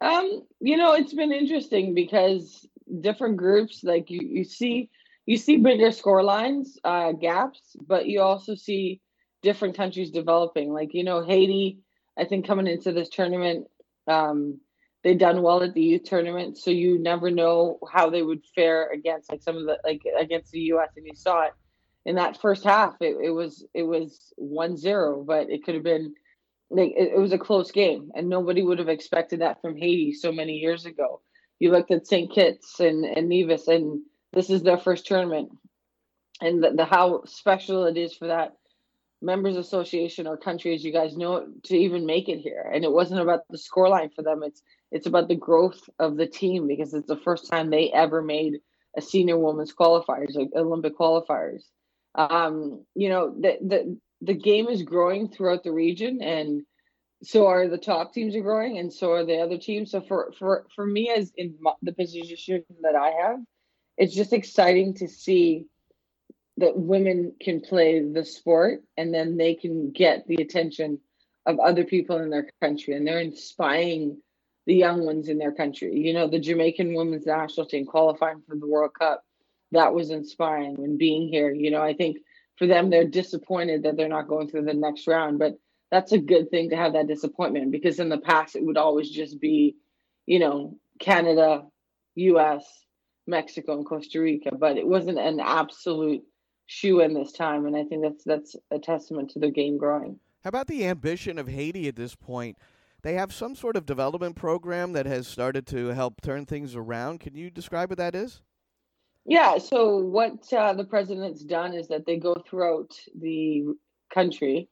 Um, 0.00 0.42
you 0.60 0.76
know, 0.76 0.94
it's 0.94 1.14
been 1.14 1.32
interesting 1.32 1.94
because 1.94 2.66
different 3.00 3.36
groups, 3.36 3.82
like 3.82 4.10
you, 4.10 4.20
you 4.22 4.44
see, 4.44 4.90
you 5.26 5.36
see 5.36 5.56
bigger 5.56 5.90
score 5.92 6.22
lines, 6.22 6.78
uh, 6.84 7.12
gaps, 7.12 7.76
but 7.86 8.06
you 8.06 8.20
also 8.20 8.54
see 8.54 9.00
different 9.42 9.76
countries 9.76 10.10
developing. 10.10 10.72
Like 10.72 10.94
you 10.94 11.04
know, 11.04 11.24
Haiti, 11.24 11.78
I 12.18 12.24
think 12.24 12.46
coming 12.46 12.66
into 12.66 12.92
this 12.92 13.08
tournament, 13.08 13.66
um, 14.06 14.60
they 15.02 15.14
done 15.14 15.42
well 15.42 15.62
at 15.62 15.74
the 15.74 15.82
youth 15.82 16.04
tournament, 16.04 16.58
so 16.58 16.70
you 16.70 16.98
never 16.98 17.30
know 17.30 17.78
how 17.92 18.10
they 18.10 18.22
would 18.22 18.42
fare 18.54 18.90
against 18.90 19.30
like 19.30 19.42
some 19.42 19.56
of 19.56 19.64
the 19.64 19.78
like 19.84 20.02
against 20.18 20.50
the 20.52 20.60
U.S. 20.60 20.90
and 20.96 21.06
you 21.06 21.14
saw 21.14 21.42
it 21.42 21.52
in 22.06 22.16
that 22.16 22.40
first 22.40 22.64
half 22.64 22.94
it, 23.00 23.16
it 23.22 23.30
was 23.30 23.64
it 23.74 23.82
was 23.82 24.32
one 24.36 24.76
zero, 24.76 25.22
but 25.26 25.50
it 25.50 25.64
could 25.64 25.74
have 25.74 25.84
been 25.84 26.14
like 26.70 26.92
it, 26.96 27.12
it 27.14 27.18
was 27.18 27.32
a 27.32 27.38
close 27.38 27.70
game 27.70 28.10
and 28.14 28.28
nobody 28.28 28.62
would 28.62 28.78
have 28.78 28.88
expected 28.88 29.40
that 29.40 29.60
from 29.60 29.76
Haiti 29.76 30.12
so 30.12 30.32
many 30.32 30.54
years 30.54 30.86
ago. 30.86 31.20
You 31.58 31.70
looked 31.70 31.90
at 31.90 32.06
St. 32.06 32.32
Kitts 32.32 32.80
and, 32.80 33.04
and 33.04 33.28
Nevis 33.28 33.68
and 33.68 34.02
this 34.32 34.50
is 34.50 34.62
their 34.62 34.78
first 34.78 35.06
tournament. 35.06 35.50
And 36.40 36.62
the, 36.62 36.72
the 36.72 36.84
how 36.84 37.22
special 37.26 37.84
it 37.84 37.96
is 37.96 38.14
for 38.14 38.28
that 38.28 38.56
members 39.22 39.56
association 39.56 40.26
or 40.26 40.36
country 40.36 40.74
as 40.74 40.84
you 40.84 40.92
guys 40.92 41.16
know 41.16 41.46
to 41.62 41.76
even 41.76 42.04
make 42.04 42.28
it 42.28 42.40
here 42.40 42.70
and 42.74 42.84
it 42.84 42.92
wasn't 42.92 43.20
about 43.20 43.40
the 43.48 43.56
scoreline 43.56 44.12
for 44.12 44.20
them 44.20 44.42
it's 44.42 44.60
it's 44.92 45.06
about 45.06 45.28
the 45.28 45.34
growth 45.34 45.80
of 45.98 46.18
the 46.18 46.26
team 46.26 46.66
because 46.66 46.92
it's 46.92 47.06
the 47.06 47.16
first 47.16 47.50
time 47.50 47.70
they 47.70 47.90
ever 47.92 48.20
made 48.20 48.58
a 48.98 49.00
senior 49.00 49.38
women's 49.38 49.72
qualifiers 49.72 50.34
like 50.34 50.50
olympic 50.54 50.98
qualifiers 50.98 51.62
um, 52.14 52.84
you 52.94 53.08
know, 53.08 53.34
the, 53.38 53.58
the 53.60 53.98
the 54.22 54.34
game 54.34 54.68
is 54.68 54.82
growing 54.82 55.28
throughout 55.28 55.64
the 55.64 55.72
region, 55.72 56.22
and 56.22 56.62
so 57.26 57.46
are 57.46 57.68
the 57.68 57.78
top 57.78 58.12
teams 58.14 58.36
are 58.36 58.42
growing, 58.42 58.78
and 58.78 58.92
so 58.92 59.12
are 59.12 59.24
the 59.24 59.38
other 59.38 59.58
teams. 59.58 59.92
So 59.92 60.00
for 60.02 60.32
for 60.38 60.66
for 60.74 60.86
me, 60.86 61.10
as 61.10 61.32
in 61.36 61.56
the 61.82 61.92
position 61.92 62.64
that 62.82 62.94
I 62.94 63.10
have, 63.10 63.38
it's 63.98 64.14
just 64.14 64.32
exciting 64.32 64.94
to 64.94 65.08
see 65.08 65.66
that 66.58 66.76
women 66.78 67.34
can 67.40 67.60
play 67.60 68.00
the 68.00 68.24
sport, 68.24 68.82
and 68.96 69.12
then 69.12 69.36
they 69.36 69.54
can 69.54 69.90
get 69.92 70.26
the 70.28 70.36
attention 70.36 71.00
of 71.46 71.58
other 71.58 71.84
people 71.84 72.18
in 72.18 72.30
their 72.30 72.48
country, 72.62 72.94
and 72.94 73.06
they're 73.06 73.20
inspiring 73.20 74.20
the 74.66 74.74
young 74.74 75.04
ones 75.04 75.28
in 75.28 75.38
their 75.38 75.52
country. 75.52 75.98
You 75.98 76.14
know, 76.14 76.28
the 76.28 76.38
Jamaican 76.38 76.94
women's 76.94 77.26
national 77.26 77.66
team 77.66 77.86
qualifying 77.86 78.42
for 78.48 78.56
the 78.56 78.66
World 78.68 78.92
Cup, 78.98 79.24
that 79.72 79.92
was 79.92 80.10
inspiring. 80.10 80.76
when 80.76 80.96
being 80.96 81.28
here, 81.28 81.52
you 81.52 81.70
know, 81.70 81.82
I 81.82 81.94
think 81.94 82.18
for 82.56 82.66
them, 82.66 82.90
they're 82.90 83.04
disappointed 83.06 83.82
that 83.82 83.96
they're 83.96 84.08
not 84.08 84.28
going 84.28 84.48
through 84.48 84.64
the 84.64 84.74
next 84.74 85.06
round, 85.06 85.38
but 85.38 85.58
that's 85.90 86.12
a 86.12 86.18
good 86.18 86.50
thing 86.50 86.70
to 86.70 86.76
have 86.76 86.94
that 86.94 87.06
disappointment 87.06 87.70
because 87.70 88.00
in 88.00 88.08
the 88.08 88.18
past 88.18 88.56
it 88.56 88.64
would 88.64 88.76
always 88.76 89.10
just 89.10 89.40
be, 89.40 89.76
you 90.26 90.38
know, 90.38 90.76
Canada, 90.98 91.64
US, 92.16 92.64
Mexico, 93.26 93.76
and 93.76 93.86
Costa 93.86 94.20
Rica, 94.20 94.54
but 94.54 94.76
it 94.76 94.86
wasn't 94.86 95.18
an 95.18 95.40
absolute 95.40 96.22
shoo 96.66 97.00
in 97.00 97.14
this 97.14 97.32
time. 97.32 97.66
And 97.66 97.76
I 97.76 97.84
think 97.84 98.02
that's 98.02 98.24
that's 98.24 98.56
a 98.70 98.78
testament 98.78 99.30
to 99.30 99.38
the 99.38 99.50
game 99.50 99.78
growing. 99.78 100.18
How 100.42 100.48
about 100.48 100.66
the 100.66 100.86
ambition 100.86 101.38
of 101.38 101.48
Haiti 101.48 101.88
at 101.88 101.96
this 101.96 102.14
point? 102.14 102.58
They 103.02 103.14
have 103.14 103.34
some 103.34 103.54
sort 103.54 103.76
of 103.76 103.84
development 103.84 104.36
program 104.36 104.92
that 104.94 105.06
has 105.06 105.26
started 105.26 105.66
to 105.68 105.88
help 105.88 106.22
turn 106.22 106.46
things 106.46 106.74
around. 106.74 107.20
Can 107.20 107.34
you 107.34 107.50
describe 107.50 107.90
what 107.90 107.98
that 107.98 108.14
is? 108.14 108.40
Yeah, 109.26 109.58
so 109.58 109.98
what 109.98 110.52
uh, 110.52 110.74
the 110.74 110.84
president's 110.84 111.42
done 111.42 111.74
is 111.74 111.88
that 111.88 112.04
they 112.06 112.16
go 112.16 112.34
throughout 112.34 112.94
the 113.18 113.64
country 114.12 114.68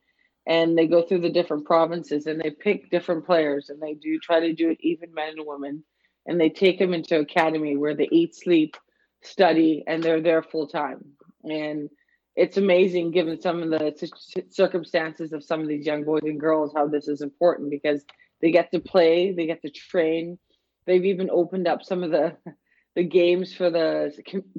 and 0.46 0.76
they 0.76 0.86
go 0.86 1.02
through 1.02 1.20
the 1.20 1.30
different 1.30 1.64
provinces 1.64 2.26
and 2.26 2.40
they 2.40 2.50
pick 2.50 2.90
different 2.90 3.24
players 3.24 3.68
and 3.68 3.80
they 3.80 3.94
do 3.94 4.18
try 4.18 4.40
to 4.40 4.52
do 4.52 4.70
it 4.70 4.78
even 4.80 5.14
men 5.14 5.34
and 5.36 5.46
women 5.46 5.84
and 6.26 6.40
they 6.40 6.48
take 6.48 6.78
them 6.78 6.94
into 6.94 7.18
academy 7.18 7.76
where 7.76 7.94
they 7.94 8.08
eat 8.10 8.34
sleep 8.34 8.76
study 9.22 9.84
and 9.86 10.02
they're 10.02 10.20
there 10.20 10.42
full 10.42 10.66
time 10.66 11.04
and 11.44 11.88
it's 12.34 12.56
amazing 12.56 13.10
given 13.10 13.40
some 13.40 13.62
of 13.62 13.70
the 13.70 14.10
circumstances 14.50 15.32
of 15.32 15.44
some 15.44 15.60
of 15.60 15.68
these 15.68 15.86
young 15.86 16.04
boys 16.04 16.22
and 16.24 16.40
girls 16.40 16.72
how 16.74 16.86
this 16.86 17.08
is 17.08 17.20
important 17.20 17.70
because 17.70 18.04
they 18.40 18.50
get 18.50 18.70
to 18.72 18.80
play 18.80 19.32
they 19.32 19.46
get 19.46 19.62
to 19.62 19.70
train. 19.70 20.38
They've 20.84 21.04
even 21.04 21.30
opened 21.30 21.68
up 21.68 21.84
some 21.84 22.02
of 22.02 22.10
the 22.10 22.36
the 22.94 23.04
games 23.04 23.54
for 23.54 23.70
the 23.70 24.12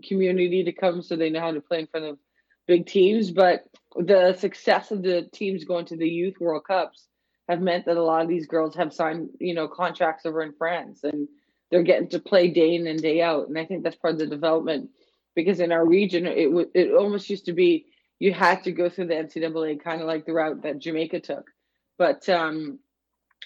community 0.07 0.63
to 0.63 0.71
come 0.71 1.03
so 1.03 1.15
they 1.15 1.29
know 1.29 1.39
how 1.39 1.51
to 1.51 1.61
play 1.61 1.79
in 1.81 1.87
front 1.87 2.07
of 2.07 2.17
big 2.65 2.87
teams 2.87 3.29
but 3.29 3.65
the 3.97 4.33
success 4.37 4.91
of 4.91 5.03
the 5.03 5.27
teams 5.33 5.65
going 5.65 5.85
to 5.85 5.97
the 5.97 6.07
youth 6.09 6.35
world 6.39 6.63
cups 6.65 7.07
have 7.49 7.61
meant 7.61 7.85
that 7.85 7.97
a 7.97 8.03
lot 8.03 8.23
of 8.23 8.29
these 8.29 8.47
girls 8.47 8.75
have 8.75 8.93
signed 8.93 9.29
you 9.39 9.53
know 9.53 9.67
contracts 9.67 10.25
over 10.25 10.41
in 10.41 10.53
france 10.53 11.03
and 11.03 11.27
they're 11.69 11.83
getting 11.83 12.09
to 12.09 12.19
play 12.19 12.49
day 12.49 12.75
in 12.75 12.87
and 12.87 13.01
day 13.01 13.21
out 13.21 13.47
and 13.47 13.57
i 13.57 13.65
think 13.65 13.83
that's 13.83 13.95
part 13.95 14.13
of 14.13 14.19
the 14.19 14.27
development 14.27 14.89
because 15.35 15.59
in 15.59 15.71
our 15.71 15.85
region 15.85 16.25
it 16.25 16.45
w- 16.45 16.69
it 16.73 16.93
almost 16.93 17.29
used 17.29 17.45
to 17.45 17.53
be 17.53 17.85
you 18.19 18.33
had 18.33 18.63
to 18.63 18.71
go 18.71 18.89
through 18.89 19.07
the 19.07 19.15
NCAA 19.15 19.83
kind 19.83 19.99
of 20.01 20.07
like 20.07 20.25
the 20.25 20.31
route 20.31 20.63
that 20.63 20.79
Jamaica 20.79 21.19
took, 21.19 21.49
but 21.97 22.29
um, 22.29 22.79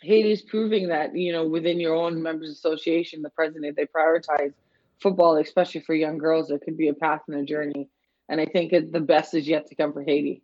Haiti's 0.03 0.43
proving 0.43 0.89
that 0.89 1.15
you 1.15 1.31
know 1.31 1.47
within 1.47 1.79
your 1.79 1.95
own 1.95 2.21
members 2.21 2.51
association, 2.51 3.23
the 3.23 3.31
president 3.31 3.75
they 3.75 3.87
prioritize 3.87 4.53
football, 5.01 5.37
especially 5.37 5.81
for 5.81 5.95
young 5.95 6.19
girls. 6.19 6.49
There 6.49 6.59
could 6.59 6.77
be 6.77 6.89
a 6.89 6.93
path 6.93 7.21
in 7.27 7.33
a 7.33 7.43
journey, 7.43 7.89
and 8.29 8.41
I 8.41 8.45
think 8.45 8.73
it, 8.73 8.91
the 8.91 8.99
best 8.99 9.33
is 9.33 9.47
yet 9.47 9.67
to 9.67 9.75
come 9.75 9.93
for 9.93 10.03
Haiti. 10.03 10.41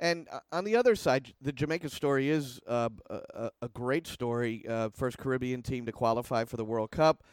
And 0.00 0.28
uh, 0.30 0.40
on 0.52 0.64
the 0.64 0.76
other 0.76 0.94
side, 0.94 1.34
the 1.40 1.52
Jamaica 1.52 1.88
story 1.90 2.30
is 2.30 2.60
uh, 2.68 2.88
a, 3.10 3.50
a, 3.62 3.68
great 3.68 4.06
story. 4.06 4.64
Uh, 4.68 4.90
first 4.90 5.18
Caribbean 5.18 5.62
team 5.62 5.86
to 5.86 5.92
qualify 5.92 6.44
for 6.44 6.56
the 6.56 6.64
World 6.64 6.92
Cup, 6.92 7.24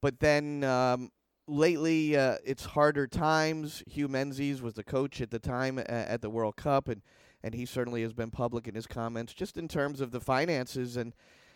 but 0.00 0.20
then 0.20 0.62
um, 0.62 1.10
lately 1.48 2.16
uh, 2.16 2.36
it's 2.44 2.64
harder 2.64 3.08
times. 3.08 3.82
Hue 3.88 4.06
Menzies 4.06 4.62
was 4.62 4.74
the 4.74 4.84
coach 4.84 5.20
at 5.20 5.32
the 5.32 5.40
time 5.40 5.80
at 5.84 6.22
the 6.22 6.30
World 6.30 6.56
Cup, 6.56 6.88
and 6.88 7.02
and 7.42 7.54
he 7.54 7.66
certainly 7.66 8.02
has 8.02 8.12
been 8.12 8.30
public 8.30 8.66
in 8.66 8.74
his 8.74 8.86
comments 8.86 9.32
just 9.32 9.56
in 9.56 9.68
terms 9.68 10.00
of 10.00 10.10
the 10.10 10.20
finances 10.20 10.96
and 10.96 11.12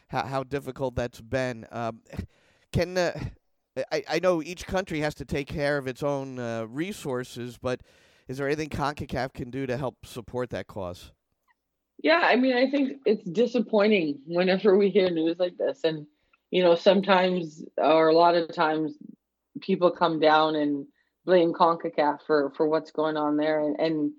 how, 0.08 0.24
how 0.24 0.42
difficult 0.42 0.94
that's 0.94 1.20
been. 1.20 1.66
Um, 1.72 2.00
can 2.72 2.96
uh, 2.96 3.18
I, 3.92 4.04
I 4.08 4.18
know 4.18 4.42
each 4.42 4.66
country 4.66 5.00
has 5.00 5.14
to 5.16 5.24
take 5.24 5.46
care 5.46 5.78
of 5.78 5.86
its 5.86 6.02
own 6.02 6.38
uh, 6.38 6.66
resources, 6.68 7.58
but 7.60 7.80
is 8.28 8.38
there 8.38 8.46
anything 8.46 8.68
CONCACAF 8.68 9.32
can 9.32 9.50
do 9.50 9.66
to 9.66 9.76
help 9.76 10.06
support 10.06 10.50
that 10.50 10.66
cause? 10.66 11.12
Yeah, 12.02 12.20
I 12.22 12.36
mean, 12.36 12.56
I 12.56 12.70
think 12.70 12.98
it's 13.04 13.28
disappointing 13.28 14.20
whenever 14.26 14.76
we 14.76 14.88
hear 14.88 15.10
news 15.10 15.38
like 15.38 15.56
this. 15.58 15.84
And, 15.84 16.06
you 16.50 16.62
know, 16.62 16.74
sometimes 16.74 17.62
or 17.76 18.08
a 18.08 18.14
lot 18.14 18.34
of 18.34 18.54
times 18.54 18.94
people 19.60 19.90
come 19.90 20.18
down 20.18 20.56
and 20.56 20.86
blame 21.26 21.52
CONCACAF 21.52 22.20
for 22.26 22.52
for 22.56 22.66
what's 22.68 22.90
going 22.90 23.16
on 23.16 23.36
there. 23.36 23.60
And, 23.60 23.78
and 23.78 24.12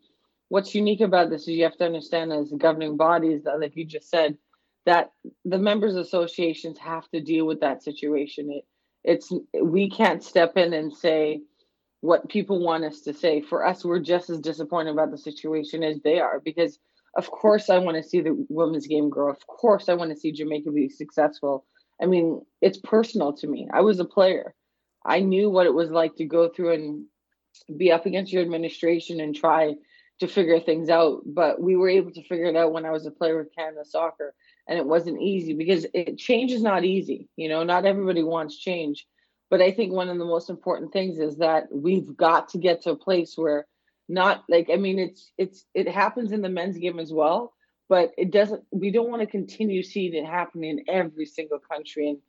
what's 0.49 0.75
unique 0.75 1.01
about 1.01 1.29
this 1.29 1.43
is 1.43 1.49
you 1.49 1.63
have 1.63 1.77
to 1.77 1.85
understand 1.85 2.31
as 2.31 2.53
governing 2.57 2.97
bodies 2.97 3.43
that, 3.43 3.59
like 3.59 3.75
you 3.75 3.85
just 3.85 4.09
said, 4.09 4.37
that 4.85 5.11
the 5.45 5.57
members 5.57 5.95
associations 5.95 6.77
have 6.77 7.09
to 7.09 7.21
deal 7.21 7.45
with 7.45 7.61
that 7.61 7.83
situation. 7.83 8.51
It, 8.51 8.65
it's 9.03 9.31
we 9.61 9.89
can't 9.89 10.23
step 10.23 10.57
in 10.57 10.73
and 10.73 10.93
say 10.93 11.41
what 12.01 12.29
people 12.29 12.63
want 12.63 12.83
us 12.83 13.01
to 13.01 13.13
say. 13.13 13.41
For 13.41 13.65
us, 13.65 13.85
we're 13.85 13.99
just 13.99 14.29
as 14.29 14.39
disappointed 14.39 14.91
about 14.91 15.11
the 15.11 15.17
situation 15.17 15.83
as 15.83 15.99
they 16.01 16.19
are 16.19 16.39
because 16.39 16.79
of 17.17 17.29
course 17.29 17.69
I 17.69 17.77
want 17.79 17.97
to 17.97 18.03
see 18.07 18.21
the 18.21 18.45
women's 18.49 18.87
game 18.87 19.09
grow. 19.09 19.29
Of 19.29 19.45
course 19.47 19.89
I 19.89 19.95
want 19.95 20.11
to 20.11 20.17
see 20.17 20.31
Jamaica 20.31 20.71
be 20.71 20.89
successful. 20.89 21.65
I 22.01 22.05
mean, 22.05 22.41
it's 22.61 22.79
personal 22.79 23.33
to 23.33 23.47
me. 23.47 23.67
I 23.71 23.81
was 23.81 23.99
a 23.99 24.05
player. 24.05 24.55
I 25.05 25.19
knew 25.19 25.49
what 25.49 25.65
it 25.65 25.73
was 25.73 25.91
like 25.91 26.15
to 26.17 26.25
go 26.25 26.49
through 26.49 26.73
and 26.73 27.05
be 27.77 27.91
up 27.91 28.05
against 28.05 28.31
your 28.31 28.41
administration 28.41 29.19
and 29.19 29.35
try 29.35 29.75
to 30.19 30.27
figure 30.27 30.59
things 30.59 30.89
out. 30.89 31.21
But 31.25 31.61
we 31.61 31.75
were 31.75 31.89
able 31.89 32.11
to 32.11 32.23
figure 32.23 32.45
it 32.45 32.55
out 32.55 32.71
when 32.71 32.85
I 32.85 32.91
was 32.91 33.05
a 33.05 33.11
player 33.11 33.37
with 33.37 33.55
Canada 33.55 33.83
Soccer, 33.83 34.33
and 34.67 34.77
it 34.77 34.85
wasn't 34.85 35.21
easy 35.21 35.53
because 35.53 35.85
it, 35.93 36.17
change 36.17 36.51
is 36.51 36.61
not 36.61 36.83
easy. 36.83 37.29
You 37.35 37.49
know, 37.49 37.63
not 37.63 37.85
everybody 37.85 38.23
wants 38.23 38.57
change. 38.57 39.05
But 39.49 39.61
I 39.61 39.71
think 39.71 39.91
one 39.91 40.09
of 40.09 40.17
the 40.17 40.25
most 40.25 40.49
important 40.49 40.93
things 40.93 41.19
is 41.19 41.37
that 41.37 41.67
we've 41.71 42.15
got 42.15 42.49
to 42.49 42.57
get 42.57 42.83
to 42.83 42.91
a 42.91 42.95
place 42.95 43.33
where 43.35 43.67
not 44.07 44.43
like 44.49 44.69
I 44.71 44.77
mean 44.77 44.99
it's 44.99 45.31
it's 45.37 45.65
it 45.73 45.87
happens 45.87 46.31
in 46.31 46.41
the 46.41 46.49
men's 46.49 46.77
game 46.77 46.99
as 46.99 47.11
well, 47.11 47.53
but 47.89 48.11
it 48.17 48.31
doesn't 48.31 48.63
we 48.71 48.91
don't 48.91 49.09
want 49.09 49.21
to 49.21 49.27
continue 49.27 49.83
seeing 49.83 50.13
it 50.13 50.25
happening 50.25 50.79
in 50.79 50.85
every 50.87 51.25
single 51.25 51.59
country. 51.59 52.09
And 52.09 52.19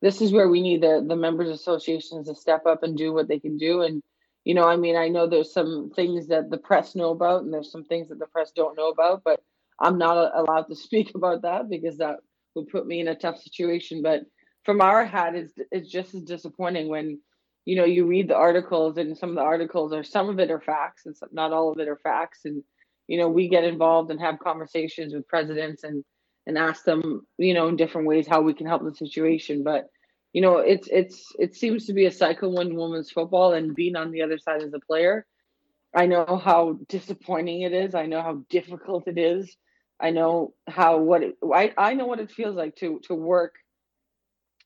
this 0.00 0.20
is 0.20 0.32
where 0.32 0.48
we 0.48 0.60
need 0.60 0.82
the 0.82 1.04
the 1.06 1.16
members 1.16 1.48
associations 1.48 2.28
to 2.28 2.34
step 2.34 2.66
up 2.66 2.82
and 2.82 2.96
do 2.96 3.12
what 3.12 3.28
they 3.28 3.38
can 3.38 3.56
do 3.56 3.82
and 3.82 4.02
you 4.44 4.54
know 4.54 4.64
i 4.64 4.76
mean 4.76 4.96
i 4.96 5.08
know 5.08 5.26
there's 5.26 5.52
some 5.52 5.90
things 5.94 6.28
that 6.28 6.50
the 6.50 6.58
press 6.58 6.94
know 6.94 7.10
about 7.10 7.42
and 7.42 7.52
there's 7.52 7.70
some 7.70 7.84
things 7.84 8.08
that 8.08 8.18
the 8.18 8.26
press 8.26 8.52
don't 8.52 8.76
know 8.76 8.88
about 8.88 9.22
but 9.24 9.42
i'm 9.80 9.98
not 9.98 10.32
allowed 10.34 10.62
to 10.68 10.76
speak 10.76 11.12
about 11.14 11.42
that 11.42 11.68
because 11.68 11.98
that 11.98 12.16
would 12.54 12.68
put 12.68 12.86
me 12.86 13.00
in 13.00 13.08
a 13.08 13.14
tough 13.14 13.40
situation 13.40 14.02
but 14.02 14.22
from 14.64 14.80
our 14.80 15.04
hat 15.04 15.34
it's 15.34 15.52
it's 15.70 15.90
just 15.90 16.14
as 16.14 16.22
disappointing 16.22 16.88
when 16.88 17.18
you 17.64 17.76
know 17.76 17.84
you 17.84 18.06
read 18.06 18.28
the 18.28 18.36
articles 18.36 18.96
and 18.96 19.16
some 19.16 19.30
of 19.30 19.36
the 19.36 19.42
articles 19.42 19.92
are 19.92 20.04
some 20.04 20.28
of 20.28 20.38
it 20.38 20.50
are 20.50 20.60
facts 20.60 21.06
and 21.06 21.16
some, 21.16 21.28
not 21.32 21.52
all 21.52 21.70
of 21.70 21.78
it 21.78 21.88
are 21.88 21.98
facts 22.02 22.40
and 22.44 22.62
you 23.06 23.18
know 23.18 23.28
we 23.28 23.48
get 23.48 23.64
involved 23.64 24.10
and 24.10 24.20
have 24.20 24.38
conversations 24.38 25.14
with 25.14 25.28
presidents 25.28 25.84
and 25.84 26.04
and 26.48 26.56
ask 26.56 26.82
them, 26.84 27.26
you 27.36 27.52
know, 27.52 27.68
in 27.68 27.76
different 27.76 28.08
ways 28.08 28.26
how 28.26 28.40
we 28.40 28.54
can 28.54 28.66
help 28.66 28.82
the 28.82 28.94
situation. 28.94 29.62
But 29.62 29.86
you 30.32 30.40
know, 30.40 30.58
it's 30.58 30.88
it's 30.90 31.32
it 31.38 31.54
seems 31.54 31.86
to 31.86 31.92
be 31.92 32.06
a 32.06 32.10
cycle 32.10 32.54
when 32.54 32.74
women's 32.74 33.10
football 33.10 33.52
and 33.52 33.74
being 33.74 33.96
on 33.96 34.10
the 34.10 34.22
other 34.22 34.38
side 34.38 34.62
as 34.62 34.72
a 34.72 34.80
player. 34.80 35.26
I 35.94 36.06
know 36.06 36.40
how 36.42 36.78
disappointing 36.88 37.62
it 37.62 37.72
is. 37.72 37.94
I 37.94 38.06
know 38.06 38.22
how 38.22 38.44
difficult 38.48 39.06
it 39.06 39.18
is. 39.18 39.54
I 40.00 40.10
know 40.10 40.54
how 40.66 40.98
what 40.98 41.22
it, 41.22 41.36
I 41.54 41.72
I 41.76 41.94
know 41.94 42.06
what 42.06 42.20
it 42.20 42.30
feels 42.30 42.56
like 42.56 42.76
to 42.76 43.00
to 43.04 43.14
work 43.14 43.54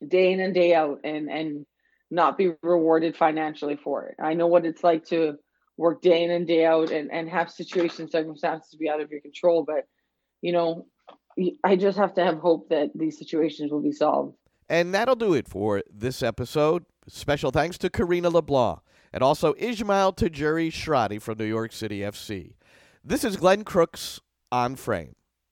day 0.07 0.33
in 0.33 0.41
and 0.41 0.55
day 0.55 0.75
out 0.75 1.01
and 1.05 1.31
and 1.31 1.67
not 2.11 2.37
be 2.37 2.53
rewarded 2.63 3.17
financially 3.17 3.77
for 3.77 4.07
it. 4.07 4.17
I 4.23 4.35
know 4.35 4.47
what 4.47 4.67
it's 4.67 4.85
like 4.85 5.07
to 5.07 5.39
work 5.79 6.03
day 6.03 6.25
in 6.25 6.31
and 6.31 6.47
day 6.47 6.65
out 6.67 6.91
and 6.91 7.11
and 7.11 7.29
have 7.29 7.51
situations 7.51 8.13
circumstances 8.13 8.75
be 8.75 8.91
out 8.91 9.01
of 9.01 9.11
your 9.11 9.23
control 9.23 9.65
but 9.67 9.87
you 10.43 10.53
know 10.53 10.87
I 11.65 11.77
just 11.77 11.99
have 11.99 12.15
to 12.15 12.25
have 12.25 12.39
hope 12.39 12.69
that 12.69 12.91
these 12.95 13.19
situations 13.19 13.73
will 13.73 13.83
be 13.83 13.93
solved. 13.93 14.37
And 14.69 14.95
that'll 14.95 15.17
do 15.17 15.35
it 15.35 15.49
for 15.49 15.83
this 15.91 16.23
episode. 16.23 16.85
Special 17.09 17.51
thanks 17.51 17.79
to 17.79 17.91
Karina 17.91 18.31
LeBlanc 18.31 18.81
and 19.13 19.23
also 19.23 19.55
Ismael 19.59 20.13
Tajouri 20.13 20.71
Shradi 20.71 21.21
from 21.21 21.39
New 21.39 21.45
York 21.45 21.73
City 21.73 22.01
FC. 22.01 22.55
This 23.05 23.25
is 23.25 23.37
Glenn 23.37 23.65
Crooks 23.65 24.21
on 24.51 24.77
Frame. 24.77 25.15